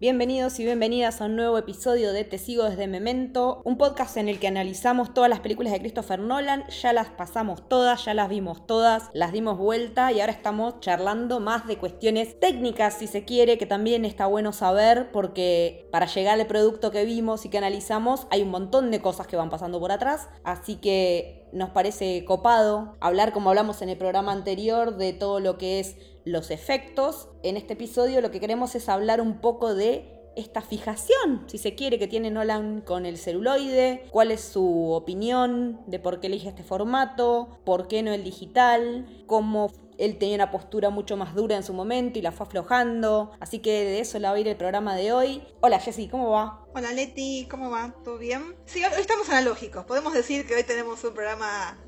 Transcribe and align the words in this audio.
Bienvenidos 0.00 0.58
y 0.58 0.64
bienvenidas 0.64 1.20
a 1.20 1.26
un 1.26 1.36
nuevo 1.36 1.58
episodio 1.58 2.14
de 2.14 2.24
Te 2.24 2.38
sigo 2.38 2.64
desde 2.64 2.86
Memento, 2.86 3.60
un 3.66 3.76
podcast 3.76 4.16
en 4.16 4.30
el 4.30 4.38
que 4.38 4.48
analizamos 4.48 5.12
todas 5.12 5.28
las 5.28 5.40
películas 5.40 5.74
de 5.74 5.80
Christopher 5.80 6.18
Nolan, 6.18 6.66
ya 6.68 6.94
las 6.94 7.10
pasamos 7.10 7.68
todas, 7.68 8.06
ya 8.06 8.14
las 8.14 8.30
vimos 8.30 8.66
todas, 8.66 9.10
las 9.12 9.30
dimos 9.30 9.58
vuelta 9.58 10.10
y 10.10 10.20
ahora 10.20 10.32
estamos 10.32 10.80
charlando 10.80 11.38
más 11.38 11.66
de 11.66 11.76
cuestiones 11.76 12.40
técnicas 12.40 12.94
si 12.94 13.08
se 13.08 13.26
quiere, 13.26 13.58
que 13.58 13.66
también 13.66 14.06
está 14.06 14.24
bueno 14.24 14.54
saber 14.54 15.12
porque 15.12 15.86
para 15.92 16.06
llegar 16.06 16.40
al 16.40 16.46
producto 16.46 16.90
que 16.90 17.04
vimos 17.04 17.44
y 17.44 17.50
que 17.50 17.58
analizamos 17.58 18.26
hay 18.30 18.40
un 18.40 18.48
montón 18.48 18.90
de 18.90 19.02
cosas 19.02 19.26
que 19.26 19.36
van 19.36 19.50
pasando 19.50 19.80
por 19.80 19.92
atrás, 19.92 20.30
así 20.44 20.76
que 20.76 21.39
nos 21.52 21.70
parece 21.70 22.24
copado 22.24 22.96
hablar 23.00 23.32
como 23.32 23.50
hablamos 23.50 23.82
en 23.82 23.88
el 23.88 23.96
programa 23.96 24.32
anterior 24.32 24.96
de 24.96 25.12
todo 25.12 25.40
lo 25.40 25.58
que 25.58 25.80
es 25.80 25.96
los 26.24 26.50
efectos. 26.50 27.28
En 27.42 27.56
este 27.56 27.74
episodio 27.74 28.20
lo 28.20 28.30
que 28.30 28.40
queremos 28.40 28.74
es 28.74 28.88
hablar 28.88 29.20
un 29.20 29.40
poco 29.40 29.74
de 29.74 30.20
esta 30.36 30.62
fijación, 30.62 31.44
si 31.46 31.58
se 31.58 31.74
quiere, 31.74 31.98
que 31.98 32.06
tiene 32.06 32.30
Nolan 32.30 32.80
con 32.82 33.04
el 33.04 33.18
celuloide, 33.18 34.04
cuál 34.10 34.30
es 34.30 34.40
su 34.40 34.92
opinión 34.92 35.80
de 35.86 35.98
por 35.98 36.20
qué 36.20 36.28
elige 36.28 36.48
este 36.48 36.62
formato, 36.62 37.48
por 37.64 37.88
qué 37.88 38.02
no 38.02 38.12
el 38.12 38.24
digital, 38.24 39.06
cómo 39.26 39.70
él 40.00 40.16
tenía 40.18 40.36
una 40.36 40.50
postura 40.50 40.88
mucho 40.88 41.16
más 41.16 41.34
dura 41.34 41.56
en 41.56 41.62
su 41.62 41.74
momento 41.74 42.18
y 42.18 42.22
la 42.22 42.32
fue 42.32 42.46
aflojando. 42.46 43.32
Así 43.38 43.58
que 43.58 43.84
de 43.84 44.00
eso 44.00 44.18
la 44.18 44.30
va 44.30 44.36
a 44.36 44.40
ir 44.40 44.48
el 44.48 44.56
programa 44.56 44.96
de 44.96 45.12
hoy. 45.12 45.42
Hola 45.60 45.78
Jessy, 45.78 46.08
¿cómo 46.08 46.30
va? 46.30 46.64
Hola 46.74 46.92
Leti, 46.92 47.46
¿cómo 47.50 47.70
va? 47.70 47.94
¿Todo 48.02 48.16
bien? 48.16 48.56
Sí, 48.64 48.82
hoy 48.82 49.00
estamos 49.00 49.28
analógicos. 49.28 49.84
Podemos 49.84 50.14
decir 50.14 50.46
que 50.46 50.54
hoy 50.54 50.64
tenemos 50.64 51.04
un 51.04 51.12
programa 51.12 51.78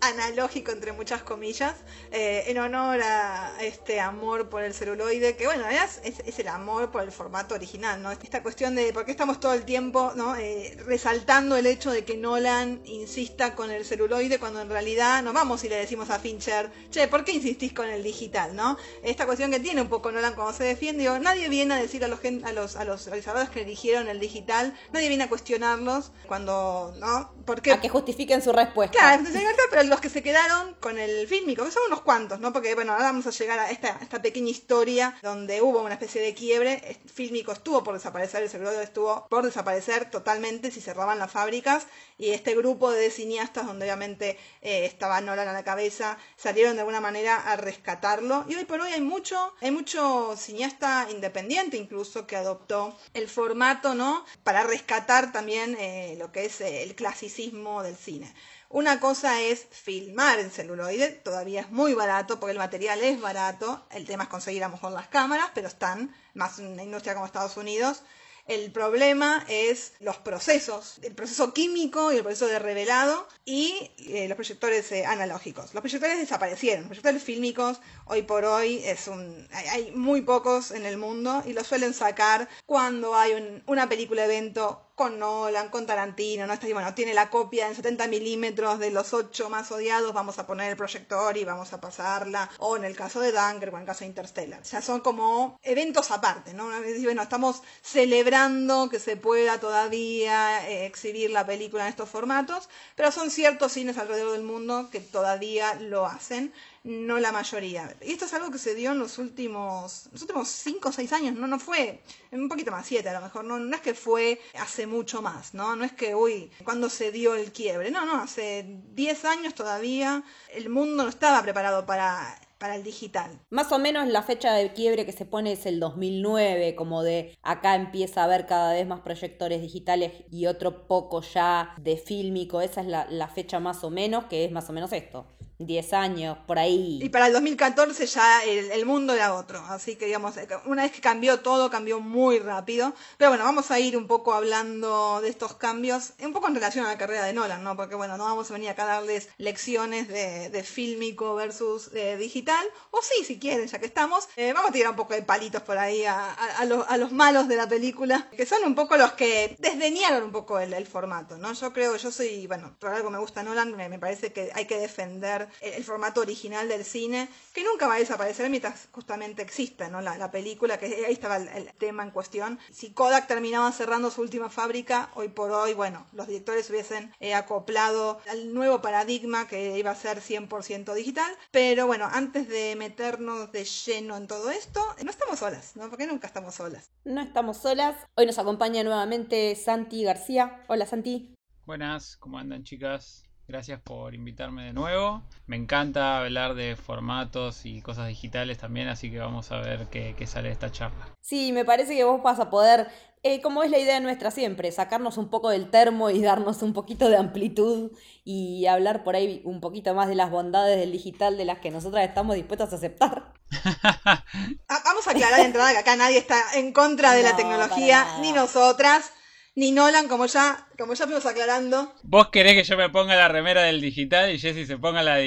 analógico 0.00 0.72
entre 0.72 0.92
muchas 0.92 1.22
comillas, 1.22 1.74
eh, 2.10 2.44
en 2.46 2.58
honor 2.58 3.00
a 3.02 3.56
este 3.60 4.00
amor 4.00 4.48
por 4.48 4.62
el 4.62 4.74
celuloide, 4.74 5.36
que 5.36 5.46
bueno, 5.46 5.64
es, 5.68 6.00
es, 6.04 6.38
el 6.38 6.48
amor 6.48 6.90
por 6.90 7.02
el 7.02 7.12
formato 7.12 7.54
original, 7.54 8.02
¿no? 8.02 8.10
Esta 8.10 8.42
cuestión 8.42 8.74
de 8.74 8.92
por 8.92 9.04
qué 9.04 9.12
estamos 9.12 9.40
todo 9.40 9.54
el 9.54 9.64
tiempo, 9.64 10.12
¿no? 10.14 10.36
Eh, 10.36 10.76
resaltando 10.86 11.56
el 11.56 11.66
hecho 11.66 11.90
de 11.90 12.04
que 12.04 12.16
Nolan 12.16 12.82
insista 12.84 13.54
con 13.54 13.70
el 13.70 13.84
celuloide 13.84 14.38
cuando 14.38 14.60
en 14.60 14.68
realidad 14.68 15.22
nos 15.22 15.34
vamos 15.34 15.64
y 15.64 15.68
le 15.68 15.76
decimos 15.76 16.10
a 16.10 16.18
Fincher, 16.18 16.70
che, 16.90 17.08
¿por 17.08 17.24
qué 17.24 17.32
insistís 17.32 17.72
con 17.72 17.88
el 17.88 18.02
digital, 18.02 18.54
no? 18.54 18.76
Esta 19.02 19.26
cuestión 19.26 19.50
que 19.50 19.60
tiene 19.60 19.82
un 19.82 19.88
poco 19.88 20.12
Nolan 20.12 20.34
cuando 20.34 20.52
se 20.52 20.64
defiende, 20.64 21.02
digo, 21.02 21.18
nadie 21.18 21.48
viene 21.48 21.74
a 21.74 21.78
decir 21.78 22.04
a 22.04 22.08
los, 22.08 22.20
a 22.44 22.52
los, 22.52 22.76
a 22.76 22.84
los 22.84 23.06
realizadores 23.06 23.48
que 23.50 23.62
eligieron 23.62 24.08
el 24.08 24.20
digital, 24.20 24.74
nadie 24.92 25.08
viene 25.08 25.24
a 25.24 25.28
cuestionarlos 25.28 26.12
cuando, 26.26 26.94
¿no? 26.98 27.35
Porque, 27.46 27.72
a 27.72 27.80
que 27.80 27.88
justifiquen 27.88 28.42
su 28.42 28.52
respuesta. 28.52 28.98
Claro, 28.98 29.24
pero 29.70 29.82
los 29.84 30.00
que 30.00 30.08
se 30.08 30.22
quedaron 30.22 30.74
con 30.74 30.98
el 30.98 31.28
fílmico, 31.28 31.64
que 31.64 31.70
son 31.70 31.84
unos 31.86 32.00
cuantos, 32.02 32.40
¿no? 32.40 32.52
Porque, 32.52 32.74
bueno, 32.74 32.92
ahora 32.92 33.04
vamos 33.04 33.26
a 33.26 33.30
llegar 33.30 33.58
a 33.58 33.70
esta, 33.70 33.98
esta 34.02 34.20
pequeña 34.20 34.50
historia 34.50 35.16
donde 35.22 35.62
hubo 35.62 35.82
una 35.82 35.94
especie 35.94 36.20
de 36.20 36.34
quiebre. 36.34 36.82
El 36.88 37.10
fílmico 37.10 37.52
estuvo 37.52 37.84
por 37.84 37.94
desaparecer, 37.94 38.42
el 38.42 38.50
celuloide 38.50 38.82
estuvo 38.82 39.26
por 39.28 39.44
desaparecer 39.44 40.10
totalmente 40.10 40.70
si 40.70 40.80
cerraban 40.80 41.18
las 41.18 41.30
fábricas. 41.30 41.86
Y 42.18 42.30
este 42.30 42.54
grupo 42.56 42.90
de 42.90 43.10
cineastas, 43.10 43.66
donde 43.66 43.84
obviamente 43.84 44.38
eh, 44.62 44.84
estaba 44.86 45.20
Nolan 45.20 45.48
a 45.48 45.52
la 45.52 45.64
cabeza, 45.64 46.18
salieron 46.36 46.74
de 46.74 46.80
alguna 46.80 47.00
manera 47.00 47.36
a 47.36 47.56
rescatarlo. 47.56 48.44
Y 48.48 48.56
hoy 48.56 48.64
por 48.64 48.80
hoy 48.80 48.92
hay 48.92 49.02
mucho, 49.02 49.54
hay 49.60 49.70
mucho 49.70 50.34
cineasta 50.36 51.06
independiente 51.10 51.76
incluso 51.76 52.26
que 52.26 52.36
adoptó 52.36 52.96
el 53.14 53.28
formato, 53.28 53.94
¿no? 53.94 54.24
Para 54.42 54.64
rescatar 54.64 55.32
también 55.32 55.76
eh, 55.78 56.16
lo 56.18 56.32
que 56.32 56.46
es 56.46 56.60
eh, 56.60 56.82
el 56.82 56.94
clasicismo 56.94 57.35
del 57.36 57.96
cine. 57.96 58.32
Una 58.70 58.98
cosa 58.98 59.42
es 59.42 59.66
filmar 59.70 60.38
en 60.38 60.50
celuloide, 60.50 61.10
todavía 61.10 61.60
es 61.60 61.70
muy 61.70 61.92
barato 61.92 62.40
porque 62.40 62.52
el 62.52 62.58
material 62.58 63.02
es 63.02 63.20
barato, 63.20 63.86
el 63.90 64.06
tema 64.06 64.24
es 64.24 64.30
conseguir 64.30 64.64
a 64.64 64.68
lo 64.68 64.74
mejor 64.74 64.92
las 64.92 65.08
cámaras, 65.08 65.50
pero 65.54 65.68
están 65.68 66.14
más 66.34 66.58
en 66.58 66.68
una 66.68 66.82
industria 66.82 67.14
como 67.14 67.26
Estados 67.26 67.56
Unidos. 67.56 68.02
El 68.48 68.70
problema 68.70 69.44
es 69.48 69.92
los 69.98 70.18
procesos, 70.18 70.98
el 71.02 71.14
proceso 71.14 71.52
químico 71.52 72.12
y 72.12 72.16
el 72.16 72.22
proceso 72.22 72.46
de 72.46 72.60
revelado 72.60 73.26
y 73.44 73.90
eh, 73.98 74.28
los 74.28 74.36
proyectores 74.36 74.90
eh, 74.92 75.04
analógicos. 75.04 75.74
Los 75.74 75.82
proyectores 75.82 76.18
desaparecieron, 76.18 76.82
los 76.82 76.88
proyectores 76.88 77.22
fílmicos 77.22 77.80
hoy 78.06 78.22
por 78.22 78.44
hoy 78.44 78.80
es 78.84 79.08
un, 79.08 79.48
hay, 79.52 79.90
muy 79.92 80.22
pocos 80.22 80.70
en 80.70 80.86
el 80.86 80.96
mundo 80.96 81.42
y 81.44 81.54
los 81.54 81.66
suelen 81.66 81.92
sacar 81.92 82.48
cuando 82.66 83.16
hay 83.16 83.62
una 83.66 83.88
película 83.88 84.24
evento 84.24 84.85
con 84.96 85.18
Nolan, 85.18 85.68
con 85.68 85.86
Tarantino, 85.86 86.46
¿no? 86.46 86.54
Está, 86.54 86.66
bueno, 86.72 86.94
tiene 86.94 87.12
la 87.12 87.28
copia 87.28 87.68
en 87.68 87.76
70 87.76 88.08
milímetros 88.08 88.78
de 88.78 88.90
los 88.90 89.12
ocho 89.12 89.50
más 89.50 89.70
odiados, 89.70 90.14
vamos 90.14 90.38
a 90.38 90.46
poner 90.46 90.70
el 90.70 90.76
proyector 90.76 91.36
y 91.36 91.44
vamos 91.44 91.74
a 91.74 91.80
pasarla, 91.80 92.50
o 92.58 92.76
en 92.78 92.84
el 92.84 92.96
caso 92.96 93.20
de 93.20 93.30
Dunkirk 93.30 93.74
o 93.74 93.76
en 93.76 93.82
el 93.82 93.86
caso 93.86 94.00
de 94.00 94.06
Interstellar. 94.06 94.62
O 94.62 94.64
sea, 94.64 94.80
son 94.80 95.00
como 95.00 95.60
eventos 95.62 96.10
aparte, 96.10 96.54
¿no? 96.54 96.70
Bueno, 97.04 97.22
estamos 97.22 97.62
celebrando 97.82 98.88
que 98.88 98.98
se 98.98 99.18
pueda 99.18 99.60
todavía 99.60 100.66
eh, 100.66 100.86
exhibir 100.86 101.30
la 101.30 101.44
película 101.44 101.84
en 101.84 101.90
estos 101.90 102.08
formatos, 102.08 102.70
pero 102.94 103.12
son 103.12 103.30
ciertos 103.30 103.72
cines 103.72 103.98
alrededor 103.98 104.32
del 104.32 104.44
mundo 104.44 104.88
que 104.90 105.00
todavía 105.00 105.74
lo 105.74 106.06
hacen 106.06 106.54
no 106.86 107.18
la 107.18 107.32
mayoría. 107.32 107.94
Y 108.00 108.12
esto 108.12 108.26
es 108.26 108.32
algo 108.32 108.50
que 108.50 108.58
se 108.58 108.74
dio 108.74 108.92
en 108.92 109.00
los 109.00 109.18
últimos, 109.18 110.08
los 110.12 110.22
últimos 110.22 110.48
5 110.48 110.88
o 110.88 110.92
6 110.92 111.12
años, 111.12 111.34
no, 111.34 111.48
no 111.48 111.58
fue, 111.58 112.00
un 112.30 112.48
poquito 112.48 112.70
más, 112.70 112.86
7 112.86 113.08
a 113.08 113.14
lo 113.14 113.20
mejor, 113.20 113.44
no, 113.44 113.58
no 113.58 113.76
es 113.76 113.82
que 113.82 113.94
fue 113.94 114.40
hace 114.58 114.86
mucho 114.86 115.20
más, 115.20 115.52
¿no? 115.52 115.74
No 115.74 115.84
es 115.84 115.92
que, 115.92 116.14
uy, 116.14 116.50
cuando 116.64 116.88
se 116.88 117.10
dio 117.10 117.34
el 117.34 117.52
quiebre, 117.52 117.90
no, 117.90 118.06
no, 118.06 118.22
hace 118.22 118.64
10 118.94 119.24
años 119.24 119.54
todavía 119.54 120.22
el 120.54 120.68
mundo 120.68 121.02
no 121.02 121.08
estaba 121.08 121.42
preparado 121.42 121.84
para 121.86 122.38
para 122.58 122.76
el 122.76 122.82
digital. 122.82 123.38
Más 123.50 123.70
o 123.72 123.78
menos 123.78 124.08
la 124.08 124.22
fecha 124.22 124.54
de 124.54 124.72
quiebre 124.72 125.04
que 125.04 125.12
se 125.12 125.26
pone 125.26 125.52
es 125.52 125.66
el 125.66 125.78
2009, 125.78 126.74
como 126.74 127.02
de 127.02 127.36
acá 127.42 127.74
empieza 127.74 128.22
a 128.22 128.24
haber 128.24 128.46
cada 128.46 128.72
vez 128.72 128.86
más 128.86 129.00
proyectores 129.00 129.60
digitales 129.60 130.12
y 130.30 130.46
otro 130.46 130.86
poco 130.86 131.20
ya 131.20 131.74
de 131.78 131.98
fílmico, 131.98 132.62
esa 132.62 132.80
es 132.80 132.86
la, 132.86 133.06
la 133.10 133.28
fecha 133.28 133.60
más 133.60 133.84
o 133.84 133.90
menos, 133.90 134.24
que 134.24 134.46
es 134.46 134.52
más 134.52 134.70
o 134.70 134.72
menos 134.72 134.92
esto. 134.92 135.26
10 135.58 135.92
años, 135.94 136.38
por 136.46 136.58
ahí. 136.58 136.98
Y 137.02 137.08
para 137.08 137.28
el 137.28 137.32
2014 137.32 138.06
ya 138.06 138.44
el, 138.44 138.84
mundo 138.86 139.14
era 139.14 139.34
otro. 139.34 139.58
Así 139.68 139.96
que, 139.96 140.06
digamos, 140.06 140.34
una 140.66 140.82
vez 140.82 140.92
que 140.92 141.00
cambió 141.00 141.40
todo, 141.40 141.70
cambió 141.70 142.00
muy 142.00 142.38
rápido. 142.38 142.94
Pero 143.16 143.30
bueno, 143.30 143.44
vamos 143.44 143.70
a 143.70 143.80
ir 143.80 143.96
un 143.96 144.06
poco 144.06 144.34
hablando 144.34 145.20
de 145.22 145.28
estos 145.28 145.54
cambios, 145.54 146.12
un 146.22 146.32
poco 146.32 146.48
en 146.48 146.54
relación 146.54 146.84
a 146.84 146.88
la 146.88 146.98
carrera 146.98 147.24
de 147.24 147.32
Nolan, 147.32 147.64
¿no? 147.64 147.76
Porque, 147.76 147.94
bueno, 147.94 148.16
no 148.16 148.24
vamos 148.24 148.50
a 148.50 148.54
venir 148.54 148.68
acá 148.68 148.84
a 148.84 149.00
darles 149.00 149.28
lecciones 149.38 150.08
de, 150.08 150.50
de 150.50 150.62
fílmico 150.62 151.34
versus 151.34 151.90
eh, 151.94 152.16
digital. 152.16 152.66
O 152.90 153.00
sí, 153.02 153.24
si 153.24 153.38
quieren, 153.38 153.66
ya 153.66 153.78
que 153.78 153.86
estamos. 153.86 154.28
Eh, 154.36 154.52
vamos 154.52 154.70
a 154.70 154.72
tirar 154.72 154.90
un 154.90 154.96
poco 154.96 155.14
de 155.14 155.22
palitos 155.22 155.62
por 155.62 155.78
ahí 155.78 156.04
a, 156.04 156.32
a, 156.32 156.64
los, 156.66 157.12
malos 157.12 157.48
de 157.48 157.56
la 157.56 157.68
película, 157.68 158.28
que 158.36 158.44
son 158.44 158.62
un 158.64 158.74
poco 158.74 158.96
los 158.96 159.12
que 159.12 159.56
desdeñaron 159.58 160.24
un 160.24 160.32
poco 160.32 160.58
el, 160.58 160.74
el 160.74 160.86
formato, 160.86 161.38
¿no? 161.38 161.52
Yo 161.54 161.72
creo, 161.72 161.96
yo 161.96 162.10
soy, 162.10 162.46
bueno, 162.46 162.76
por 162.78 162.90
algo 162.90 163.10
me 163.10 163.18
gusta 163.18 163.42
Nolan, 163.42 163.74
me 163.74 163.98
parece 163.98 164.32
que 164.32 164.50
hay 164.54 164.66
que 164.66 164.78
defender 164.78 165.45
el, 165.60 165.84
formato 165.84 166.20
original 166.20 166.68
del 166.68 166.84
cine, 166.84 167.28
que 167.52 167.64
nunca 167.64 167.86
va 167.86 167.94
a 167.94 167.98
desaparecer 167.98 168.50
mientras 168.50 168.88
justamente 168.92 169.42
exista 169.42 169.88
¿no? 169.88 170.00
la, 170.00 170.30
película, 170.30 170.78
que 170.78 170.86
ahí 171.06 171.12
estaba 171.12 171.36
el, 171.36 171.72
tema 171.78 172.02
en 172.02 172.10
cuestión. 172.10 172.58
Si 172.70 172.90
Kodak 172.90 173.26
terminaba 173.26 173.70
cerrando 173.72 174.10
su 174.10 174.20
última 174.22 174.50
fábrica, 174.50 175.10
hoy 175.14 175.28
por 175.28 175.50
hoy, 175.50 175.74
bueno, 175.74 176.06
los 176.12 176.26
directores 176.26 176.68
hubiesen 176.70 177.12
eh, 177.20 177.34
acoplado 177.34 178.20
al 178.28 178.52
nuevo 178.52 178.82
paradigma 178.82 179.46
que 179.48 179.78
iba 179.78 179.90
a 179.90 179.94
ser 179.94 180.20
100% 180.20 180.94
digital, 180.94 181.30
pero 181.50 181.86
bueno, 181.86 182.08
antes 182.10 182.48
de 182.48 182.76
meternos 182.76 183.52
de 183.52 183.64
lleno 183.64 184.16
en 184.16 184.26
todo 184.26 184.50
esto, 184.50 184.80
no 185.02 185.10
estamos 185.10 185.38
solas, 185.38 185.76
¿no? 185.76 185.88
Porque 185.88 186.06
nunca 186.06 186.26
estamos 186.26 186.54
solas. 186.54 186.90
No 187.04 187.20
estamos 187.20 187.58
solas. 187.58 187.96
Hoy 188.14 188.26
nos 188.26 188.38
acompaña 188.38 188.82
nuevamente 188.82 189.54
Santi 189.54 190.02
García. 190.04 190.64
Hola 190.68 190.86
Santi. 190.86 191.34
Buenas, 191.64 192.16
¿cómo 192.16 192.38
andan 192.38 192.64
chicas? 192.64 193.24
Gracias 193.48 193.80
por 193.80 194.12
invitarme 194.14 194.64
de 194.64 194.72
nuevo. 194.72 195.22
Me 195.46 195.54
encanta 195.54 196.18
hablar 196.18 196.56
de 196.56 196.74
formatos 196.74 197.64
y 197.64 197.80
cosas 197.80 198.08
digitales 198.08 198.58
también, 198.58 198.88
así 198.88 199.08
que 199.08 199.20
vamos 199.20 199.52
a 199.52 199.58
ver 199.58 199.86
qué, 199.88 200.26
sale 200.26 200.48
de 200.48 200.54
esta 200.54 200.72
charla. 200.72 201.14
Sí, 201.20 201.52
me 201.52 201.64
parece 201.64 201.94
que 201.94 202.02
vos 202.02 202.20
vas 202.24 202.40
a 202.40 202.50
poder, 202.50 202.88
eh, 203.22 203.40
como 203.40 203.62
es 203.62 203.70
la 203.70 203.78
idea 203.78 204.00
nuestra 204.00 204.32
siempre, 204.32 204.72
sacarnos 204.72 205.16
un 205.16 205.30
poco 205.30 205.50
del 205.50 205.70
termo 205.70 206.10
y 206.10 206.20
darnos 206.20 206.60
un 206.62 206.72
poquito 206.72 207.08
de 207.08 207.18
amplitud 207.18 207.92
y 208.24 208.66
hablar 208.66 209.04
por 209.04 209.14
ahí 209.14 209.42
un 209.44 209.60
poquito 209.60 209.94
más 209.94 210.08
de 210.08 210.16
las 210.16 210.32
bondades 210.32 210.76
del 210.76 210.90
digital 210.90 211.36
de 211.36 211.44
las 211.44 211.60
que 211.60 211.70
nosotras 211.70 212.04
estamos 212.04 212.34
dispuestas 212.34 212.72
a 212.72 212.76
aceptar. 212.76 213.32
Ah, 214.68 214.82
vamos 214.84 215.06
a 215.06 215.12
aclarar 215.12 215.38
de 215.38 215.46
entrada 215.46 215.70
que 215.70 215.78
acá 215.78 215.94
nadie 215.94 216.18
está 216.18 216.36
en 216.54 216.72
contra 216.72 217.12
de 217.12 217.22
la 217.22 217.36
tecnología, 217.36 218.04
ni 218.20 218.32
nosotras. 218.32 219.12
Ni 219.56 219.72
Nolan, 219.72 220.06
como 220.06 220.26
ya, 220.26 220.68
como 220.78 220.92
ya 220.92 221.06
fuimos 221.06 221.24
aclarando. 221.24 221.94
Vos 222.02 222.28
querés 222.28 222.52
que 222.54 222.62
yo 222.62 222.76
me 222.76 222.90
ponga 222.90 223.16
la 223.16 223.28
remera 223.28 223.62
del 223.62 223.80
digital 223.80 224.30
y 224.30 224.38
Jesse 224.38 224.66
se 224.66 224.76
ponga 224.76 225.02
la, 225.02 225.18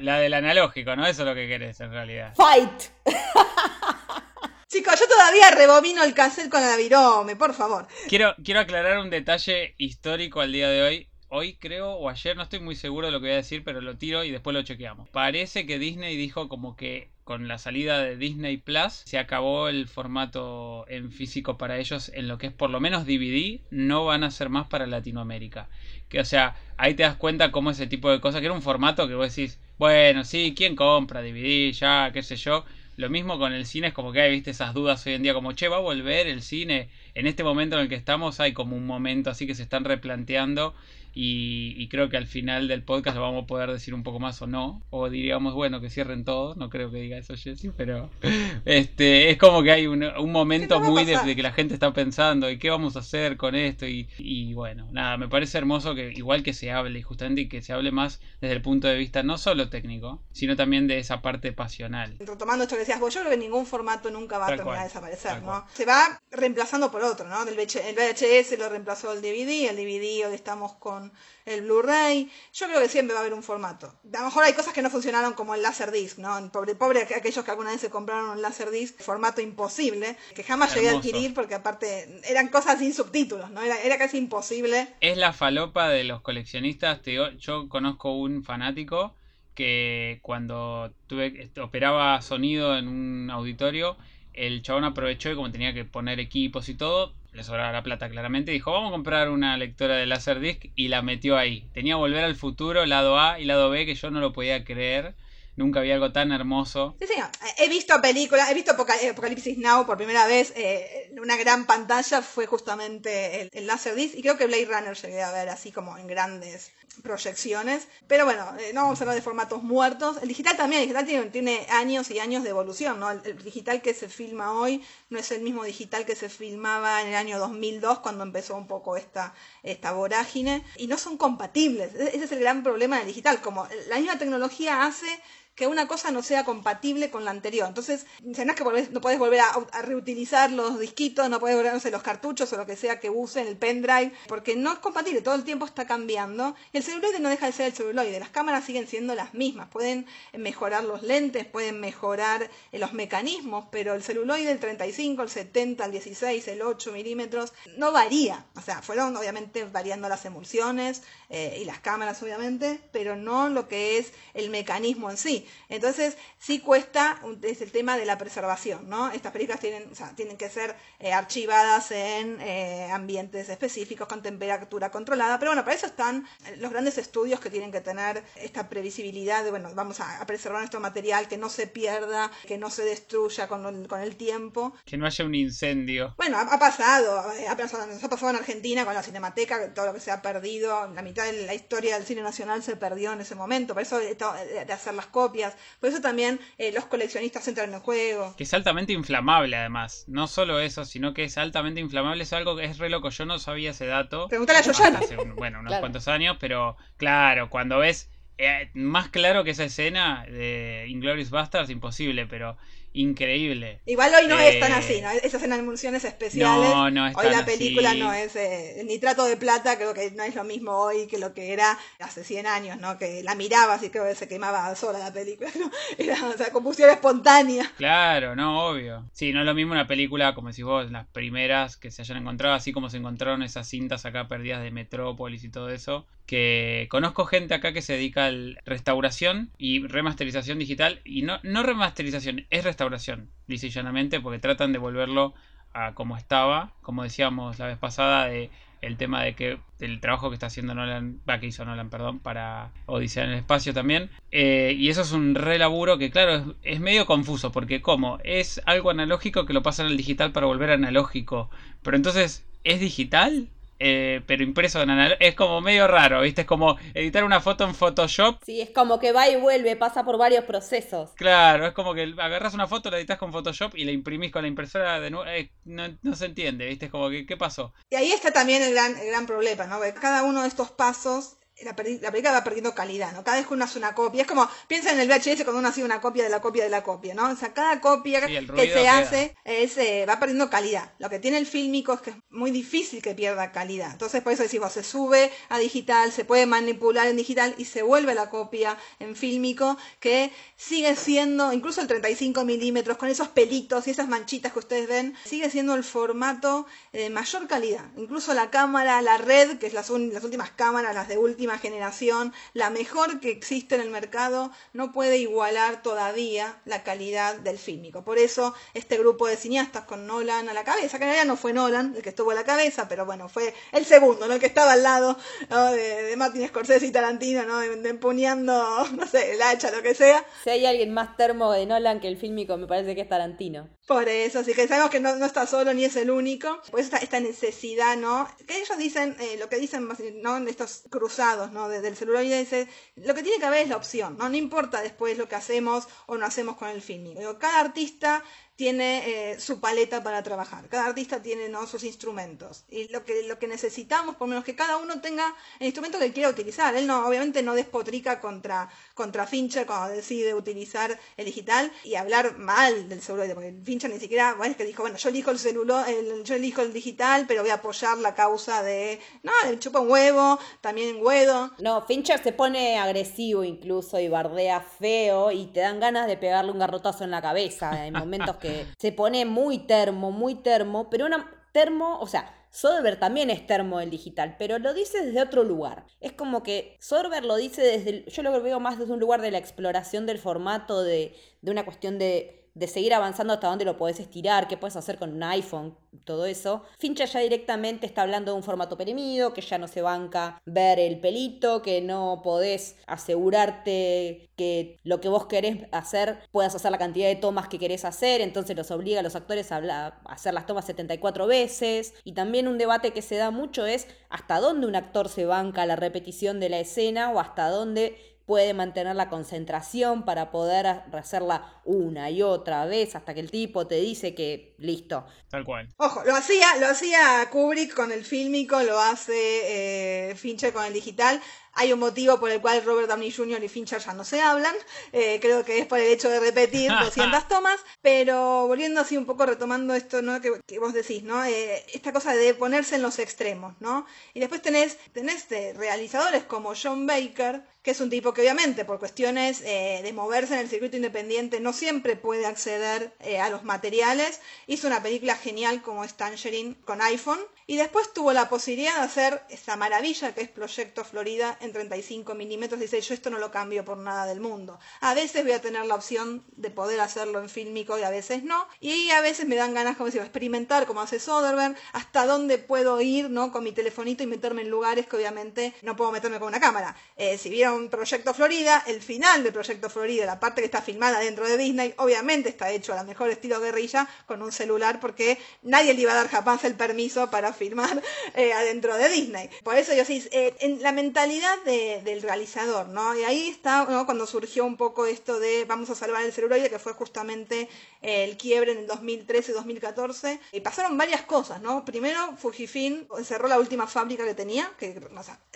la 0.00 0.18
del 0.18 0.34
analógico, 0.34 0.96
¿no? 0.96 1.06
Eso 1.06 1.22
es 1.22 1.28
lo 1.28 1.34
que 1.34 1.46
querés 1.46 1.78
en 1.80 1.92
realidad. 1.92 2.34
¡Fight! 2.34 2.82
Chicos, 4.68 4.98
yo 4.98 5.06
todavía 5.06 5.50
rebobino 5.50 6.02
el 6.02 6.14
cassette 6.14 6.50
con 6.50 6.62
la 6.62 6.76
virome, 6.76 7.36
por 7.36 7.52
favor. 7.52 7.86
Quiero, 8.08 8.34
quiero 8.42 8.60
aclarar 8.60 8.98
un 8.98 9.10
detalle 9.10 9.74
histórico 9.76 10.40
al 10.40 10.50
día 10.50 10.68
de 10.68 10.82
hoy. 10.82 11.08
Hoy 11.28 11.56
creo, 11.56 11.92
o 11.92 12.08
ayer, 12.08 12.36
no 12.36 12.42
estoy 12.42 12.60
muy 12.60 12.76
seguro 12.76 13.08
de 13.08 13.12
lo 13.12 13.20
que 13.20 13.26
voy 13.26 13.34
a 13.34 13.36
decir, 13.36 13.64
pero 13.64 13.80
lo 13.80 13.98
tiro 13.98 14.24
y 14.24 14.30
después 14.30 14.54
lo 14.54 14.62
chequeamos. 14.62 15.10
Parece 15.10 15.66
que 15.66 15.78
Disney 15.78 16.16
dijo 16.16 16.48
como 16.48 16.74
que 16.74 17.13
con 17.24 17.48
la 17.48 17.58
salida 17.58 18.02
de 18.02 18.16
Disney 18.16 18.58
Plus 18.58 19.02
se 19.04 19.18
acabó 19.18 19.68
el 19.68 19.88
formato 19.88 20.84
en 20.88 21.10
físico 21.10 21.58
para 21.58 21.78
ellos 21.78 22.10
en 22.14 22.28
lo 22.28 22.38
que 22.38 22.48
es 22.48 22.52
por 22.52 22.70
lo 22.70 22.80
menos 22.80 23.06
DVD, 23.06 23.60
no 23.70 24.04
van 24.04 24.24
a 24.24 24.30
ser 24.30 24.50
más 24.50 24.68
para 24.68 24.86
Latinoamérica. 24.86 25.68
Que 26.08 26.20
o 26.20 26.24
sea, 26.24 26.54
ahí 26.76 26.94
te 26.94 27.02
das 27.02 27.16
cuenta 27.16 27.50
cómo 27.50 27.70
ese 27.70 27.86
tipo 27.86 28.10
de 28.10 28.20
cosas, 28.20 28.40
que 28.40 28.46
era 28.46 28.54
un 28.54 28.62
formato 28.62 29.08
que 29.08 29.14
vos 29.14 29.34
decís, 29.34 29.58
bueno, 29.78 30.24
sí, 30.24 30.54
¿quién 30.56 30.76
compra 30.76 31.22
DVD? 31.22 31.72
Ya, 31.72 32.10
qué 32.12 32.22
sé 32.22 32.36
yo 32.36 32.64
lo 32.96 33.10
mismo 33.10 33.38
con 33.38 33.52
el 33.52 33.66
cine, 33.66 33.88
es 33.88 33.92
como 33.94 34.12
que 34.12 34.20
hay, 34.20 34.30
viste, 34.30 34.50
esas 34.52 34.72
dudas 34.72 35.04
hoy 35.06 35.14
en 35.14 35.22
día, 35.22 35.34
como, 35.34 35.52
che, 35.52 35.68
va 35.68 35.78
a 35.78 35.80
volver 35.80 36.26
el 36.28 36.42
cine. 36.42 36.88
En 37.14 37.26
este 37.26 37.42
momento 37.42 37.76
en 37.76 37.82
el 37.82 37.88
que 37.88 37.96
estamos 37.96 38.40
hay 38.40 38.52
como 38.52 38.76
un 38.76 38.86
momento 38.86 39.30
así 39.30 39.46
que 39.46 39.54
se 39.54 39.62
están 39.62 39.84
replanteando 39.84 40.74
y, 41.16 41.88
creo 41.88 42.08
que 42.08 42.16
al 42.16 42.26
final 42.26 42.66
del 42.66 42.82
podcast 42.82 43.16
lo 43.16 43.22
vamos 43.22 43.44
a 43.44 43.46
poder 43.46 43.70
decir 43.70 43.94
un 43.94 44.02
poco 44.02 44.18
más 44.18 44.42
o 44.42 44.46
no. 44.46 44.82
O 44.90 45.08
diríamos, 45.08 45.54
bueno, 45.54 45.80
que 45.80 45.88
cierren 45.88 46.24
todo. 46.24 46.54
No 46.56 46.70
creo 46.70 46.90
que 46.90 46.98
diga 46.98 47.16
eso 47.16 47.34
Jesse, 47.36 47.70
pero 47.76 48.10
este 48.64 49.30
es 49.30 49.38
como 49.38 49.62
que 49.62 49.70
hay 49.70 49.86
un, 49.86 50.04
momento 50.32 50.80
muy 50.80 51.04
de, 51.04 51.36
que 51.36 51.42
la 51.42 51.52
gente 51.52 51.74
está 51.74 51.92
pensando, 51.92 52.50
¿y 52.50 52.58
qué 52.58 52.70
vamos 52.70 52.96
a 52.96 53.00
hacer 53.00 53.36
con 53.36 53.54
esto? 53.54 53.86
Y, 53.86 54.52
bueno, 54.54 54.88
nada, 54.90 55.16
me 55.16 55.28
parece 55.28 55.58
hermoso 55.58 55.94
que 55.94 56.12
igual 56.12 56.42
que 56.42 56.52
se 56.52 56.72
hable, 56.72 57.02
justamente 57.02 57.42
y 57.42 57.48
que 57.48 57.62
se 57.62 57.72
hable 57.72 57.92
más 57.92 58.20
desde 58.40 58.56
el 58.56 58.62
punto 58.62 58.88
de 58.88 58.96
vista 58.96 59.22
no 59.22 59.38
solo 59.38 59.68
técnico, 59.68 60.22
sino 60.32 60.56
también 60.56 60.88
de 60.88 60.98
esa 60.98 61.22
parte 61.22 61.52
pasional. 61.52 62.18
Tomando 62.38 62.64
esto 62.64 62.74
que 62.74 62.80
decías 62.80 62.98
vos, 62.98 63.14
yo 63.14 63.20
creo 63.20 63.30
que 63.30 63.38
ningún 63.38 63.66
formato 63.66 64.10
nunca 64.10 64.38
va 64.38 64.46
a 64.46 64.56
terminar 64.56 64.78
de 64.78 64.84
desaparecer, 64.84 65.42
¿no? 65.42 65.64
Se 65.72 65.84
va 65.84 66.20
reemplazando 66.30 66.90
por 66.90 67.02
otro, 67.02 67.28
¿no? 67.28 67.44
El 67.46 67.54
VHS 67.54 68.58
lo 68.58 68.68
reemplazó 68.68 69.12
el 69.12 69.22
DVD, 69.22 69.70
el 69.70 69.76
DVD 69.76 70.26
hoy 70.26 70.34
estamos 70.34 70.74
con 70.74 71.03
el 71.44 71.62
Blu-ray. 71.62 72.30
Yo 72.52 72.66
creo 72.66 72.80
que 72.80 72.88
siempre 72.88 73.14
va 73.14 73.20
a 73.20 73.22
haber 73.22 73.34
un 73.34 73.42
formato. 73.42 73.86
A 74.12 74.18
lo 74.18 74.24
mejor 74.26 74.44
hay 74.44 74.52
cosas 74.54 74.72
que 74.72 74.82
no 74.82 74.90
funcionaron 74.90 75.34
como 75.34 75.54
el 75.54 75.62
Laserdisc, 75.62 76.18
¿no? 76.18 76.50
Pobre, 76.52 76.74
pobre 76.74 77.02
aquellos 77.02 77.44
que 77.44 77.50
alguna 77.50 77.70
vez 77.70 77.80
se 77.80 77.90
compraron 77.90 78.30
un 78.30 78.42
Laserdisc, 78.42 79.00
formato 79.00 79.40
imposible, 79.40 80.16
que 80.34 80.42
jamás 80.42 80.74
llegué 80.74 80.90
a 80.90 80.96
adquirir 80.96 81.34
porque 81.34 81.54
aparte 81.54 82.20
eran 82.28 82.48
cosas 82.48 82.78
sin 82.78 82.94
subtítulos, 82.94 83.50
¿no? 83.50 83.62
Era, 83.62 83.80
era 83.82 83.98
casi 83.98 84.18
imposible. 84.18 84.88
Es 85.00 85.16
la 85.16 85.32
falopa 85.32 85.88
de 85.88 86.04
los 86.04 86.22
coleccionistas. 86.22 87.00
yo 87.38 87.68
conozco 87.68 88.16
un 88.16 88.42
fanático 88.42 89.14
que 89.54 90.18
cuando 90.22 90.92
tuve 91.06 91.50
operaba 91.62 92.20
sonido 92.22 92.76
en 92.76 92.88
un 92.88 93.30
auditorio 93.30 93.96
el 94.34 94.62
chabón 94.62 94.84
aprovechó 94.84 95.30
y 95.30 95.36
como 95.36 95.50
tenía 95.50 95.72
que 95.72 95.84
poner 95.84 96.20
equipos 96.20 96.68
y 96.68 96.74
todo, 96.74 97.14
le 97.34 97.42
sobraba 97.42 97.72
la 97.72 97.82
plata 97.82 98.08
claramente, 98.08 98.52
dijo, 98.52 98.72
vamos 98.72 98.90
a 98.90 98.92
comprar 98.92 99.28
una 99.28 99.56
lectora 99.56 99.96
de 99.96 100.06
Laserdisc 100.06 100.66
y 100.76 100.88
la 100.88 101.02
metió 101.02 101.36
ahí. 101.36 101.68
Tenía 101.74 101.96
Volver 101.96 102.24
al 102.24 102.36
Futuro, 102.36 102.86
lado 102.86 103.18
A 103.18 103.40
y 103.40 103.44
lado 103.44 103.70
B, 103.70 103.86
que 103.86 103.96
yo 103.96 104.10
no 104.10 104.20
lo 104.20 104.32
podía 104.32 104.64
creer. 104.64 105.14
Nunca 105.56 105.80
vi 105.80 105.92
algo 105.92 106.10
tan 106.10 106.32
hermoso. 106.32 106.96
Sí, 106.98 107.06
sí, 107.06 107.14
he 107.58 107.68
visto 107.68 108.00
películas, 108.00 108.50
he 108.50 108.54
visto 108.54 108.72
Apocalipsis 108.72 109.58
Now 109.58 109.86
por 109.86 109.96
primera 109.96 110.26
vez 110.26 110.52
eh, 110.56 111.12
una 111.20 111.36
gran 111.36 111.66
pantalla, 111.66 112.22
fue 112.22 112.46
justamente 112.46 113.42
el, 113.42 113.50
el 113.52 113.66
Laserdisc, 113.66 114.16
y 114.16 114.22
creo 114.22 114.36
que 114.36 114.46
Blade 114.46 114.66
Runner 114.66 114.96
llegué 114.96 115.22
a 115.22 115.32
ver 115.32 115.48
así 115.48 115.70
como 115.70 115.96
en 115.96 116.08
grandes 116.08 116.72
proyecciones. 117.02 117.88
Pero 118.06 118.24
bueno, 118.24 118.46
eh, 118.58 118.72
no 118.72 118.82
vamos 118.82 119.00
a 119.00 119.04
hablar 119.04 119.16
de 119.16 119.22
formatos 119.22 119.62
muertos. 119.62 120.18
El 120.22 120.28
digital 120.28 120.56
también, 120.56 120.82
el 120.82 120.88
digital 120.88 121.30
tiene, 121.30 121.66
años 121.70 122.10
y 122.10 122.18
años 122.18 122.42
de 122.44 122.50
evolución, 122.50 123.00
¿no? 123.00 123.10
El, 123.10 123.42
digital 123.42 123.82
que 123.82 123.94
se 123.94 124.08
filma 124.08 124.52
hoy 124.52 124.84
no 125.10 125.18
es 125.18 125.30
el 125.30 125.42
mismo 125.42 125.64
digital 125.64 126.04
que 126.04 126.16
se 126.16 126.28
filmaba 126.28 127.02
en 127.02 127.08
el 127.08 127.14
año 127.14 127.38
2002 127.38 128.00
cuando 128.00 128.24
empezó 128.24 128.56
un 128.56 128.66
poco 128.66 128.96
esta, 128.96 129.34
esta 129.62 129.92
vorágine. 129.92 130.64
Y 130.76 130.86
no 130.86 130.98
son 130.98 131.16
compatibles. 131.16 131.94
E-, 131.94 132.16
ese 132.16 132.24
es 132.24 132.32
el 132.32 132.40
gran 132.40 132.62
problema 132.62 132.98
del 132.98 133.06
digital. 133.06 133.40
Como 133.40 133.66
la 133.88 133.96
misma 133.96 134.18
tecnología 134.18 134.84
hace 134.84 135.06
que 135.54 135.66
una 135.68 135.86
cosa 135.86 136.10
no 136.10 136.22
sea 136.22 136.44
compatible 136.44 137.10
con 137.10 137.24
la 137.24 137.30
anterior. 137.30 137.68
Entonces, 137.68 138.06
no 138.22 138.32
es 138.32 138.54
que 138.54 138.88
no 138.90 139.00
puedes 139.00 139.18
volver 139.18 139.40
a, 139.40 139.82
reutilizar 139.82 140.50
los 140.50 140.78
disquitos, 140.78 141.28
no 141.30 141.38
puedes 141.38 141.56
volver 141.56 141.72
a 141.72 141.76
usar 141.76 141.92
los 141.92 142.02
cartuchos 142.02 142.52
o 142.52 142.56
lo 142.56 142.66
que 142.66 142.76
sea 142.76 142.98
que 142.98 143.10
usen, 143.10 143.46
el 143.46 143.56
pendrive, 143.56 144.12
porque 144.26 144.56
no 144.56 144.72
es 144.72 144.78
compatible, 144.78 145.22
todo 145.22 145.34
el 145.34 145.44
tiempo 145.44 145.64
está 145.64 145.86
cambiando. 145.86 146.54
Y 146.72 146.78
el 146.78 146.82
celuloide 146.82 147.20
no 147.20 147.28
deja 147.28 147.46
de 147.46 147.52
ser 147.52 147.66
el 147.66 147.72
celuloide, 147.72 148.18
las 148.18 148.30
cámaras 148.30 148.64
siguen 148.64 148.88
siendo 148.88 149.14
las 149.14 149.34
mismas, 149.34 149.68
pueden 149.68 150.06
mejorar 150.32 150.84
los 150.84 151.02
lentes, 151.02 151.46
pueden 151.46 151.80
mejorar 151.80 152.50
eh, 152.72 152.78
los 152.78 152.92
mecanismos, 152.92 153.66
pero 153.70 153.94
el 153.94 154.02
celuloide, 154.02 154.50
el 154.50 154.58
35, 154.58 155.22
el 155.22 155.28
70, 155.28 155.84
el 155.84 155.92
16, 155.92 156.48
el 156.48 156.62
8 156.62 156.92
milímetros, 156.92 157.52
no 157.76 157.92
varía. 157.92 158.44
O 158.56 158.60
sea, 158.60 158.82
fueron 158.82 159.16
obviamente 159.16 159.64
variando 159.64 160.08
las 160.08 160.24
emulsiones 160.24 161.02
eh, 161.30 161.58
y 161.60 161.64
las 161.64 161.78
cámaras, 161.78 162.22
obviamente, 162.22 162.80
pero 162.92 163.14
no 163.16 163.48
lo 163.48 163.68
que 163.68 163.98
es 163.98 164.12
el 164.34 164.50
mecanismo 164.50 165.10
en 165.10 165.16
sí. 165.16 165.43
Entonces, 165.68 166.16
sí 166.38 166.60
cuesta, 166.60 167.20
es 167.42 167.60
el 167.60 167.72
tema 167.72 167.96
de 167.96 168.04
la 168.04 168.18
preservación, 168.18 168.88
¿no? 168.88 169.10
Estas 169.10 169.32
películas 169.32 169.60
tienen, 169.60 169.88
o 169.90 169.94
sea, 169.94 170.14
tienen 170.14 170.36
que 170.36 170.48
ser 170.48 170.76
eh, 171.00 171.12
archivadas 171.12 171.90
en 171.90 172.40
eh, 172.40 172.88
ambientes 172.92 173.48
específicos 173.48 174.08
con 174.08 174.22
temperatura 174.22 174.90
controlada, 174.90 175.38
pero 175.38 175.50
bueno, 175.50 175.64
para 175.64 175.76
eso 175.76 175.86
están 175.86 176.26
los 176.58 176.70
grandes 176.70 176.98
estudios 176.98 177.40
que 177.40 177.50
tienen 177.50 177.72
que 177.72 177.80
tener 177.80 178.22
esta 178.36 178.68
previsibilidad 178.68 179.44
de, 179.44 179.50
bueno, 179.50 179.70
vamos 179.74 180.00
a, 180.00 180.24
preservar 180.26 180.60
nuestro 180.60 180.80
material, 180.80 181.28
que 181.28 181.36
no 181.36 181.48
se 181.48 181.66
pierda, 181.66 182.30
que 182.46 182.58
no 182.58 182.70
se 182.70 182.84
destruya 182.84 183.48
con, 183.48 183.64
el 183.64 184.16
tiempo. 184.16 184.74
Que 184.84 184.96
no 184.96 185.06
haya 185.06 185.24
un 185.24 185.34
incendio. 185.34 186.14
Bueno, 186.16 186.38
ha, 186.38 186.58
pasado, 186.58 187.32
eh, 187.34 187.46
ha 187.48 187.56
pasado, 187.56 187.86
nos 187.86 188.02
ha 188.02 188.08
pasado 188.08 188.30
en 188.30 188.36
Argentina 188.36 188.84
con 188.84 188.94
la 188.94 189.02
Cinemateca, 189.02 189.72
todo 189.74 189.86
lo 189.86 189.94
que 189.94 190.00
se 190.00 190.10
ha 190.10 190.22
perdido, 190.22 190.88
la 190.92 191.02
mitad 191.02 191.24
de 191.24 191.46
la 191.46 191.54
historia 191.54 191.96
del 191.96 192.06
cine 192.06 192.22
nacional 192.22 192.62
se 192.62 192.76
perdió 192.76 193.12
en 193.12 193.20
ese 193.20 193.34
momento, 193.34 193.74
por 193.74 193.82
eso 193.82 193.98
de 193.98 194.72
hacer 194.72 194.94
las 194.94 195.06
copias 195.06 195.33
por 195.80 195.90
eso 195.90 196.00
también 196.00 196.40
eh, 196.58 196.72
los 196.72 196.86
coleccionistas 196.86 197.46
entran 197.48 197.68
en 197.68 197.76
el 197.76 197.80
juego. 197.80 198.34
Que 198.36 198.44
es 198.44 198.54
altamente 198.54 198.92
inflamable 198.92 199.56
además. 199.56 200.04
No 200.06 200.26
solo 200.26 200.60
eso, 200.60 200.84
sino 200.84 201.14
que 201.14 201.24
es 201.24 201.38
altamente 201.38 201.80
inflamable. 201.80 202.22
Es 202.22 202.32
algo 202.32 202.56
que 202.56 202.64
es 202.64 202.78
re 202.78 202.90
loco. 202.90 203.10
Yo 203.10 203.26
no 203.26 203.38
sabía 203.38 203.70
ese 203.70 203.86
dato. 203.86 204.28
Pregúntale 204.28 204.60
a 204.60 204.62
Yoyana. 204.62 204.98
Hace 205.00 205.16
bueno, 205.16 205.60
unos 205.60 205.74
cuantos 205.80 206.08
años, 206.08 206.36
pero 206.40 206.76
claro, 206.96 207.50
cuando 207.50 207.78
ves 207.78 208.10
eh, 208.38 208.70
más 208.74 209.08
claro 209.10 209.44
que 209.44 209.50
esa 209.50 209.64
escena 209.64 210.24
de 210.26 210.86
Inglourious 210.88 211.30
Basterds, 211.30 211.70
imposible, 211.70 212.26
pero 212.26 212.56
increíble. 212.94 213.80
Igual 213.86 214.12
hoy 214.14 214.28
no 214.28 214.38
es 214.38 214.58
tan 214.60 214.72
así, 214.72 215.00
¿no? 215.00 215.10
Esas 215.10 215.42
emulsiones 215.42 216.04
especiales. 216.04 216.70
No, 216.70 216.90
no 216.90 217.04
Hoy 217.14 217.30
la 217.30 217.44
película 217.44 217.92
no 217.94 218.12
es 218.12 218.34
eh, 218.36 218.82
nitrato 218.86 219.24
de 219.26 219.36
plata, 219.36 219.76
creo 219.76 219.92
que 219.92 220.10
no 220.12 220.22
es 220.22 220.34
lo 220.34 220.44
mismo 220.44 220.72
hoy 220.72 221.06
que 221.06 221.18
lo 221.18 221.34
que 221.34 221.52
era 221.52 221.78
hace 221.98 222.24
100 222.24 222.46
años, 222.46 222.78
¿no? 222.78 222.96
Que 222.96 223.22
la 223.22 223.34
mirabas 223.34 223.82
y 223.82 223.90
creo 223.90 224.06
que 224.06 224.14
se 224.14 224.28
quemaba 224.28 224.74
sola 224.76 224.98
la 225.00 225.12
película, 225.12 225.50
¿no? 225.58 225.70
Era, 225.98 226.24
o 226.28 226.36
sea, 226.36 226.50
combustión 226.52 226.88
espontánea. 226.88 227.70
Claro, 227.76 228.36
no, 228.36 228.68
obvio. 228.68 229.04
Sí, 229.12 229.32
no 229.32 229.40
es 229.40 229.46
lo 229.46 229.54
mismo 229.54 229.72
una 229.72 229.88
película, 229.88 230.34
como 230.34 230.48
decís 230.48 230.64
vos, 230.64 230.90
las 230.90 231.06
primeras 231.08 231.76
que 231.76 231.90
se 231.90 232.02
hayan 232.02 232.18
encontrado, 232.18 232.54
así 232.54 232.72
como 232.72 232.90
se 232.90 232.98
encontraron 232.98 233.42
esas 233.42 233.68
cintas 233.68 234.06
acá 234.06 234.28
perdidas 234.28 234.62
de 234.62 234.70
Metrópolis 234.70 235.42
y 235.42 235.50
todo 235.50 235.68
eso, 235.68 236.06
que 236.26 236.86
conozco 236.90 237.26
gente 237.26 237.54
acá 237.54 237.72
que 237.72 237.82
se 237.82 237.94
dedica 237.94 238.26
a 238.26 238.32
restauración 238.64 239.50
y 239.58 239.86
remasterización 239.86 240.58
digital, 240.58 241.00
y 241.04 241.22
no, 241.22 241.40
no 241.42 241.62
remasterización, 241.62 242.46
es 242.50 242.64
restauración 242.64 242.83
restauración, 242.88 243.30
lisa 243.46 244.20
porque 244.22 244.38
tratan 244.38 244.72
de 244.72 244.78
volverlo 244.78 245.34
a 245.72 245.94
como 245.94 246.16
estaba, 246.16 246.72
como 246.82 247.02
decíamos 247.02 247.58
la 247.58 247.66
vez 247.66 247.78
pasada, 247.78 248.26
de 248.26 248.50
el 248.80 248.96
tema 248.96 249.22
de 249.22 249.34
que 249.34 249.58
el 249.80 250.00
trabajo 250.00 250.28
que 250.28 250.34
está 250.34 250.46
haciendo 250.46 250.74
Nolan, 250.74 251.20
va 251.28 251.40
que 251.40 251.46
hizo 251.46 251.64
Nolan, 251.64 251.88
perdón, 251.88 252.18
para 252.18 252.70
Odisea 252.86 253.24
en 253.24 253.30
el 253.30 253.38
espacio 253.38 253.72
también. 253.72 254.10
Eh, 254.30 254.74
y 254.76 254.90
eso 254.90 255.00
es 255.00 255.12
un 255.12 255.34
re 255.34 255.58
laburo 255.58 255.96
que, 255.96 256.10
claro, 256.10 256.34
es, 256.34 256.42
es, 256.62 256.80
medio 256.80 257.06
confuso, 257.06 257.50
porque 257.50 257.80
como 257.80 258.18
es 258.24 258.60
algo 258.66 258.90
analógico 258.90 259.46
que 259.46 259.54
lo 259.54 259.62
pasan 259.62 259.86
al 259.86 259.96
digital 259.96 260.32
para 260.32 260.46
volver 260.46 260.70
analógico, 260.70 261.50
pero 261.82 261.96
entonces, 261.96 262.46
¿es 262.62 262.80
digital? 262.80 263.48
Eh, 263.78 264.22
pero 264.26 264.42
impreso 264.42 264.82
en 264.82 264.90
analógico. 264.90 265.24
Es 265.24 265.34
como 265.34 265.60
medio 265.60 265.86
raro, 265.86 266.20
¿viste? 266.22 266.42
Es 266.42 266.46
como 266.46 266.76
editar 266.94 267.24
una 267.24 267.40
foto 267.40 267.64
en 267.64 267.74
Photoshop. 267.74 268.38
Sí, 268.44 268.60
es 268.60 268.70
como 268.70 268.98
que 268.98 269.12
va 269.12 269.28
y 269.28 269.36
vuelve, 269.36 269.76
pasa 269.76 270.04
por 270.04 270.18
varios 270.18 270.44
procesos. 270.44 271.10
Claro, 271.16 271.66
es 271.66 271.72
como 271.72 271.94
que 271.94 272.14
agarras 272.18 272.54
una 272.54 272.66
foto, 272.66 272.90
la 272.90 272.98
editas 272.98 273.18
con 273.18 273.32
Photoshop 273.32 273.74
y 273.76 273.84
la 273.84 273.92
imprimís 273.92 274.32
con 274.32 274.42
la 274.42 274.48
impresora 274.48 275.00
de 275.00 275.10
nuevo. 275.10 275.28
Eh, 275.28 275.50
no, 275.64 275.88
se 276.14 276.26
entiende, 276.26 276.66
¿viste? 276.66 276.86
Es 276.86 276.90
como 276.90 277.10
que, 277.10 277.26
¿qué 277.26 277.36
pasó? 277.36 277.74
Y 277.90 277.96
ahí 277.96 278.12
está 278.12 278.32
también 278.32 278.62
el 278.62 278.72
gran, 278.72 278.96
el 278.96 279.08
gran 279.08 279.26
problema, 279.26 279.66
¿no? 279.66 279.80
cada 280.00 280.24
uno 280.24 280.42
de 280.42 280.48
estos 280.48 280.70
pasos 280.70 281.36
la, 281.62 281.76
película 281.76 282.32
va 282.32 282.42
perdiendo 282.42 282.74
calidad, 282.74 283.12
¿no? 283.12 283.22
Cada 283.22 283.36
vez 283.36 283.46
que 283.46 283.54
uno 283.54 283.64
hace 283.64 283.78
una 283.78 283.94
copia, 283.94 284.22
es 284.22 284.26
como, 284.26 284.48
piensa 284.66 284.90
en 284.90 284.98
el 284.98 285.08
VHS 285.08 285.44
cuando 285.44 285.58
uno 285.58 285.68
hace 285.68 285.84
una 285.84 286.00
copia 286.00 286.24
de 286.24 286.30
la 286.30 286.40
copia 286.40 286.64
de 286.64 286.70
la 286.70 286.82
copia, 286.82 287.14
¿no? 287.14 287.30
O 287.30 287.36
sea, 287.36 287.54
cada 287.54 287.80
copia 287.80 288.26
que 288.26 288.72
se 288.72 288.88
hace 288.88 289.36
es, 289.44 289.78
eh, 289.78 290.04
va 290.08 290.18
perdiendo 290.18 290.50
calidad. 290.50 290.92
Lo 290.98 291.08
que 291.08 291.20
tiene 291.20 291.38
el 291.38 291.46
fílmico 291.46 291.92
es 291.92 292.00
que 292.00 292.10
es 292.10 292.16
muy 292.30 292.50
difícil 292.50 293.00
que 293.02 293.14
pierda 293.14 293.52
calidad. 293.52 293.92
Entonces, 293.92 294.22
por 294.22 294.32
eso 294.32 294.42
decimos, 294.42 294.72
se 294.72 294.82
sube 294.82 295.30
a 295.48 295.58
digital, 295.58 296.10
se 296.10 296.24
puede 296.24 296.46
manipular 296.46 297.06
en 297.06 297.16
digital 297.16 297.54
y 297.56 297.66
se 297.66 297.82
vuelve 297.82 298.14
la 298.14 298.30
copia 298.30 298.76
en 298.98 299.14
fílmico, 299.14 299.78
que 300.00 300.32
sigue 300.56 300.96
siendo, 300.96 301.52
incluso 301.52 301.80
el 301.80 301.86
35 301.86 302.44
milímetros, 302.44 302.96
con 302.96 303.08
esos 303.08 303.28
pelitos 303.28 303.86
y 303.86 303.92
esas 303.92 304.08
manchitas 304.08 304.52
que 304.52 304.58
ustedes 304.58 304.88
ven, 304.88 305.14
sigue 305.24 305.50
siendo 305.50 305.74
el 305.76 305.84
formato 305.84 306.66
de 306.92 307.10
mayor 307.10 307.46
calidad. 307.46 307.84
Incluso 307.96 308.34
la 308.34 308.50
cámara, 308.50 309.00
la 309.02 309.18
red, 309.18 309.58
que 309.58 309.68
es 309.68 309.72
las, 309.72 309.88
las 309.90 310.24
últimas 310.24 310.50
cámaras, 310.50 310.94
las 310.94 311.06
de 311.06 311.16
última 311.18 311.43
generación, 311.58 312.32
la 312.52 312.70
mejor 312.70 313.20
que 313.20 313.30
existe 313.30 313.74
en 313.74 313.80
el 313.80 313.90
mercado, 313.90 314.50
no 314.72 314.92
puede 314.92 315.18
igualar 315.18 315.82
todavía 315.82 316.60
la 316.64 316.82
calidad 316.82 317.36
del 317.36 317.58
fílmico. 317.58 318.04
Por 318.04 318.18
eso 318.18 318.54
este 318.72 318.98
grupo 318.98 319.26
de 319.26 319.36
cineastas 319.36 319.84
con 319.84 320.06
Nolan 320.06 320.48
a 320.48 320.54
la 320.54 320.64
cabeza, 320.64 320.98
que 320.98 321.04
en 321.04 321.10
realidad 321.10 321.26
no 321.26 321.36
fue 321.36 321.52
Nolan 321.52 321.94
el 321.96 322.02
que 322.02 322.08
estuvo 322.08 322.30
a 322.30 322.34
la 322.34 322.44
cabeza, 322.44 322.88
pero 322.88 323.06
bueno, 323.06 323.28
fue 323.28 323.54
el 323.72 323.84
segundo, 323.84 324.26
¿no? 324.26 324.34
el 324.34 324.40
que 324.40 324.46
estaba 324.46 324.72
al 324.72 324.82
lado 324.82 325.16
de, 325.48 326.14
Martin 326.16 326.48
Scorsese 326.48 326.86
y 326.86 326.92
Tarantino, 326.92 327.44
¿no? 327.44 327.62
empuñando, 327.62 328.86
no 328.96 329.06
sé, 329.06 329.34
el 329.34 329.42
hacha, 329.42 329.70
lo 329.70 329.82
que 329.82 329.94
sea. 329.94 330.24
Si 330.44 330.50
hay 330.50 330.66
alguien 330.66 330.92
más 330.92 331.16
termo 331.16 331.52
de 331.52 331.66
Nolan 331.66 332.00
que 332.00 332.08
el 332.08 332.16
fílmico, 332.16 332.56
me 332.56 332.66
parece 332.66 332.94
que 332.94 333.02
es 333.02 333.08
Tarantino. 333.08 333.68
Por 333.86 334.08
eso, 334.08 334.38
así 334.38 334.54
que 334.54 334.66
sabemos 334.66 334.90
que 334.90 335.00
no, 335.00 335.10
está 335.26 335.46
solo 335.46 335.74
ni 335.74 335.84
es 335.84 335.96
el 335.96 336.10
único. 336.10 336.60
Pues 336.70 336.86
esta, 336.86 336.96
esta 336.98 337.20
necesidad, 337.20 337.96
¿no? 337.98 338.26
Que 338.46 338.58
ellos 338.60 338.78
dicen, 338.78 339.14
eh, 339.20 339.36
lo 339.38 339.50
que 339.50 339.56
dicen, 339.56 339.88
¿no? 340.22 340.38
Estos 340.48 340.84
cruzados, 340.88 341.52
¿no? 341.52 341.68
Desde 341.68 341.88
el 341.88 341.96
celuloide, 341.96 342.38
dice, 342.38 342.66
lo 342.96 343.14
que 343.14 343.22
tiene 343.22 343.38
que 343.38 343.44
haber 343.44 343.62
es 343.62 343.68
la 343.68 343.76
opción, 343.76 344.16
¿no? 344.16 344.28
No 344.28 344.36
importa 344.36 344.80
después 344.80 345.18
lo 345.18 345.28
que 345.28 345.34
hacemos 345.34 345.86
o 346.06 346.16
no 346.16 346.24
hacemos 346.24 346.56
con 346.56 346.68
el 346.70 346.80
filming. 346.80 347.18
Cada 347.38 347.60
artista 347.60 348.24
tiene 348.56 349.32
eh, 349.32 349.40
su 349.40 349.58
paleta 349.58 350.02
para 350.02 350.22
trabajar, 350.22 350.68
cada 350.68 350.86
artista 350.86 351.20
tiene 351.20 351.48
¿no? 351.48 351.66
sus 351.66 351.82
instrumentos 351.82 352.64
y 352.68 352.88
lo 352.88 353.04
que, 353.04 353.24
lo 353.24 353.38
que 353.38 353.48
necesitamos, 353.48 354.14
por 354.14 354.28
lo 354.28 354.30
menos 354.30 354.44
que 354.44 354.54
cada 354.54 354.76
uno 354.76 355.00
tenga 355.00 355.34
el 355.58 355.66
instrumento 355.66 355.98
que 355.98 356.12
quiera 356.12 356.28
utilizar. 356.28 356.74
Él 356.76 356.86
no, 356.86 357.06
obviamente 357.06 357.42
no 357.42 357.54
despotrica 357.54 358.20
contra, 358.20 358.68
contra 358.94 359.26
Fincher 359.26 359.66
cuando 359.66 359.94
decide 359.94 360.34
utilizar 360.34 360.98
el 361.16 361.24
digital 361.24 361.72
y 361.82 361.96
hablar 361.96 362.38
mal 362.38 362.88
del 362.88 363.02
celuloide, 363.02 363.34
porque 363.34 363.54
Fincher 363.64 363.90
ni 363.90 363.98
siquiera, 363.98 364.34
bueno, 364.34 364.52
es 364.52 364.56
que 364.56 364.64
dijo, 364.64 364.82
bueno, 364.82 364.98
yo 364.98 365.08
elijo 365.08 365.30
el 365.32 365.38
celular, 365.38 365.86
yo 366.22 366.34
elijo 366.34 366.62
el 366.62 366.72
digital, 366.72 367.24
pero 367.26 367.42
voy 367.42 367.50
a 367.50 367.54
apoyar 367.54 367.98
la 367.98 368.14
causa 368.14 368.62
de, 368.62 369.00
no, 369.22 369.32
el 369.46 369.58
chupa 369.58 369.80
un 369.80 369.90
huevo, 369.90 370.38
también 370.60 370.98
huevo. 371.04 371.50
No, 371.58 371.82
Fincher 371.86 372.22
se 372.22 372.32
pone 372.32 372.78
agresivo 372.78 373.42
incluso 373.42 373.98
y 373.98 374.08
bardea 374.08 374.60
feo 374.60 375.32
y 375.32 375.46
te 375.46 375.60
dan 375.60 375.80
ganas 375.80 376.06
de 376.06 376.16
pegarle 376.16 376.52
un 376.52 376.58
garrotazo 376.58 377.02
en 377.02 377.10
la 377.10 377.20
cabeza 377.20 377.86
en 377.86 377.94
momentos 377.94 378.36
que 378.44 378.66
se 378.78 378.92
pone 378.92 379.24
muy 379.24 379.66
termo, 379.66 380.10
muy 380.10 380.34
termo, 380.36 380.90
pero 380.90 381.06
una 381.06 381.30
termo, 381.52 381.98
o 382.00 382.06
sea, 382.06 382.34
Soderbergh 382.50 382.98
también 382.98 383.30
es 383.30 383.46
termo 383.46 383.78
del 383.78 383.90
digital, 383.90 384.36
pero 384.38 384.58
lo 384.58 384.74
dice 384.74 385.06
desde 385.06 385.22
otro 385.22 385.44
lugar. 385.44 385.86
Es 386.00 386.12
como 386.12 386.42
que 386.42 386.76
Soderbergh 386.80 387.24
lo 387.24 387.36
dice 387.36 387.62
desde, 387.62 388.04
yo 388.10 388.22
lo 388.22 388.42
veo 388.42 388.60
más 388.60 388.78
desde 388.78 388.92
un 388.92 389.00
lugar 389.00 389.22
de 389.22 389.30
la 389.30 389.38
exploración 389.38 390.04
del 390.04 390.18
formato, 390.18 390.82
de, 390.82 391.14
de 391.40 391.50
una 391.50 391.64
cuestión 391.64 391.98
de 391.98 392.43
de 392.54 392.68
seguir 392.68 392.94
avanzando 392.94 393.34
hasta 393.34 393.48
dónde 393.48 393.64
lo 393.64 393.76
podés 393.76 394.00
estirar, 394.00 394.48
qué 394.48 394.56
puedes 394.56 394.76
hacer 394.76 394.98
con 394.98 395.12
un 395.12 395.22
iPhone, 395.22 395.76
todo 396.04 396.26
eso. 396.26 396.62
Fincher 396.78 397.08
ya 397.08 397.20
directamente 397.20 397.86
está 397.86 398.02
hablando 398.02 398.32
de 398.32 398.36
un 398.36 398.42
formato 398.42 398.76
perimido, 398.76 399.32
que 399.34 399.40
ya 399.40 399.58
no 399.58 399.68
se 399.68 399.82
banca 399.82 400.40
ver 400.44 400.78
el 400.78 401.00
pelito, 401.00 401.62
que 401.62 401.80
no 401.80 402.20
podés 402.22 402.76
asegurarte 402.86 404.30
que 404.36 404.78
lo 404.82 405.00
que 405.00 405.08
vos 405.08 405.26
querés 405.26 405.66
hacer 405.72 406.18
puedas 406.32 406.54
hacer 406.54 406.70
la 406.70 406.78
cantidad 406.78 407.08
de 407.08 407.16
tomas 407.16 407.48
que 407.48 407.58
querés 407.58 407.84
hacer, 407.84 408.20
entonces 408.20 408.56
los 408.56 408.70
obliga 408.70 409.00
a 409.00 409.02
los 409.02 409.16
actores 409.16 409.52
a, 409.52 410.00
hacer 410.04 410.34
las 410.34 410.46
tomas 410.46 410.64
74 410.66 411.26
veces. 411.26 411.94
Y 412.04 412.12
también 412.12 412.48
un 412.48 412.58
debate 412.58 412.92
que 412.92 413.02
se 413.02 413.16
da 413.16 413.30
mucho 413.30 413.66
es 413.66 413.86
hasta 414.10 414.40
dónde 414.40 414.66
un 414.66 414.76
actor 414.76 415.08
se 415.08 415.26
banca 415.26 415.66
la 415.66 415.76
repetición 415.76 416.40
de 416.40 416.48
la 416.48 416.60
escena 416.60 417.10
o 417.10 417.20
hasta 417.20 417.48
dónde 417.48 418.13
puede 418.26 418.54
mantener 418.54 418.96
la 418.96 419.08
concentración 419.08 420.04
para 420.04 420.30
poder 420.30 420.66
hacerla 420.92 421.60
una 421.64 422.10
y 422.10 422.22
otra 422.22 422.64
vez 422.66 422.94
hasta 422.96 423.14
que 423.14 423.20
el 423.20 423.30
tipo 423.30 423.66
te 423.66 423.76
dice 423.76 424.14
que 424.14 424.54
listo. 424.58 425.06
Tal 425.28 425.44
cual. 425.44 425.68
Ojo, 425.76 426.02
lo 426.04 426.14
hacía, 426.14 426.56
lo 426.58 426.66
hacía 426.66 427.28
Kubrick 427.30 427.74
con 427.74 427.92
el 427.92 428.04
fílmico, 428.04 428.62
lo 428.62 428.78
hace 428.78 430.10
eh, 430.10 430.14
Fincher 430.14 430.52
con 430.52 430.64
el 430.64 430.72
digital. 430.72 431.20
Hay 431.56 431.72
un 431.72 431.78
motivo 431.78 432.18
por 432.18 432.30
el 432.30 432.40
cual 432.40 432.64
Robert 432.64 432.88
Downey 432.88 433.12
Jr. 433.12 433.42
y 433.42 433.48
Fincher 433.48 433.80
ya 433.80 433.92
no 433.92 434.04
se 434.04 434.20
hablan. 434.20 434.54
Eh, 434.92 435.18
creo 435.20 435.44
que 435.44 435.58
es 435.58 435.66
por 435.66 435.78
el 435.78 435.90
hecho 435.92 436.08
de 436.08 436.20
repetir 436.20 436.70
200 436.80 437.28
tomas. 437.28 437.60
Pero 437.80 438.46
volviendo 438.46 438.80
así 438.80 438.96
un 438.96 439.06
poco, 439.06 439.26
retomando 439.26 439.74
esto 439.74 440.02
¿no? 440.02 440.20
que, 440.20 440.58
vos 440.58 440.72
decís, 440.72 441.02
¿no? 441.02 441.24
Eh, 441.24 441.64
esta 441.72 441.92
cosa 441.92 442.14
de 442.14 442.34
ponerse 442.34 442.76
en 442.76 442.82
los 442.82 442.98
extremos, 442.98 443.54
¿no? 443.60 443.86
Y 444.14 444.20
después 444.20 444.42
tenés, 444.42 444.78
tenés 444.92 445.28
realizadores 445.56 446.24
como 446.24 446.54
John 446.60 446.86
Baker, 446.86 447.42
que 447.62 447.70
es 447.70 447.80
un 447.80 447.88
tipo 447.88 448.12
que 448.12 448.20
obviamente 448.20 448.64
por 448.64 448.78
cuestiones 448.78 449.40
eh, 449.42 449.80
de 449.82 449.92
moverse 449.92 450.34
en 450.34 450.40
el 450.40 450.48
circuito 450.48 450.76
independiente 450.76 451.40
no 451.40 451.52
siempre 451.52 451.96
puede 451.96 452.26
acceder 452.26 452.92
a 453.20 453.30
los 453.30 453.44
materiales. 453.44 454.20
Hizo 454.46 454.66
una 454.66 454.82
película 454.82 455.16
genial 455.16 455.62
como 455.62 455.84
es 455.84 455.94
Tangerine 455.94 456.56
con 456.64 456.82
iPhone 456.82 457.20
y 457.46 457.56
después 457.56 457.92
tuvo 457.92 458.12
la 458.12 458.28
posibilidad 458.28 458.76
de 458.76 458.82
hacer 458.82 459.22
esta 459.28 459.56
maravilla 459.56 460.14
que 460.14 460.22
es 460.22 460.28
Proyecto 460.28 460.84
Florida 460.84 461.36
en 461.44 461.52
35 461.52 462.14
milímetros. 462.14 462.60
Dice, 462.60 462.80
yo 462.80 462.94
esto 462.94 463.10
no 463.10 463.18
lo 463.18 463.30
cambio 463.30 463.64
por 463.64 463.78
nada 463.78 464.06
del 464.06 464.20
mundo. 464.20 464.58
A 464.80 464.94
veces 464.94 465.22
voy 465.22 465.32
a 465.32 465.40
tener 465.40 465.64
la 465.66 465.74
opción 465.74 466.24
de 466.36 466.50
poder 466.50 466.80
hacerlo 466.80 467.20
en 467.20 467.28
fílmico 467.28 467.78
y 467.78 467.82
a 467.82 467.90
veces 467.90 468.22
no. 468.22 468.46
Y 468.60 468.90
a 468.90 469.00
veces 469.00 469.26
me 469.26 469.36
dan 469.36 469.54
ganas, 469.54 469.76
como 469.76 469.86
decía, 469.86 470.02
experimentar 470.02 470.66
como 470.66 470.80
hace 470.80 470.98
Soderbergh, 470.98 471.56
hasta 471.72 472.06
dónde 472.06 472.38
puedo 472.38 472.80
ir 472.80 473.10
¿no? 473.10 473.32
con 473.32 473.44
mi 473.44 473.52
telefonito 473.52 474.02
y 474.02 474.06
meterme 474.06 474.42
en 474.42 474.50
lugares 474.50 474.86
que 474.86 474.96
obviamente 474.96 475.54
no 475.62 475.76
puedo 475.76 475.92
meterme 475.92 476.18
con 476.18 476.28
una 476.28 476.40
cámara. 476.40 476.76
Eh, 476.96 477.18
si 477.18 477.30
vieron 477.30 477.68
Proyecto 477.68 478.14
Florida, 478.14 478.62
el 478.66 478.80
final 478.82 479.22
de 479.22 479.32
Proyecto 479.32 479.70
Florida, 479.70 480.06
la 480.06 480.20
parte 480.20 480.40
que 480.40 480.46
está 480.46 480.62
filmada 480.62 481.00
dentro 481.00 481.28
de 481.28 481.36
Disney, 481.36 481.74
obviamente 481.78 482.28
está 482.28 482.50
hecho 482.50 482.72
a 482.72 482.76
la 482.76 482.84
mejor 482.84 483.10
estilo 483.10 483.40
guerrilla 483.40 483.88
con 484.06 484.22
un 484.22 484.32
celular 484.32 484.80
porque 484.80 485.18
nadie 485.42 485.74
le 485.74 485.82
iba 485.82 485.92
a 485.92 485.96
dar 485.96 486.08
jamás 486.08 486.44
el 486.44 486.54
permiso 486.54 487.10
para 487.10 487.32
filmar 487.32 487.82
eh, 488.14 488.32
adentro 488.32 488.76
de 488.76 488.88
Disney. 488.88 489.30
Por 489.42 489.56
eso 489.56 489.74
yo 489.74 489.84
sí, 489.84 490.06
eh, 490.10 490.34
en 490.40 490.62
la 490.62 490.72
mentalidad 490.72 491.33
del 491.44 492.02
realizador, 492.02 492.68
¿no? 492.68 492.96
Y 492.96 493.04
ahí 493.04 493.28
está 493.28 493.66
cuando 493.84 494.06
surgió 494.06 494.44
un 494.44 494.56
poco 494.56 494.86
esto 494.86 495.18
de 495.18 495.44
vamos 495.44 495.70
a 495.70 495.74
salvar 495.74 496.02
el 496.04 496.12
celuloide, 496.12 496.50
que 496.50 496.58
fue 496.58 496.72
justamente 496.72 497.48
el 497.82 498.16
quiebre 498.16 498.52
en 498.52 498.58
el 498.58 498.68
2013-2014. 498.68 500.20
Y 500.32 500.40
pasaron 500.40 500.76
varias 500.78 501.02
cosas, 501.02 501.40
¿no? 501.42 501.64
Primero, 501.64 502.16
Fujifilm 502.16 502.86
cerró 503.04 503.28
la 503.28 503.38
última 503.38 503.66
fábrica 503.66 504.04
que 504.04 504.14
tenía, 504.14 504.52
que 504.58 504.80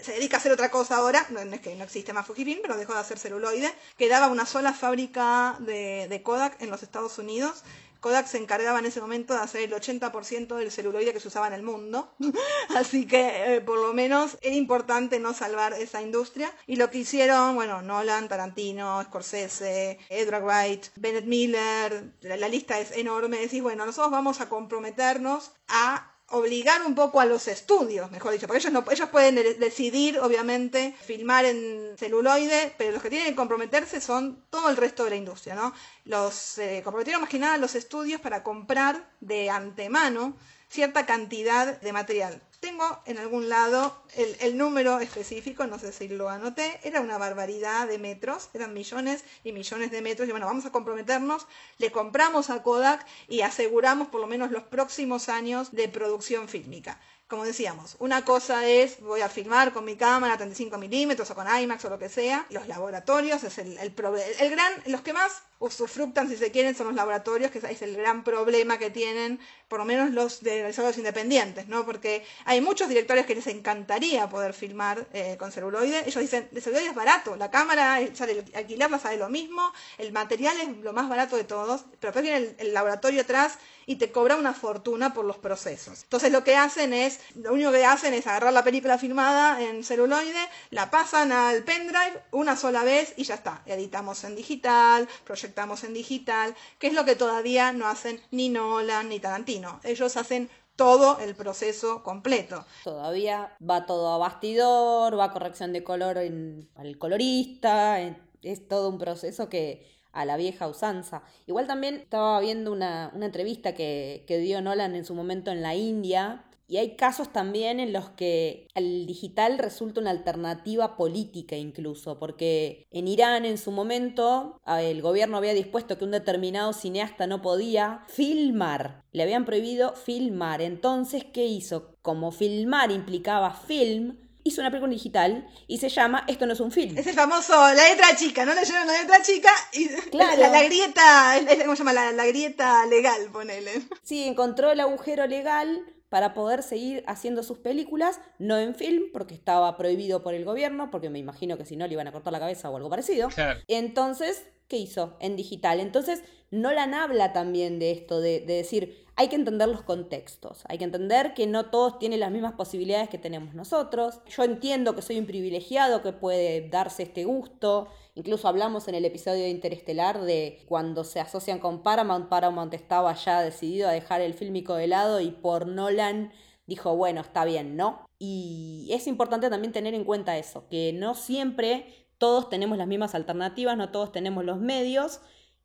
se 0.00 0.12
dedica 0.12 0.36
a 0.36 0.40
hacer 0.40 0.52
otra 0.52 0.70
cosa 0.70 0.96
ahora, 0.96 1.26
no, 1.30 1.40
es 1.40 1.60
que 1.60 1.74
no 1.74 1.84
existe 1.84 2.12
más 2.12 2.26
Fujifilm, 2.26 2.60
pero 2.62 2.76
dejó 2.76 2.94
de 2.94 3.00
hacer 3.00 3.18
celuloide. 3.18 3.72
Quedaba 3.96 4.28
una 4.28 4.46
sola 4.46 4.72
fábrica 4.72 5.56
de 5.60 6.20
Kodak 6.24 6.60
en 6.62 6.70
los 6.70 6.82
Estados 6.82 7.18
Unidos 7.18 7.62
Kodak 8.00 8.26
se 8.26 8.38
encargaba 8.38 8.78
en 8.78 8.86
ese 8.86 9.00
momento 9.00 9.34
de 9.34 9.40
hacer 9.40 9.62
el 9.62 9.72
80% 9.72 10.56
del 10.56 10.70
celuloide 10.70 11.12
que 11.12 11.20
se 11.20 11.28
usaba 11.28 11.48
en 11.48 11.54
el 11.54 11.62
mundo. 11.62 12.14
Así 12.76 13.06
que 13.06 13.56
eh, 13.56 13.60
por 13.60 13.78
lo 13.78 13.92
menos 13.92 14.38
era 14.40 14.54
importante 14.54 15.18
no 15.18 15.34
salvar 15.34 15.72
esa 15.72 16.02
industria. 16.02 16.52
Y 16.66 16.76
lo 16.76 16.90
que 16.90 16.98
hicieron, 16.98 17.54
bueno, 17.54 17.82
Nolan, 17.82 18.28
Tarantino, 18.28 19.02
Scorsese, 19.04 19.98
Edward 20.08 20.44
Wright, 20.44 20.86
Bennett 20.96 21.26
Miller, 21.26 22.12
la, 22.20 22.48
lista 22.48 22.78
es 22.78 22.92
enorme. 22.92 23.38
Decís, 23.38 23.62
bueno, 23.62 23.84
nosotros 23.84 24.12
vamos 24.12 24.40
a 24.40 24.48
comprometernos 24.48 25.52
a 25.68 26.17
obligar 26.30 26.82
un 26.84 26.94
poco 26.94 27.20
a 27.20 27.24
los 27.24 27.48
estudios, 27.48 28.10
mejor 28.10 28.32
dicho, 28.32 28.46
porque 28.46 28.58
ellos 28.58 28.72
no, 28.72 28.84
ellos 28.90 29.08
pueden 29.08 29.36
decidir, 29.58 30.18
obviamente, 30.18 30.94
filmar 31.00 31.46
en 31.46 31.96
celuloide, 31.96 32.74
pero 32.76 32.92
los 32.92 33.02
que 33.02 33.08
tienen 33.08 33.28
que 33.28 33.34
comprometerse 33.36 34.00
son 34.00 34.44
todo 34.50 34.68
el 34.68 34.76
resto 34.76 35.04
de 35.04 35.10
la 35.10 35.16
industria, 35.16 35.54
¿no? 35.54 35.72
Los 36.04 36.58
eh, 36.58 36.82
comprometieron 36.84 37.22
más 37.22 37.30
que 37.30 37.38
nada 37.38 37.56
los 37.56 37.74
estudios 37.74 38.20
para 38.20 38.42
comprar 38.42 39.10
de 39.20 39.48
antemano 39.48 40.36
cierta 40.68 41.06
cantidad 41.06 41.80
de 41.80 41.92
material. 41.92 42.42
Tengo 42.60 43.00
en 43.06 43.18
algún 43.18 43.48
lado 43.48 44.02
el, 44.16 44.58
número 44.58 44.98
específico, 44.98 45.66
no 45.66 45.78
sé 45.78 45.92
si 45.92 46.08
lo 46.08 46.28
anoté, 46.28 46.80
era 46.82 47.00
una 47.00 47.16
barbaridad 47.16 47.86
de 47.86 47.98
metros, 47.98 48.50
eran 48.52 48.74
millones 48.74 49.24
y 49.44 49.52
millones 49.52 49.92
de 49.92 50.02
metros. 50.02 50.28
Y 50.28 50.32
bueno, 50.32 50.46
vamos 50.46 50.66
a 50.66 50.72
comprometernos, 50.72 51.46
le 51.78 51.92
compramos 51.92 52.50
a 52.50 52.62
Kodak 52.62 53.06
y 53.28 53.42
aseguramos 53.42 54.08
por 54.08 54.20
lo 54.20 54.26
menos 54.26 54.50
los 54.50 54.64
próximos 54.64 55.28
años 55.28 55.70
de 55.70 55.88
producción 55.88 56.48
fílmica 56.48 56.98
como 57.28 57.44
decíamos, 57.44 57.96
una 57.98 58.24
cosa 58.24 58.66
es 58.66 59.00
voy 59.00 59.20
a 59.20 59.28
filmar 59.28 59.74
con 59.74 59.84
mi 59.84 59.96
cámara 59.96 60.38
35 60.38 60.78
milímetros 60.78 61.30
o 61.30 61.34
con 61.34 61.46
IMAX 61.46 61.84
o 61.84 61.90
lo 61.90 61.98
que 61.98 62.08
sea. 62.08 62.46
Los 62.48 62.66
laboratorios 62.68 63.44
es 63.44 63.58
el, 63.58 63.76
el, 63.76 63.94
el, 64.40 64.50
gran, 64.50 64.72
los 64.86 65.02
que 65.02 65.12
más 65.12 65.42
usufructan 65.58 66.28
si 66.28 66.36
se 66.36 66.50
quieren 66.50 66.74
son 66.74 66.88
los 66.88 66.96
laboratorios, 66.96 67.50
que 67.50 67.58
es 67.58 67.82
el 67.82 67.96
gran 67.96 68.24
problema 68.24 68.78
que 68.78 68.90
tienen 68.90 69.40
por 69.68 69.78
lo 69.78 69.84
menos 69.84 70.10
los 70.10 70.40
de 70.40 70.60
realizadores 70.60 70.96
independientes, 70.96 71.68
¿no? 71.68 71.84
Porque 71.84 72.24
hay 72.46 72.60
muchos 72.60 72.88
directores 72.88 73.26
que 73.26 73.34
les 73.34 73.46
encantaría 73.46 74.28
poder 74.28 74.54
filmar 74.54 75.06
eh, 75.12 75.36
con 75.38 75.52
celuloide. 75.52 76.00
Ellos 76.06 76.22
dicen, 76.22 76.48
el 76.52 76.62
celuloide 76.62 76.88
es 76.88 76.94
barato, 76.94 77.36
la 77.36 77.50
cámara 77.50 77.98
sale, 78.14 78.44
alquilarla 78.54 78.98
sale 78.98 79.18
lo 79.18 79.28
mismo, 79.28 79.72
el 79.98 80.12
material 80.12 80.56
es 80.60 80.68
lo 80.78 80.92
más 80.92 81.08
barato 81.08 81.36
de 81.36 81.44
todos, 81.44 81.82
pero 82.00 82.12
después 82.12 82.22
viene 82.22 82.54
el, 82.58 82.72
laboratorio 82.72 83.22
atrás 83.22 83.58
y 83.86 83.96
te 83.96 84.12
cobra 84.12 84.36
una 84.36 84.54
fortuna 84.54 85.12
por 85.12 85.24
los 85.24 85.38
procesos. 85.38 86.02
Entonces 86.04 86.30
lo 86.30 86.44
que 86.44 86.56
hacen 86.56 86.92
es, 86.92 87.20
lo 87.34 87.52
único 87.52 87.72
que 87.72 87.84
hacen 87.84 88.14
es 88.14 88.26
agarrar 88.26 88.52
la 88.52 88.64
película 88.64 88.98
filmada 88.98 89.60
en 89.62 89.82
celuloide, 89.84 90.48
la 90.70 90.90
pasan 90.90 91.32
al 91.32 91.64
pendrive 91.64 92.22
una 92.30 92.56
sola 92.56 92.84
vez 92.84 93.14
y 93.16 93.24
ya 93.24 93.34
está. 93.34 93.62
Editamos 93.66 94.24
en 94.24 94.36
digital, 94.36 95.08
proyectamos 95.24 95.47
en 95.56 95.94
digital, 95.94 96.54
que 96.78 96.88
es 96.88 96.94
lo 96.94 97.04
que 97.04 97.16
todavía 97.16 97.72
no 97.72 97.86
hacen 97.86 98.20
ni 98.30 98.48
Nolan 98.48 99.08
ni 99.08 99.20
Tarantino. 99.20 99.80
Ellos 99.84 100.16
hacen 100.16 100.48
todo 100.76 101.18
el 101.18 101.34
proceso 101.34 102.02
completo. 102.02 102.64
Todavía 102.84 103.56
va 103.68 103.84
todo 103.84 104.12
a 104.12 104.18
bastidor, 104.18 105.18
va 105.18 105.24
a 105.24 105.32
corrección 105.32 105.72
de 105.72 105.82
color 105.82 106.18
en, 106.18 106.68
al 106.76 106.98
colorista, 106.98 108.00
es 108.00 108.68
todo 108.68 108.88
un 108.88 108.98
proceso 108.98 109.48
que 109.48 109.84
a 110.12 110.24
la 110.24 110.36
vieja 110.36 110.68
usanza. 110.68 111.22
Igual 111.46 111.66
también 111.66 111.96
estaba 111.96 112.40
viendo 112.40 112.72
una, 112.72 113.12
entrevista 113.20 113.74
que, 113.74 114.24
que 114.26 114.38
dio 114.38 114.62
Nolan 114.62 114.94
en 114.94 115.04
su 115.04 115.14
momento 115.14 115.50
en 115.50 115.62
la 115.62 115.74
India, 115.74 116.44
y 116.68 116.76
hay 116.76 116.96
casos 116.96 117.32
también 117.32 117.80
en 117.80 117.94
los 117.94 118.10
que 118.10 118.68
el 118.74 119.06
digital 119.06 119.56
resulta 119.56 120.02
una 120.02 120.10
alternativa 120.10 120.96
política 120.96 121.56
incluso, 121.56 122.18
porque 122.18 122.86
en 122.90 123.08
Irán 123.08 123.46
en 123.46 123.56
su 123.56 123.72
momento 123.72 124.60
el 124.66 125.00
gobierno 125.00 125.38
había 125.38 125.54
dispuesto 125.54 125.96
que 125.96 126.04
un 126.04 126.10
determinado 126.10 126.74
cineasta 126.74 127.26
no 127.26 127.40
podía 127.40 128.04
filmar, 128.08 129.02
le 129.12 129.22
habían 129.22 129.46
prohibido 129.46 129.94
filmar. 129.94 130.60
Entonces, 130.60 131.24
¿qué 131.32 131.46
hizo? 131.46 131.96
Como 132.02 132.32
filmar 132.32 132.90
implicaba 132.90 133.54
film, 133.54 134.18
hizo 134.44 134.60
una 134.60 134.70
película 134.70 134.92
digital 134.92 135.48
y 135.66 135.78
se 135.78 135.88
llama 135.88 136.24
Esto 136.28 136.44
no 136.44 136.52
es 136.52 136.60
un 136.60 136.70
film. 136.70 136.98
Es 136.98 137.06
el 137.06 137.14
famoso 137.14 137.52
La 137.52 137.88
letra 137.88 138.14
chica, 138.14 138.44
¿no? 138.44 138.52
Le 138.52 138.64
llaman 138.64 138.86
la 138.86 139.00
letra 139.00 139.22
chica 139.22 139.52
y 139.72 139.88
claro. 140.10 140.40
la, 140.52 140.62
grieta, 140.64 141.34
¿cómo 141.62 141.76
se 141.76 141.78
llama? 141.78 141.94
La, 141.94 142.12
la 142.12 142.26
grieta 142.26 142.84
legal, 142.86 143.30
ponele. 143.32 143.82
Sí, 144.02 144.24
encontró 144.24 144.70
el 144.70 144.80
agujero 144.80 145.26
legal 145.26 145.94
para 146.08 146.34
poder 146.34 146.62
seguir 146.62 147.04
haciendo 147.06 147.42
sus 147.42 147.58
películas, 147.58 148.20
no 148.38 148.58
en 148.58 148.74
film, 148.74 149.04
porque 149.12 149.34
estaba 149.34 149.76
prohibido 149.76 150.22
por 150.22 150.34
el 150.34 150.44
gobierno, 150.44 150.90
porque 150.90 151.10
me 151.10 151.18
imagino 151.18 151.58
que 151.58 151.64
si 151.64 151.76
no 151.76 151.86
le 151.86 151.92
iban 151.92 152.08
a 152.08 152.12
cortar 152.12 152.32
la 152.32 152.40
cabeza 152.40 152.70
o 152.70 152.76
algo 152.76 152.88
parecido. 152.88 153.28
Entonces, 153.66 154.46
¿qué 154.68 154.78
hizo? 154.78 155.16
En 155.20 155.36
digital. 155.36 155.80
Entonces, 155.80 156.22
Nolan 156.50 156.94
habla 156.94 157.32
también 157.32 157.78
de 157.78 157.90
esto, 157.90 158.20
de, 158.20 158.40
de, 158.40 158.54
decir, 158.54 159.04
hay 159.16 159.28
que 159.28 159.36
entender 159.36 159.68
los 159.68 159.82
contextos, 159.82 160.62
hay 160.66 160.78
que 160.78 160.84
entender 160.84 161.34
que 161.34 161.46
no 161.46 161.66
todos 161.66 161.98
tienen 161.98 162.20
las 162.20 162.30
mismas 162.30 162.54
posibilidades 162.54 163.10
que 163.10 163.18
tenemos 163.18 163.54
nosotros. 163.54 164.20
Yo 164.28 164.44
entiendo 164.44 164.94
que 164.94 165.02
soy 165.02 165.18
un 165.18 165.26
privilegiado 165.26 166.02
que 166.02 166.12
puede 166.12 166.68
darse 166.70 167.02
este 167.02 167.24
gusto 167.24 167.88
Incluso 168.18 168.48
hablamos 168.48 168.88
en 168.88 168.96
el 168.96 169.04
episodio 169.04 169.44
de 169.44 169.50
Interestelar 169.50 170.20
de 170.22 170.64
cuando 170.66 171.04
se 171.04 171.20
asocian 171.20 171.60
con 171.60 171.84
Paramount, 171.84 172.28
Paramount 172.28 172.74
estaba 172.74 173.14
ya 173.14 173.42
decidido 173.42 173.88
a 173.88 173.92
dejar 173.92 174.20
el 174.22 174.34
fílmico 174.34 174.74
de 174.74 174.88
lado 174.88 175.20
y 175.20 175.30
por 175.30 175.68
Nolan 175.68 176.32
dijo, 176.66 176.96
bueno, 176.96 177.20
está 177.20 177.44
bien, 177.44 177.76
¿no? 177.76 178.04
Y 178.18 178.88
es 178.90 179.06
importante 179.06 179.48
también 179.50 179.72
tener 179.72 179.94
en 179.94 180.02
cuenta 180.02 180.36
eso, 180.36 180.66
que 180.68 180.92
no 180.92 181.14
siempre 181.14 182.08
todos 182.18 182.48
tenemos 182.48 182.76
las 182.76 182.88
mismas 182.88 183.14
alternativas, 183.14 183.76
no 183.76 183.92
todos 183.92 184.10
tenemos 184.10 184.44
los 184.44 184.58
medios 184.58 185.20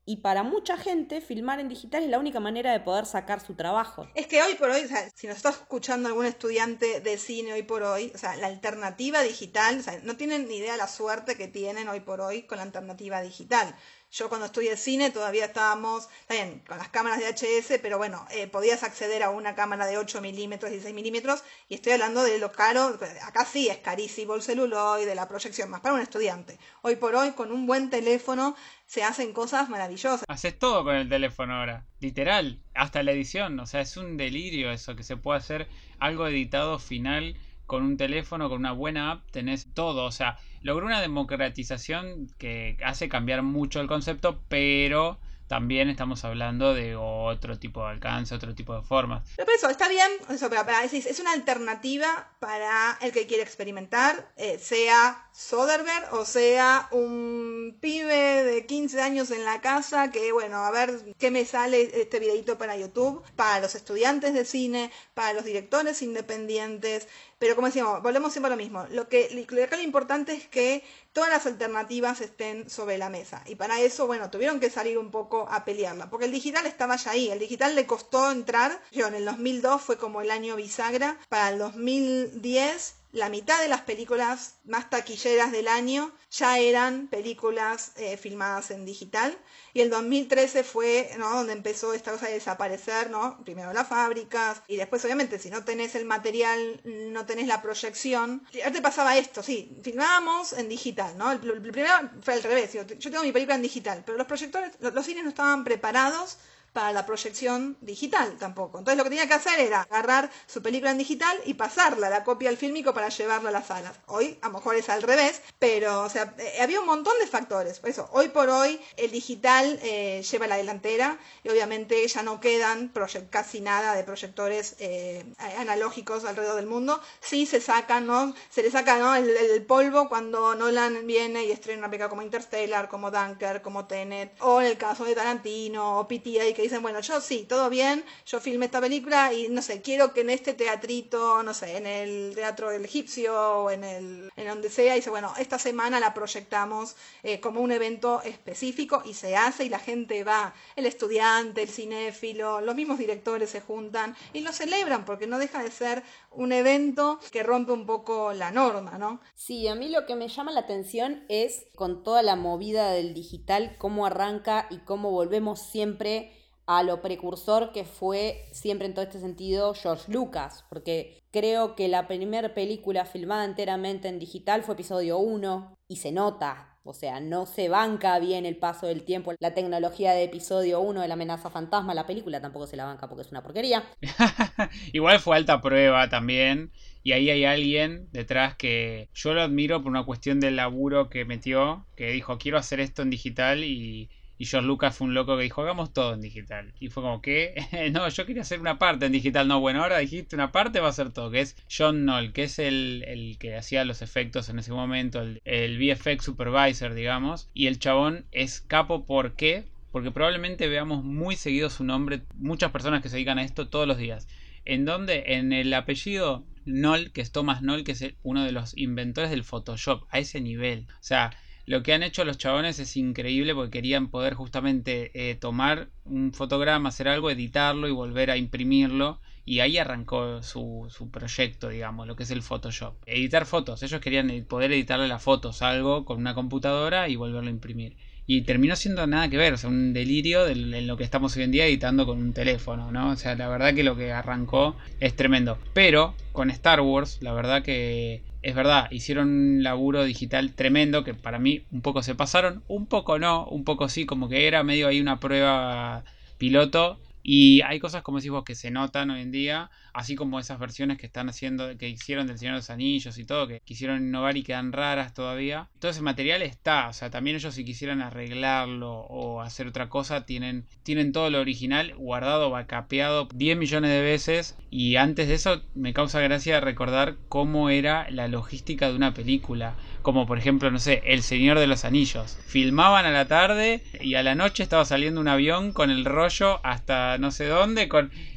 y 0.06 0.18
para 0.18 0.44
mucha 0.44 0.78
gente, 0.78 1.22
filmar 1.22 1.60
en 1.60 1.70
digital 1.70 2.04
es 2.04 2.10
la 2.10 2.20
única 2.20 2.40
manera 2.40 2.72
de 2.72 2.82
poder 2.82 3.06
sacar 3.06 3.40
su 3.40 3.56
trabajo. 3.56 4.08
Es 4.16 4.28
que 4.28 4.42
hoy 4.42 4.56
por 4.56 4.70
hoy, 4.70 4.86
si 5.16 5.28
nos 5.28 5.38
está 5.38 5.50
escuchando 5.50 6.10
algún 6.10 6.26
estudiante 6.26 7.00
de 7.00 7.18
cine 7.18 7.54
hoy 7.54 7.64
por 7.64 7.84
hoy, 7.84 8.12
o 8.14 8.18
sea, 8.18 8.36
la 8.36 8.48
alternativa 8.48 9.22
digital, 9.22 9.80
o 9.80 9.82
sea, 9.82 10.00
no 10.04 10.18
tienen 10.18 10.48
ni 10.48 10.58
idea 10.58 10.76
la 10.76 10.88
suerte 10.88 11.36
que 11.36 11.48
tienen 11.48 11.88
hoy 11.88 12.02
por 12.02 12.20
hoy 12.20 12.44
con 12.44 12.58
la 12.58 12.64
alternativa 12.64 13.22
digital. 13.22 13.74
Yo 14.14 14.30
cuando 14.30 14.46
estudié 14.46 14.78
cine 14.78 15.10
todavía 15.10 15.46
estábamos, 15.46 16.08
bien, 16.30 16.62
con 16.68 16.78
las 16.78 16.90
cámaras 16.90 17.18
de 17.18 17.26
HS, 17.30 17.80
pero 17.82 17.98
bueno, 17.98 18.28
eh, 18.30 18.46
podías 18.46 18.84
acceder 18.84 19.24
a 19.24 19.32
una 19.32 19.56
cámara 19.56 19.88
de 19.88 19.98
8 19.98 20.22
milímetros, 20.22 20.70
16 20.70 20.94
milímetros, 20.94 21.44
y 21.68 21.74
estoy 21.74 21.94
hablando 21.94 22.22
de 22.22 22.38
lo 22.38 22.52
caro, 22.52 23.00
acá 23.24 23.44
sí 23.44 23.70
es 23.70 23.80
carísimo 23.80 24.36
el 24.36 24.44
celuloide, 24.44 25.16
la 25.16 25.28
proyección, 25.28 25.72
más 25.72 25.82
para 25.82 25.96
un 25.96 26.02
estudiante. 26.02 26.60
Hoy 26.84 26.96
por 26.96 27.16
hoy, 27.16 27.32
con 27.32 27.52
un 27.52 27.66
buen 27.66 27.90
teléfono, 27.90 28.56
se 28.86 29.04
hacen 29.04 29.34
cosas 29.34 29.70
maravillosas. 29.70 30.26
Haces 30.28 30.60
todo 30.60 30.84
con 30.84 30.96
el 30.96 31.10
teléfono 31.10 31.56
ahora, 31.56 31.88
literal, 32.00 32.62
hasta 32.76 33.02
la 33.02 33.14
edición, 33.14 33.60
o 33.60 33.66
sea, 33.66 33.82
es 33.82 33.98
un 33.98 34.16
delirio 34.16 34.72
eso, 34.72 34.96
que 34.96 35.02
se 35.02 35.18
puede 35.18 35.40
hacer 35.40 35.68
algo 35.98 36.28
editado 36.28 36.78
final 36.78 37.36
con 37.66 37.84
un 37.84 37.98
teléfono, 37.98 38.50
con 38.50 38.60
una 38.60 38.72
buena 38.72 39.12
app, 39.12 39.32
tenés 39.32 39.74
todo. 39.74 40.06
O 40.06 40.12
sea, 40.12 40.38
logró 40.62 40.86
una 40.86 41.02
democratización 41.02 42.28
que 42.38 42.78
hace 42.84 43.10
cambiar 43.10 43.44
mucho 43.44 43.82
el 43.82 43.88
concepto, 43.88 44.40
pero 44.50 45.20
también 45.48 45.90
estamos 45.90 46.24
hablando 46.26 46.74
de 46.74 46.96
otro 46.96 47.60
tipo 47.60 47.82
de 47.82 47.92
alcance, 47.92 48.34
otro 48.34 48.56
tipo 48.56 48.76
de 48.76 48.82
formas. 48.82 49.24
Pero 49.36 49.52
eso, 49.56 49.70
está 49.70 49.88
bien, 49.88 50.10
eso, 50.30 50.50
pero, 50.50 50.64
es, 50.92 51.20
una 51.20 51.34
alternativa 51.34 52.32
para 52.40 52.98
el 53.02 53.12
que 53.12 53.28
quiere 53.28 53.44
experimentar, 53.44 54.32
eh, 54.36 54.58
sea 54.58 55.28
Soderbergh 55.32 56.14
o 56.14 56.26
sea 56.26 56.88
un 56.92 57.78
pibe 57.80 58.44
de 58.44 58.66
15 58.66 59.02
años 59.02 59.32
en 59.32 59.46
la 59.46 59.62
casa 59.62 60.12
que, 60.12 60.32
bueno, 60.32 60.58
a 60.58 60.72
ver 60.72 61.14
qué 61.20 61.30
me 61.30 61.46
sale 61.46 62.02
este 62.02 62.20
videito 62.20 62.58
para 62.58 62.78
YouTube, 62.78 63.24
para 63.36 63.60
los 63.60 63.76
estudiantes 63.76 64.34
de 64.34 64.46
cine, 64.46 64.92
para 65.14 65.34
los 65.34 65.44
directores 65.44 66.02
independientes, 66.02 67.08
pero 67.44 67.56
como 67.56 67.68
decíamos, 67.68 68.02
volvemos 68.02 68.32
siempre 68.32 68.48
a 68.48 68.56
lo 68.56 68.64
mismo. 68.64 68.86
Lo 68.92 69.10
que, 69.10 69.28
lo 69.50 69.68
que 69.68 69.76
lo 69.76 69.84
importante 69.84 70.32
es 70.32 70.48
que 70.48 70.82
todas 71.12 71.30
las 71.30 71.46
alternativas 71.46 72.22
estén 72.22 72.70
sobre 72.70 72.98
la 72.98 73.10
mesa. 73.10 73.44
Y 73.48 73.56
para 73.56 73.82
eso, 73.82 74.08
bueno, 74.08 74.30
tuvieron 74.30 74.62
que 74.62 74.70
salir 74.70 74.98
un 74.98 75.12
poco 75.12 75.46
a 75.50 75.66
pelearla, 75.66 76.10
porque 76.10 76.28
el 76.28 76.32
digital 76.32 76.66
estaba 76.66 76.96
ya 76.96 77.12
ahí. 77.12 77.30
El 77.30 77.40
digital 77.40 77.76
le 77.76 77.86
costó 77.86 78.32
entrar. 78.32 78.82
Yo, 78.94 79.08
en 79.08 79.16
el 79.16 79.26
2002 79.26 79.82
fue 79.82 79.98
como 79.98 80.22
el 80.22 80.32
año 80.32 80.56
bisagra. 80.56 81.18
Para 81.28 81.50
el 81.50 81.60
2010 81.60 82.96
la 83.14 83.30
mitad 83.30 83.62
de 83.62 83.68
las 83.68 83.82
películas 83.82 84.56
más 84.66 84.90
taquilleras 84.90 85.52
del 85.52 85.68
año 85.68 86.12
ya 86.32 86.58
eran 86.58 87.08
películas 87.08 87.92
eh, 87.96 88.18
filmadas 88.18 88.72
en 88.72 88.86
digital. 88.86 89.38
Y 89.74 89.82
el 89.82 89.92
2013 89.92 90.64
fue 90.64 91.12
¿no? 91.20 91.30
donde 91.30 91.54
empezó 91.54 91.94
esta 91.94 92.12
cosa 92.12 92.28
de 92.28 92.34
desaparecer, 92.34 93.12
¿no? 93.12 93.44
Primero 93.44 93.72
las 93.72 93.88
fábricas 93.88 94.64
y 94.68 94.78
después, 94.78 95.06
obviamente, 95.06 95.38
si 95.38 95.52
no 95.52 95.64
tenés 95.64 95.94
el 95.94 96.06
material, 96.06 96.82
no 96.84 97.26
tenés 97.28 97.48
la 97.48 97.62
proyección. 97.62 98.46
te 98.52 98.82
pasaba 98.82 99.16
esto, 99.16 99.44
sí, 99.44 99.78
filmábamos 99.84 100.54
en 100.54 100.68
digital, 100.68 101.16
¿no? 101.16 101.32
El, 101.32 101.40
primero 101.40 101.92
fue 102.22 102.34
al 102.34 102.44
revés. 102.44 102.74
Yo, 102.74 102.86
tengo 102.86 103.22
mi 103.22 103.32
película 103.32 103.56
en 103.56 103.62
digital, 103.62 104.04
pero 104.04 104.18
los 104.18 104.28
proyectores, 104.28 104.72
los 104.80 105.06
cines 105.06 105.24
no 105.24 105.30
estaban 105.30 105.64
preparados 105.64 106.40
para 106.74 106.92
la 106.92 107.06
proyección 107.06 107.78
digital 107.82 108.36
tampoco. 108.40 108.80
Entonces 108.80 108.98
lo 108.98 109.04
que 109.04 109.12
tenía 109.12 109.28
que 109.28 109.36
hacer 109.36 109.60
era 109.60 109.82
agarrar 109.82 110.30
su 110.48 110.62
película 110.62 110.92
en 110.92 110.98
digital 110.98 111.40
y 111.46 111.54
pasarla, 111.54 112.10
la 112.10 112.24
copia 112.24 112.50
al 112.50 112.58
fílmico 112.58 112.94
para 112.94 113.10
llevarla 113.10 113.50
a 113.50 113.52
las 113.52 113.68
salas. 113.68 113.94
Hoy 114.08 114.38
a 114.42 114.48
lo 114.48 114.54
mejor 114.54 114.76
es 114.76 114.90
al 114.90 115.04
revés, 115.04 115.42
pero 115.60 116.02
o 116.02 116.10
sea, 116.10 116.34
eh, 116.40 116.62
había 116.62 116.80
un 116.80 116.88
montón 116.88 117.14
de 117.20 117.28
factores. 117.28 117.80
Por 117.80 117.92
eso, 117.92 118.10
hoy 118.12 118.30
por 118.30 118.50
hoy 118.50 118.80
el 118.98 119.12
digital 119.12 119.80
eh, 119.84 120.24
lleva 120.30 120.48
la 120.48 120.58
delantera 120.58 121.20
y 121.44 121.50
obviamente 121.50 122.08
ya 122.08 122.24
no 122.24 122.40
quedan 122.40 122.92
casi 123.30 123.62
nada 123.62 123.94
de 123.94 124.04
proyectores 124.04 124.76
eh, 124.80 125.24
analógicos 125.58 126.26
alrededor 126.26 126.56
del 126.56 126.66
mundo. 126.66 127.00
Sí 127.22 127.46
se 127.46 127.62
sacan, 127.62 128.08
¿no? 128.08 128.34
Se 128.50 128.64
le 128.64 128.72
saca 128.72 128.98
¿no? 128.98 129.16
el, 129.16 129.64
polvo 129.68 130.10
cuando 130.10 130.56
Nolan 130.56 131.06
viene 131.06 131.46
y 131.46 131.52
estrena 131.52 131.80
una 131.80 131.90
película 131.90 132.10
como 132.10 132.22
Interstellar, 132.22 132.90
como 132.90 133.12
Dunker, 133.12 133.62
como 133.62 133.86
Tenet, 133.86 134.36
o 134.42 134.60
en 134.60 134.68
el 134.68 134.78
caso 134.78 135.06
de 135.06 135.16
Tarantino 135.16 136.00
o 136.00 136.08
PTA, 136.08 136.54
que 136.56 136.63
dicen, 136.64 136.82
bueno, 136.82 137.00
yo 137.00 137.22
sí, 137.22 137.46
todo 137.48 137.70
bien, 137.70 138.04
yo 138.26 138.40
filmé 138.40 138.66
esta 138.66 138.82
película 138.82 139.34
y 139.34 139.50
no 139.50 139.62
sé, 139.62 139.82
quiero 139.82 140.14
que 140.14 140.22
en 140.22 140.30
este 140.30 140.54
teatrito, 140.54 141.44
no 141.44 141.54
sé, 141.54 141.78
en 141.78 141.86
el 141.86 142.34
teatro 142.36 142.70
del 142.70 142.86
egipcio 142.86 143.34
o 143.36 143.72
en 143.72 143.84
el 143.84 144.32
en 144.36 144.48
donde 144.48 144.70
sea, 144.70 144.96
dice, 144.96 145.10
bueno, 145.10 145.34
esta 145.38 145.60
semana 145.60 146.00
la 146.00 146.14
proyectamos 146.14 146.96
eh, 147.24 147.40
como 147.40 147.62
un 147.62 147.72
evento 147.72 148.22
específico 148.24 149.04
y 149.06 149.14
se 149.14 149.36
hace 149.36 149.66
y 149.66 149.70
la 149.70 149.80
gente 149.80 150.24
va, 150.24 150.54
el 150.76 150.86
estudiante, 150.86 151.64
el 151.64 151.70
cinéfilo, 151.70 152.62
los 152.62 152.76
mismos 152.76 152.98
directores 152.98 153.50
se 153.50 153.62
juntan 153.62 154.16
y 154.34 154.42
lo 154.42 154.52
celebran 154.52 155.06
porque 155.06 155.28
no 155.28 155.40
deja 155.40 155.64
de 155.64 155.72
ser 155.72 156.04
un 156.32 156.52
evento 156.52 157.20
que 157.32 157.44
rompe 157.44 157.72
un 157.72 157.86
poco 157.86 158.34
la 158.34 158.52
norma, 158.52 158.98
¿no? 158.98 159.22
Sí, 159.36 159.68
a 159.68 159.76
mí 159.76 159.90
lo 159.90 160.06
que 160.06 160.16
me 160.16 160.28
llama 160.28 160.52
la 160.52 160.62
atención 160.62 161.24
es 161.30 161.68
con 161.76 162.04
toda 162.04 162.24
la 162.24 162.36
movida 162.36 162.92
del 162.92 163.14
digital, 163.14 163.76
cómo 163.78 164.06
arranca 164.06 164.68
y 164.70 164.80
cómo 164.80 165.12
volvemos 165.12 165.62
siempre 165.62 166.32
a 166.66 166.84
lo 166.84 167.02
precursor 167.02 167.72
que 167.72 167.86
fue 167.86 168.46
siempre 168.52 168.88
en 168.88 168.94
todo 168.94 169.04
este 169.04 169.20
sentido 169.20 169.74
George 169.74 170.12
Lucas, 170.12 170.66
porque 170.70 171.24
creo 171.32 171.76
que 171.76 171.88
la 171.88 172.08
primera 172.08 172.54
película 172.54 173.06
filmada 173.06 173.46
enteramente 173.46 174.08
en 174.08 174.20
digital 174.20 174.64
fue 174.64 174.76
episodio 174.76 175.18
1 175.18 175.78
y 175.88 175.98
se 175.98 176.12
nota 176.12 176.70
O 176.86 176.94
sea, 176.94 177.20
no 177.22 177.46
se 177.46 177.70
banca 177.70 178.20
bien 178.20 178.46
el 178.46 178.58
paso 178.58 178.88
del 178.88 179.04
tiempo. 179.06 179.34
La 179.40 179.54
tecnología 179.54 180.12
de 180.12 180.24
episodio 180.24 180.82
1 180.82 181.02
de 181.02 181.08
la 181.08 181.14
amenaza 181.14 181.50
fantasma, 181.50 181.94
la 181.94 182.06
película 182.06 182.42
tampoco 182.42 182.68
se 182.68 182.76
la 182.76 182.86
banca 182.86 183.08
porque 183.08 183.22
es 183.22 183.32
una 183.32 183.42
porquería. 183.42 183.84
Igual 184.94 185.20
fue 185.20 185.38
alta 185.38 185.62
prueba 185.62 186.10
también. 186.10 186.72
Y 187.02 187.14
ahí 187.14 187.30
hay 187.30 187.46
alguien 187.46 188.10
detrás 188.12 188.56
que 188.56 189.10
yo 189.14 189.34
lo 189.34 189.42
admiro 189.42 189.82
por 189.82 189.92
una 189.92 190.06
cuestión 190.06 190.40
del 190.42 190.58
laburo 190.58 191.10
que 191.10 191.26
metió, 191.26 191.88
que 191.96 192.12
dijo, 192.12 192.38
quiero 192.38 192.58
hacer 192.58 192.80
esto 192.82 193.02
en 193.02 193.10
digital 193.10 193.64
y 193.64 194.10
y 194.44 194.46
George 194.46 194.68
Lucas 194.68 194.98
fue 194.98 195.08
un 195.08 195.14
loco 195.14 195.38
que 195.38 195.44
dijo, 195.44 195.62
hagamos 195.62 195.94
todo 195.94 196.14
en 196.14 196.20
digital. 196.20 196.74
Y 196.78 196.90
fue 196.90 197.02
como, 197.02 197.22
que 197.22 197.56
no, 197.94 198.10
yo 198.10 198.26
quería 198.26 198.42
hacer 198.42 198.60
una 198.60 198.78
parte 198.78 199.06
en 199.06 199.14
digital. 199.14 199.48
No, 199.48 199.62
bueno, 199.62 199.82
ahora 199.82 200.00
dijiste 200.00 200.36
una 200.36 200.52
parte, 200.52 200.82
va 200.82 200.90
a 200.90 200.92
ser 200.92 201.14
todo. 201.14 201.32
Que 201.32 201.40
es 201.40 201.56
John 201.72 202.02
Knoll, 202.02 202.34
que 202.34 202.44
es 202.44 202.60
el, 202.60 203.38
que 203.40 203.56
hacía 203.56 203.86
los 203.86 204.02
efectos 204.02 204.50
en 204.50 204.60
ese 204.60 204.74
momento, 204.74 205.22
el, 205.22 205.42
el 205.46 205.78
VFX 205.78 206.26
supervisor, 206.26 206.94
digamos. 206.94 207.50
Y 207.54 207.68
el 207.68 207.80
chabón 207.80 208.26
es 208.34 208.60
capo, 208.60 209.06
¿por 209.06 209.38
qué? 209.38 209.64
Porque 209.94 210.12
probablemente 210.12 210.68
veamos 210.68 211.06
muy 211.06 211.38
seguido 211.38 211.70
su 211.70 211.86
nombre, 211.86 212.24
muchas 212.36 212.72
personas 212.72 213.02
que 213.02 213.08
se 213.08 213.16
dedican 213.16 213.40
a 213.40 213.46
esto 213.46 213.70
todos 213.70 213.88
los 213.88 213.98
días. 213.98 214.28
¿En 214.66 214.84
dónde? 214.84 215.24
En 215.38 215.54
el 215.54 215.74
apellido 215.74 216.44
Knoll, 216.66 217.14
que 217.14 217.22
es 217.22 217.32
Thomas 217.32 217.62
Knoll, 217.62 217.86
que 217.86 217.94
es 217.94 218.14
uno 218.24 218.44
de 218.44 218.52
los 218.52 218.76
inventores 218.78 219.30
del 219.30 219.46
Photoshop, 219.46 220.04
a 220.10 220.20
ese 220.20 220.42
nivel. 220.42 220.88
O 220.90 221.04
sea, 221.04 221.32
lo 221.66 221.82
que 221.82 221.94
han 221.94 222.04
hecho 222.04 222.26
los 222.26 222.38
chabones 222.38 222.80
es 222.80 222.98
increíble 222.98 223.56
porque 223.56 223.72
querían 223.72 224.10
poder 224.10 224.34
justamente 224.34 225.12
eh, 225.14 225.36
tomar 225.36 225.90
un 226.06 226.34
fotograma, 226.34 226.90
hacer 226.90 227.08
algo, 227.08 227.30
editarlo 227.30 227.88
y 227.88 227.92
volver 227.92 228.32
a 228.32 228.38
imprimirlo. 228.38 229.20
Y 229.46 229.60
ahí 229.60 229.78
arrancó 229.78 230.42
su, 230.42 230.88
su 230.90 231.10
proyecto, 231.10 231.70
digamos, 231.70 232.08
lo 232.08 232.16
que 232.16 232.24
es 232.24 232.32
el 232.32 232.42
Photoshop. 232.42 232.96
Editar 233.06 233.46
fotos. 233.46 233.84
Ellos 233.84 234.00
querían 234.00 234.30
poder 234.48 234.72
editarle 234.72 235.08
las 235.08 235.22
fotos, 235.22 235.62
algo 235.62 236.06
con 236.06 236.18
una 236.18 236.34
computadora 236.34 237.10
y 237.10 237.18
volverlo 237.18 237.50
a 237.50 237.52
imprimir. 237.52 237.98
Y 238.26 238.44
terminó 238.44 238.76
siendo 238.78 239.06
nada 239.06 239.30
que 239.30 239.36
ver, 239.36 239.54
o 239.54 239.58
sea, 239.58 239.70
un 239.70 239.92
delirio 239.92 240.46
de, 240.46 240.56
lo 240.56 240.96
que 240.96 241.04
estamos 241.04 241.36
hoy 241.36 241.44
en 241.44 241.52
día 241.52 241.66
editando 241.66 242.06
con 242.06 242.20
un 242.20 242.32
teléfono, 242.32 242.90
¿no? 242.92 243.10
O 243.10 243.16
sea, 243.18 243.36
la 243.36 243.50
verdad 243.50 243.74
que 243.74 243.84
lo 243.84 243.98
que 243.98 244.14
arrancó 244.14 244.78
es 245.02 245.14
tremendo. 245.16 245.58
Pero 245.74 246.16
con 246.32 246.50
Star 246.50 246.80
Wars, 246.80 247.20
la 247.22 247.34
verdad 247.34 247.64
que 247.64 248.24
es 248.44 248.56
verdad, 248.56 248.92
hicieron 248.92 249.30
un 249.30 249.64
laburo 249.64 250.04
digital 250.04 250.54
tremendo 250.54 251.04
que 251.04 251.14
para 251.14 251.40
mí 251.40 251.66
un 251.72 251.82
poco 251.82 252.04
se 252.04 252.14
pasaron, 252.14 252.64
un 252.68 252.88
poco 252.88 253.18
no, 253.18 253.46
un 253.48 253.64
poco 253.64 253.88
sí, 253.88 254.06
como 254.06 254.28
que 254.28 254.48
era 254.48 254.64
medio 254.64 254.88
ahí 254.90 255.00
una 255.00 255.20
prueba 255.20 256.04
piloto. 256.38 257.00
Y 257.24 257.62
hay 257.62 257.80
cosas 257.80 258.02
como 258.04 258.18
decís 258.18 258.32
vos 258.32 258.44
que 258.44 258.54
se 258.54 258.70
notan 258.70 259.10
hoy 259.10 259.22
en 259.22 259.32
día, 259.32 259.72
así 259.94 260.16
como 260.16 260.40
esas 260.40 260.60
versiones 260.60 260.98
que 260.98 261.06
están 261.06 261.30
haciendo, 261.30 261.78
que 261.78 261.90
hicieron 261.90 262.28
del 262.28 262.38
Señor 262.38 262.56
de 262.56 262.60
los 262.60 262.70
Anillos 262.70 263.18
y 263.18 263.26
todo, 263.26 263.48
que 263.48 263.62
quisieron 263.62 264.04
innovar 264.04 264.38
y 264.38 264.44
quedan 264.44 264.72
raras 264.72 265.14
todavía. 265.14 265.70
Todo 265.80 265.92
ese 265.92 266.02
material 266.02 266.42
está, 266.42 266.90
o 266.90 266.94
sea, 266.94 267.10
también 267.10 267.36
ellos 267.36 267.54
si 267.56 267.64
quisieran 267.66 268.02
arreglarlo 268.02 268.92
o 268.92 269.42
hacer 269.42 269.68
otra 269.68 269.90
cosa, 269.90 270.26
tienen, 270.26 270.66
tienen 270.84 271.12
todo 271.12 271.30
lo 271.30 271.40
original 271.40 271.94
guardado, 271.96 272.50
vacapeado 272.50 273.28
10 273.34 273.58
millones 273.58 273.92
de 273.92 274.02
veces. 274.02 274.58
Y 274.70 274.96
antes 274.96 275.28
de 275.28 275.36
eso 275.36 275.62
me 275.76 275.94
causa 275.94 276.20
gracia 276.20 276.60
recordar 276.60 277.16
cómo 277.30 277.70
era 277.70 278.10
la 278.10 278.28
logística 278.28 278.90
de 278.90 278.96
una 278.96 279.14
película 279.14 279.76
como 280.04 280.28
por 280.28 280.38
ejemplo, 280.38 280.70
no 280.70 280.80
sé, 280.80 281.02
El 281.06 281.24
Señor 281.24 281.58
de 281.58 281.66
los 281.66 281.86
Anillos. 281.86 282.38
Filmaban 282.46 283.06
a 283.06 283.12
la 283.12 283.26
tarde 283.26 283.82
y 284.02 284.16
a 284.16 284.22
la 284.22 284.36
noche 284.36 284.62
estaba 284.62 284.86
saliendo 284.86 285.22
un 285.22 285.30
avión 285.30 285.72
con 285.72 285.90
el 285.90 286.06
rollo 286.06 286.60
hasta 286.64 287.18
no 287.18 287.32
sé 287.32 287.48
dónde, 287.48 287.90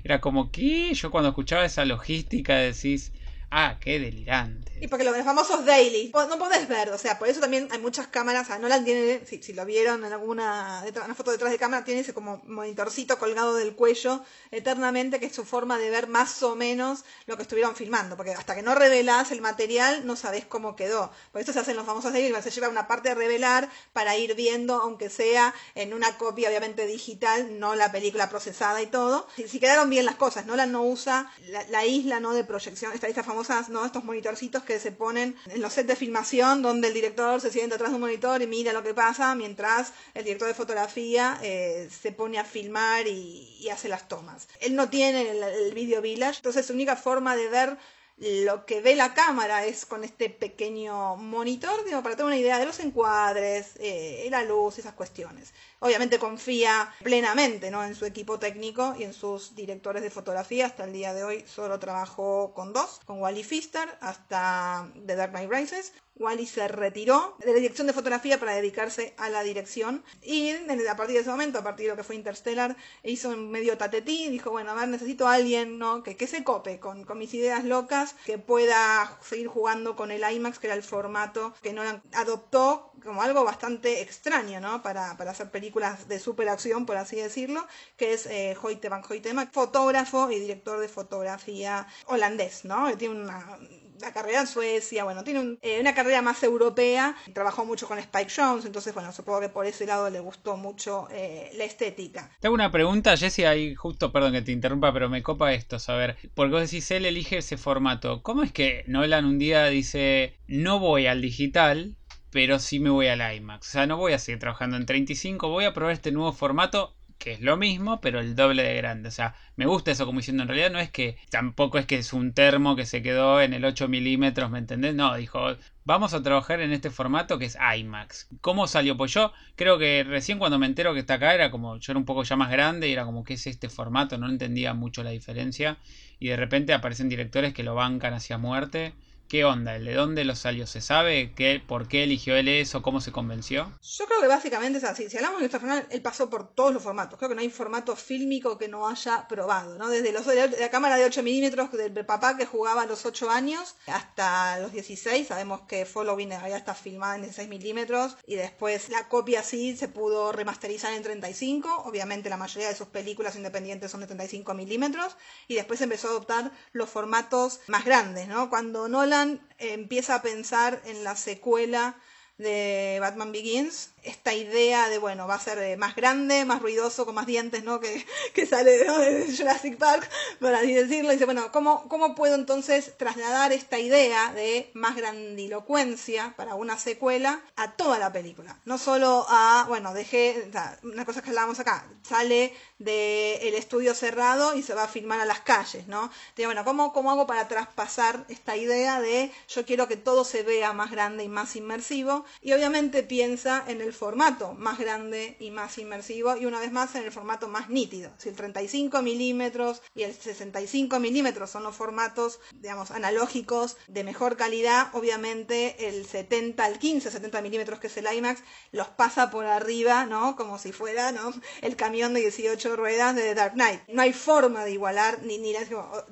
era 0.05 0.21
como 0.21 0.53
que 0.53 0.95
yo 0.95 1.11
cuando 1.11 1.31
escuchaba 1.47 1.65
esa 1.65 1.85
logística 1.85 2.57
decís, 2.57 3.13
ah, 3.57 3.79
qué 3.81 3.99
delirante. 3.99 4.67
Y 4.79 4.89
porque 4.89 5.05
los 5.05 5.17
famosos 5.25 5.65
daily, 5.65 6.13
no 6.13 6.39
podés 6.39 6.69
ver, 6.69 6.91
o 6.91 6.99
sea, 6.99 7.19
por 7.19 7.29
eso 7.29 7.41
también 7.41 7.67
hay 7.71 7.79
muchas 7.79 8.09
cámaras, 8.09 8.51
o 8.51 8.59
Nolan 8.59 8.85
tiene, 8.85 9.25
si, 9.25 9.43
si 9.43 9.55
lo 9.55 9.65
vieron 9.65 10.05
en 10.05 10.13
alguna 10.13 10.85
una 11.03 11.15
foto 11.15 11.31
detrás 11.31 11.51
de 11.51 11.59
cámara, 11.59 11.83
tiene 11.83 12.03
ese 12.03 12.13
como 12.13 12.43
monitorcito 12.45 13.19
colgado 13.19 13.55
del 13.55 13.75
cuello 13.75 14.23
eternamente, 14.51 15.19
que 15.19 15.27
es 15.27 15.35
su 15.35 15.47
forma 15.47 15.79
de 15.79 15.89
ver 15.89 16.09
más 16.09 16.43
o 16.43 16.57
menos 16.57 17.05
lo 17.25 17.37
que 17.37 17.43
estuvieron 17.43 17.75
filmando, 17.75 18.19
porque 18.19 18.33
hasta 18.33 18.55
que 18.55 18.63
no 18.63 18.75
revelás 18.75 19.33
el 19.33 19.41
material 19.41 20.07
no 20.07 20.15
sabés 20.15 20.45
cómo 20.45 20.77
quedó. 20.77 21.11
Por 21.33 21.41
eso 21.41 21.55
se 21.55 21.61
hacen 21.61 21.77
los 21.77 21.87
famosos 21.87 22.13
daily, 22.13 22.35
se 22.43 22.51
lleva 22.51 22.69
una 22.69 22.87
parte 22.87 23.09
a 23.09 23.15
revelar 23.15 23.71
para 23.95 24.17
ir 24.19 24.35
viendo, 24.35 24.75
aunque 24.75 25.09
sea 25.09 25.55
en 25.75 25.95
una 25.95 26.19
copia 26.19 26.51
obviamente 26.51 26.87
digital, 26.87 27.59
no 27.59 27.75
la 27.75 27.91
película 27.91 28.29
procesada 28.29 28.83
y 28.83 28.87
todo. 28.87 29.27
Si, 29.37 29.59
quedaron 29.59 29.89
bien 29.89 30.05
las 30.05 30.17
cosas, 30.17 30.45
Nolan 30.45 30.71
no 30.71 30.83
usa 30.83 31.33
la, 31.71 31.87
isla 31.87 32.21
no 32.21 32.35
de 32.35 32.45
proyección, 32.45 32.93
estas 32.93 33.25
no 33.69 33.85
estos 33.85 34.05
monitorcitos 34.05 34.63
que 34.65 34.79
se 34.79 34.93
ponen 34.93 35.37
en 35.47 35.63
los 35.63 35.73
sets 35.73 35.89
de 35.89 35.97
filmación 35.97 36.63
donde 36.63 36.89
el 36.89 36.95
director 36.95 37.41
se 37.41 37.51
siente 37.51 37.75
atrás 37.75 37.91
de 37.91 37.97
un 37.97 38.01
monitor 38.01 38.43
y 38.43 38.47
mira 38.47 38.73
lo 38.73 38.83
que 38.83 38.95
pasa 38.95 39.35
mientras 39.35 39.93
el 40.15 40.25
director 40.25 40.49
de 40.49 40.55
fotografía 40.55 41.39
eh, 41.43 41.89
se 41.91 42.13
pone 42.13 42.39
a 42.39 42.45
filmar 42.45 43.07
y, 43.07 43.69
hace 43.73 43.89
las 43.89 44.07
tomas. 44.07 44.47
Él 44.61 44.77
no 44.77 44.89
tiene 44.89 45.29
el, 45.29 45.43
el 45.43 45.75
video 45.75 46.01
village, 46.01 46.39
entonces 46.39 46.67
su 46.67 46.73
única 46.73 46.95
forma 46.95 47.35
de 47.35 47.49
ver 47.49 47.77
lo 48.19 48.65
que 48.65 48.81
ve 48.81 48.97
la 48.97 49.13
cámara 49.13 49.67
es 49.67 49.85
con 49.85 50.03
este 50.03 50.31
pequeño 50.31 51.17
monitor, 51.17 51.85
digo, 51.85 52.03
para 52.03 52.17
tener 52.17 52.27
una 52.27 52.39
idea 52.39 52.59
de 52.59 52.65
los 52.65 52.81
encuadres, 52.81 53.73
eh, 53.79 54.27
la 54.31 54.43
luz, 54.43 54.79
esas 54.79 54.95
cuestiones. 54.95 55.53
Obviamente 55.81 56.19
confía 56.19 56.91
plenamente 57.03 57.71
¿no? 57.71 57.85
en 57.85 57.95
su 57.95 58.07
equipo 58.07 58.39
técnico 58.39 58.95
y 58.99 59.05
en 59.05 59.13
sus 59.13 59.55
directores 59.55 60.03
de 60.03 60.11
fotografía. 60.11 60.67
Hasta 60.67 60.85
el 60.85 60.95
día 60.95 61.13
de 61.13 61.25
hoy 61.25 61.45
solo 61.47 61.79
trabajó 61.79 62.55
con 62.55 62.73
dos, 62.73 63.01
con 63.05 63.21
Wally 63.21 63.45
Pfister 63.45 63.87
hasta 64.01 64.91
The 65.07 65.17
Dark 65.17 65.33
Knight 65.33 65.51
Rises. 65.51 65.93
Wally 66.19 66.47
se 66.47 66.67
retiró 66.69 67.37
de 67.41 67.49
la 67.49 67.55
dirección 67.55 67.87
de 67.87 67.93
fotografía 67.93 68.39
para 68.39 68.55
dedicarse 68.55 69.15
a 69.19 69.29
la 69.29 69.43
dirección 69.43 70.05
y 70.23 70.51
a 70.51 70.97
partir 70.97 71.15
de 71.15 71.21
ese 71.21 71.31
momento, 71.31 71.59
a 71.59 71.63
partir 71.63 71.87
de 71.87 71.91
lo 71.91 71.97
que 71.97 72.05
fue 72.05 72.17
Interstellar, 72.17 72.77
hizo 73.03 73.29
un 73.31 73.51
medio 73.51 73.77
tatetí, 73.77 74.29
dijo, 74.29 74.51
bueno, 74.51 74.71
a 74.71 74.75
ver, 74.75 74.89
necesito 74.89 75.29
a 75.29 75.35
alguien 75.35 75.81
que, 76.05 76.27
se 76.27 76.45
cope 76.45 76.81
con, 76.81 77.07
mis 77.17 77.35
ideas 77.35 77.65
locas, 77.65 78.15
que 78.25 78.39
pueda 78.39 79.19
seguir 79.23 79.49
jugando 79.49 79.97
con 79.97 80.11
el 80.11 80.23
IMAX, 80.31 80.59
que 80.59 80.67
era 80.67 80.77
el 80.77 80.83
formato 80.83 81.55
que 81.63 81.73
no 81.73 81.83
adoptó 82.13 82.93
como 83.05 83.23
algo 83.23 83.45
bastante 83.45 84.01
extraño. 84.03 84.47
Para, 84.83 85.13
hacer 85.13 85.51
películas 85.51 86.09
de 86.09 86.19
superacción, 86.19 86.87
por 86.87 86.97
así 86.97 87.17
decirlo, 87.17 87.67
que 87.97 88.13
es 88.13 88.27
eh, 88.27 88.57
van 88.91 89.03
Hoytema, 89.09 89.47
fotógrafo 89.47 90.31
y 90.31 90.39
director 90.39 90.79
de 90.81 90.89
fotografía 90.89 91.87
holandés, 92.07 92.65
¿no? 92.65 92.87
Que 92.87 92.97
tiene 92.97 93.21
una 93.21 93.59
la 94.01 94.13
carrera 94.13 94.41
en 94.41 94.47
Suecia, 94.47 95.05
bueno, 95.05 95.25
tiene 95.25 95.59
eh, 95.63 95.81
una 95.81 95.95
carrera 95.95 96.23
más 96.23 96.43
europea, 96.43 97.17
trabajó 97.33 97.65
mucho 97.65 97.87
con 97.87 97.99
Spike 97.99 98.33
Jones, 98.35 98.65
entonces, 98.65 98.95
bueno, 98.95 99.13
supongo 99.13 99.41
que 99.41 99.49
por 99.49 99.67
ese 99.67 99.87
lado 99.87 100.11
le 100.11 100.21
gustó 100.21 100.57
mucho 100.57 101.09
eh, 101.11 101.51
la 101.57 101.65
estética. 101.65 102.31
Tengo 102.41 102.55
una 102.55 102.71
pregunta, 102.71 103.17
Jesse, 103.17 103.41
ahí 103.41 103.75
justo, 103.75 104.13
perdón 104.13 104.33
que 104.33 104.43
te 104.43 104.53
interrumpa, 104.53 104.93
pero 104.93 105.09
me 105.09 105.23
copa 105.23 105.53
esto, 105.53 105.79
saber, 105.79 106.17
porque 106.35 106.53
vos 106.53 106.63
decís, 106.63 106.91
él 106.91 107.07
elige 107.07 107.39
ese 107.39 107.57
formato, 107.57 108.23
¿cómo 108.23 108.43
es 108.43 108.53
que 108.53 108.85
Nolan 108.87 109.25
un 109.25 109.39
día 109.39 109.67
dice, 109.67 110.39
no 110.47 110.79
voy 110.79 111.07
al 111.07 111.23
digital, 111.23 111.97
pero 112.31 112.59
sí 112.59 112.81
me 112.81 112.91
voy 112.91 113.09
al 113.09 113.35
IMAX? 113.35 113.69
O 113.69 113.71
sea, 113.73 113.87
no 113.87 113.97
voy 113.97 114.13
a 114.13 114.19
seguir 114.19 114.41
trabajando 114.41 114.77
en 114.77 114.87
35, 114.87 115.49
voy 115.49 115.65
a 115.65 115.73
probar 115.73 115.93
este 115.93 116.13
nuevo 116.13 116.33
formato 116.33 116.95
que 117.19 117.33
es 117.33 117.41
lo 117.41 117.57
mismo, 117.57 118.01
pero 118.01 118.21
el 118.21 118.37
doble 118.37 118.63
de 118.63 118.77
grande. 118.77 119.09
O 119.09 119.13
sea, 119.13 119.35
me 119.57 119.67
gusta 119.67 119.91
eso 119.91 120.07
como 120.07 120.21
diciendo, 120.21 120.43
en 120.43 120.49
realidad 120.49 120.71
no 120.71 120.79
es 120.79 120.91
que, 120.91 121.17
tampoco 121.31 121.79
es 121.79 121.87
que 121.87 121.99
es 121.99 122.13
un 122.13 122.33
termo 122.33 122.77
que 122.77 122.87
se 122.87 123.03
quedó 123.03 123.41
en 123.41 123.53
el 123.55 123.65
8 123.65 123.89
milímetros, 123.89 124.51
¿me 124.51 124.59
entendés? 124.59 124.95
No, 124.95 125.15
dijo, 125.17 125.57
vamos 125.85 126.15
a 126.15 126.23
trabajar 126.23 126.61
en 126.61 126.73
este 126.73 126.91
formato 126.91 127.39
que 127.39 127.47
es 127.47 127.57
IMAX. 127.77 128.29
¿Cómo 128.41 128.67
salió? 128.67 128.97
Pues 128.97 129.13
yo 129.13 129.33
creo 129.55 129.79
que 129.79 130.05
recién 130.05 130.39
cuando 130.39 130.59
me 130.59 130.67
entero 130.67 130.95
que 130.95 131.01
está 131.01 131.15
acá 131.15 131.35
era 131.35 131.51
como, 131.51 131.79
yo 131.79 131.93
era 131.93 131.99
un 131.99 132.05
poco 132.05 132.23
ya 132.23 132.37
más 132.37 132.51
grande 132.51 132.89
y 132.89 132.93
era 132.93 133.05
como, 133.05 133.25
¿qué 133.25 133.35
es 133.35 133.47
este 133.47 133.69
formato? 133.69 134.19
No 134.19 134.29
entendía 134.29 134.75
mucho 134.75 135.03
la 135.03 135.11
diferencia. 135.11 135.79
Y 136.19 136.29
de 136.29 136.37
repente 136.37 136.73
aparecen 136.73 137.09
directores 137.09 137.55
que 137.55 137.63
lo 137.63 137.75
bancan 137.75 138.15
hacia 138.15 138.39
muerte 138.39 138.95
¿Qué 139.29 139.45
onda? 139.45 139.75
¿El 139.75 139.87
de 139.87 139.95
dónde 139.95 140.25
lo 140.25 140.37
salió? 140.37 140.69
¿Se 140.69 140.81
sabe 140.81 141.35
qué, 141.35 141.61
por 141.67 141.89
qué 141.89 142.05
eligió 142.05 142.37
él 142.37 142.47
eso? 142.47 142.81
¿Cómo 142.81 143.01
se 143.01 143.11
convenció? 143.11 143.73
Yo 143.83 144.07
creo 144.07 144.21
que 144.21 144.29
básicamente 144.29 144.79
es 144.79 144.85
así. 144.85 145.11
Si 145.11 145.17
hablamos 145.17 145.41
de 145.41 145.49
Fernán, 145.49 145.85
él 145.91 146.01
pasó 146.01 146.31
por 146.31 146.55
todos 146.55 146.73
los 146.73 146.81
formatos. 146.81 147.19
Creo 147.19 147.31
que 147.31 147.35
no 147.35 147.41
hay 147.41 147.51
formato 147.51 147.97
fílmico 147.97 148.57
que 148.57 148.69
no 148.69 148.87
haya 148.87 149.27
probado, 149.27 149.79
¿no? 149.79 149.89
Desde 149.89 150.13
la 150.13 150.71
cámara 150.71 150.97
de 150.97 151.07
8 151.07 151.25
milímetros 151.25 151.73
del 151.73 152.07
papá 152.07 152.37
que 152.37 152.47
jugaba 152.47 152.83
a 152.83 152.87
los 152.87 153.05
8 153.05 153.29
años 153.29 153.75
hasta 153.89 154.61
los 154.61 154.71
16. 154.71 155.27
Sabemos 155.27 155.63
que 155.63 155.87
Following 155.87 156.31
ya 156.31 156.57
está 156.57 156.75
filmada 156.75 157.17
en 157.17 157.23
16 157.23 157.49
milímetros 157.49 158.17
y 158.29 158.37
después 158.37 158.91
la 158.91 159.09
copia 159.09 159.43
sí 159.43 159.77
se 159.77 159.89
pudo 159.89 160.31
remasterizar 160.31 160.93
en 160.93 161.03
35. 161.03 161.83
Obviamente 161.85 162.31
la 162.31 162.37
mayoría 162.37 162.69
de 162.69 162.77
sus 162.77 162.87
películas 162.87 163.35
independientes 163.35 163.91
son 163.91 164.03
de 164.03 164.07
35 164.07 164.55
milímetros 164.55 165.17
y 165.49 165.57
después 165.57 165.81
empezó 165.81 166.07
a 166.07 166.11
adoptar 166.11 166.53
los 166.71 166.89
formatos 166.89 167.59
más 167.67 167.85
grandes, 167.85 168.29
¿no? 168.29 168.51
Cuando 168.51 168.89
Nolan 168.89 169.16
empieza 169.59 170.17
a 170.17 170.23
pensar 170.23 170.83
en 170.85 171.05
la 171.05 171.17
secuela 171.17 171.97
de 172.39 172.99
Batman 173.01 173.33
Begins, 173.33 173.91
esta 174.03 174.35
idea 174.35 174.89
de, 174.89 174.99
bueno, 174.99 175.27
va 175.27 175.35
a 175.35 175.41
ser 175.41 175.59
eh, 175.59 175.77
más 175.77 175.97
grande, 175.97 176.45
más 176.45 176.63
ruidoso, 176.63 177.07
con 177.07 177.15
más 177.15 177.27
dientes, 177.27 177.65
¿no? 177.65 177.81
Que, 177.81 178.05
que 178.35 178.47
sale 178.47 178.79
de 178.79 179.37
Jurassic 179.37 179.77
Park, 179.79 180.09
por 180.39 180.55
así 180.55 180.73
decirlo. 180.75 181.11
Y 181.11 181.15
dice, 181.15 181.25
bueno, 181.25 181.51
¿cómo, 181.51 181.89
¿cómo 181.89 182.15
puedo 182.15 182.35
entonces 182.35 182.97
trasladar 182.99 183.53
esta 183.53 183.79
idea 183.79 184.33
de 184.33 184.71
más 184.75 184.97
grandilocuencia 184.97 186.35
para 186.37 186.55
una 186.55 186.79
secuela 186.79 187.41
a 187.57 187.73
toda 187.73 187.99
la 187.99 188.13
película? 188.13 188.61
No 188.65 188.79
solo 188.79 189.27
a, 189.29 189.65
bueno, 189.69 189.95
dejé, 189.95 190.51
una 190.83 191.05
cosa 191.05 191.23
que 191.23 191.31
hablábamos 191.31 191.59
acá, 191.59 191.87
sale 192.03 192.55
del 192.79 193.55
estudio 193.55 193.95
cerrado 193.95 194.55
y 194.55 194.63
se 194.63 194.75
va 194.75 194.85
a 194.85 194.89
filmar 194.89 195.21
a 195.21 195.25
las 195.25 195.41
calles, 195.41 195.89
¿no? 195.89 196.11
Dice, 196.37 196.47
bueno, 196.47 196.65
¿cómo, 196.65 196.93
¿cómo 196.93 197.11
hago 197.11 197.27
para 197.27 197.49
traspasar 197.49 198.27
esta 198.29 198.57
idea 198.57 199.01
de 199.01 199.33
yo 199.49 199.65
quiero 199.65 199.89
que 199.89 199.97
todo 199.97 200.25
se 200.25 200.43
vea 200.43 200.75
más 200.75 200.91
grande 200.91 201.25
y 201.25 201.29
más 201.29 201.57
inmersivo? 201.57 202.26
Y 202.41 202.53
obviamente 202.53 203.03
piensa 203.03 203.65
en 203.67 203.81
el 203.81 203.93
formato 203.93 204.55
más 204.55 204.79
grande 204.79 205.37
y 205.41 205.51
más 205.51 205.79
inmersivo 205.79 206.37
y 206.37 206.47
una 206.47 206.61
vez 206.61 206.73
más 206.73 206.95
en 206.95 207.05
el 207.05 207.13
formato 207.13 207.49
más 207.49 207.69
nítido. 207.69 208.11
Si 208.19 208.29
el 208.29 208.37
35 208.37 209.03
milímetros 209.03 209.83
y 209.95 210.03
el 210.03 210.15
65 210.15 211.01
milímetros 211.01 211.51
son 211.51 211.63
los 211.63 211.77
formatos, 211.77 212.41
digamos, 212.61 212.91
analógicos 212.91 213.77
de 213.89 214.05
mejor 214.05 214.37
calidad, 214.37 214.89
obviamente 214.93 215.89
el 215.89 216.07
70, 216.07 216.67
el 216.67 216.79
15, 216.79 217.11
70 217.11 217.43
milímetros 217.43 217.81
que 217.81 217.87
es 217.89 217.97
el 217.97 218.13
IMAX 218.13 218.43
los 218.73 218.89
pasa 218.89 219.31
por 219.31 219.47
arriba, 219.47 220.07
¿no? 220.07 220.37
Como 220.37 220.59
si 220.59 220.73
fuera, 220.73 221.13
¿no? 221.13 221.33
El 221.63 221.77
camión 221.77 222.15
de 222.15 222.21
18 222.21 222.77
ruedas 222.77 223.15
de 223.15 223.35
Dark 223.35 223.55
Knight. 223.55 223.83
No 223.89 224.03
hay 224.03 224.13
forma 224.13 224.65
de 224.65 224.73
igualar, 224.73 225.23
ni, 225.23 225.39
ni 225.39 225.55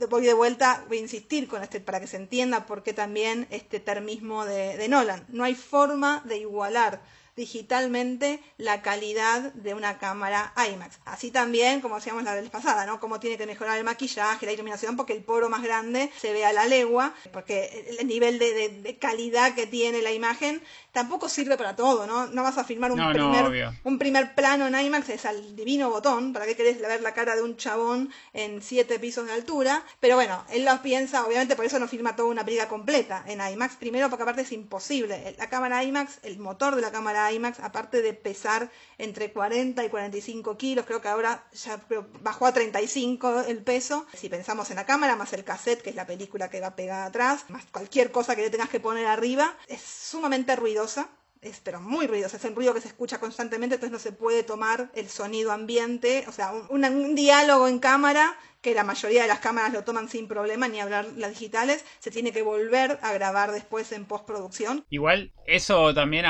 voy 0.08 0.24
de 0.24 0.34
vuelta, 0.34 0.84
voy 0.88 0.98
a 0.98 1.00
insistir 1.00 1.48
con 1.48 1.62
este 1.62 1.80
para 1.80 2.00
que 2.00 2.06
se 2.06 2.16
entienda 2.16 2.66
por 2.66 2.82
qué 2.82 2.92
también 2.92 3.46
este 3.50 3.80
termismo 3.80 4.44
de, 4.44 4.76
de 4.76 4.88
Nolan. 4.88 5.24
No 5.28 5.44
hay 5.44 5.54
forma 5.54 6.03
de 6.24 6.36
igualar 6.38 7.00
digitalmente 7.36 8.40
la 8.58 8.82
calidad 8.82 9.52
de 9.54 9.74
una 9.74 9.98
cámara 9.98 10.52
IMAX. 10.56 10.98
Así 11.04 11.30
también, 11.30 11.80
como 11.80 11.96
decíamos 11.96 12.22
la 12.22 12.34
vez 12.34 12.48
pasada, 12.50 12.86
¿no? 12.86 13.00
Cómo 13.00 13.20
tiene 13.20 13.36
que 13.36 13.46
mejorar 13.46 13.78
el 13.78 13.84
maquillaje, 13.84 14.46
la 14.46 14.52
iluminación, 14.52 14.96
porque 14.96 15.12
el 15.12 15.22
poro 15.22 15.48
más 15.48 15.62
grande 15.62 16.10
se 16.16 16.32
ve 16.32 16.44
a 16.44 16.52
la 16.52 16.66
legua, 16.66 17.14
porque 17.32 17.96
el 17.98 18.06
nivel 18.06 18.38
de, 18.38 18.98
calidad 19.00 19.54
que 19.54 19.66
tiene 19.66 20.02
la 20.02 20.12
imagen 20.12 20.62
tampoco 20.92 21.28
sirve 21.28 21.56
para 21.56 21.74
todo, 21.74 22.06
¿no? 22.06 22.28
No 22.28 22.42
vas 22.42 22.56
a 22.58 22.64
filmar 22.64 22.92
un, 22.92 23.12
primer, 23.12 23.72
un 23.82 23.98
primer 23.98 24.34
plano 24.34 24.68
en 24.68 24.78
IMAX, 24.78 25.08
es 25.08 25.24
al 25.24 25.56
divino 25.56 25.90
botón, 25.90 26.32
¿para 26.32 26.46
qué 26.46 26.54
querés 26.54 26.80
ver 26.80 27.02
la 27.02 27.12
cara 27.12 27.34
de 27.34 27.42
un 27.42 27.56
chabón 27.56 28.12
en 28.32 28.62
siete 28.62 28.98
pisos 29.00 29.26
de 29.26 29.32
altura? 29.32 29.82
Pero 29.98 30.14
bueno, 30.14 30.44
él 30.50 30.64
lo 30.64 30.80
piensa, 30.82 31.26
obviamente 31.26 31.56
por 31.56 31.64
eso 31.64 31.78
no 31.78 31.88
filma 31.88 32.14
toda 32.14 32.28
una 32.28 32.44
película 32.44 32.68
completa 32.68 33.24
en 33.26 33.40
IMAX, 33.40 33.76
primero 33.76 34.08
porque 34.08 34.22
aparte 34.22 34.42
es 34.42 34.52
imposible. 34.52 35.34
La 35.38 35.48
cámara 35.48 35.82
IMAX, 35.82 36.20
el 36.22 36.38
motor 36.38 36.76
de 36.76 36.82
la 36.82 36.92
cámara 36.92 37.23
IMAX, 37.32 37.60
aparte 37.60 38.02
de 38.02 38.14
pesar 38.14 38.70
entre 38.98 39.32
40 39.32 39.84
y 39.84 39.88
45 39.88 40.56
kilos, 40.56 40.84
creo 40.86 41.00
que 41.00 41.08
ahora 41.08 41.46
ya 41.52 41.80
bajó 42.20 42.46
a 42.46 42.52
35 42.52 43.42
el 43.48 43.62
peso. 43.62 44.06
Si 44.14 44.28
pensamos 44.28 44.70
en 44.70 44.76
la 44.76 44.86
cámara, 44.86 45.16
más 45.16 45.32
el 45.32 45.44
cassette, 45.44 45.82
que 45.82 45.90
es 45.90 45.96
la 45.96 46.06
película 46.06 46.50
que 46.50 46.60
va 46.60 46.76
pegada 46.76 47.06
atrás, 47.06 47.44
más 47.48 47.64
cualquier 47.66 48.12
cosa 48.12 48.36
que 48.36 48.42
le 48.42 48.50
tengas 48.50 48.68
que 48.68 48.80
poner 48.80 49.06
arriba, 49.06 49.56
es 49.68 49.80
sumamente 49.80 50.56
ruidosa 50.56 51.08
es 51.44 51.60
pero 51.60 51.80
muy 51.80 52.06
ruidosa, 52.06 52.36
es 52.36 52.44
un 52.44 52.56
ruido 52.56 52.74
que 52.74 52.80
se 52.80 52.88
escucha 52.88 53.20
constantemente, 53.20 53.76
entonces 53.76 53.92
no 53.92 53.98
se 53.98 54.12
puede 54.12 54.42
tomar 54.42 54.90
el 54.94 55.08
sonido 55.08 55.52
ambiente, 55.52 56.24
o 56.26 56.32
sea, 56.32 56.52
un, 56.70 57.14
diálogo 57.14 57.68
en 57.68 57.78
cámara, 57.78 58.36
que 58.60 58.74
la 58.74 58.82
mayoría 58.82 59.22
de 59.22 59.28
las 59.28 59.40
cámaras 59.40 59.72
lo 59.72 59.84
toman 59.84 60.08
sin 60.08 60.26
problema, 60.26 60.68
ni 60.68 60.80
hablar 60.80 61.06
las 61.16 61.30
digitales, 61.30 61.84
se 61.98 62.10
tiene 62.10 62.32
que 62.32 62.42
volver 62.42 62.98
a 63.02 63.12
grabar 63.12 63.52
después 63.52 63.92
en 63.92 64.06
postproducción. 64.06 64.86
Igual, 64.88 65.32
eso 65.46 65.92
también 65.92 66.24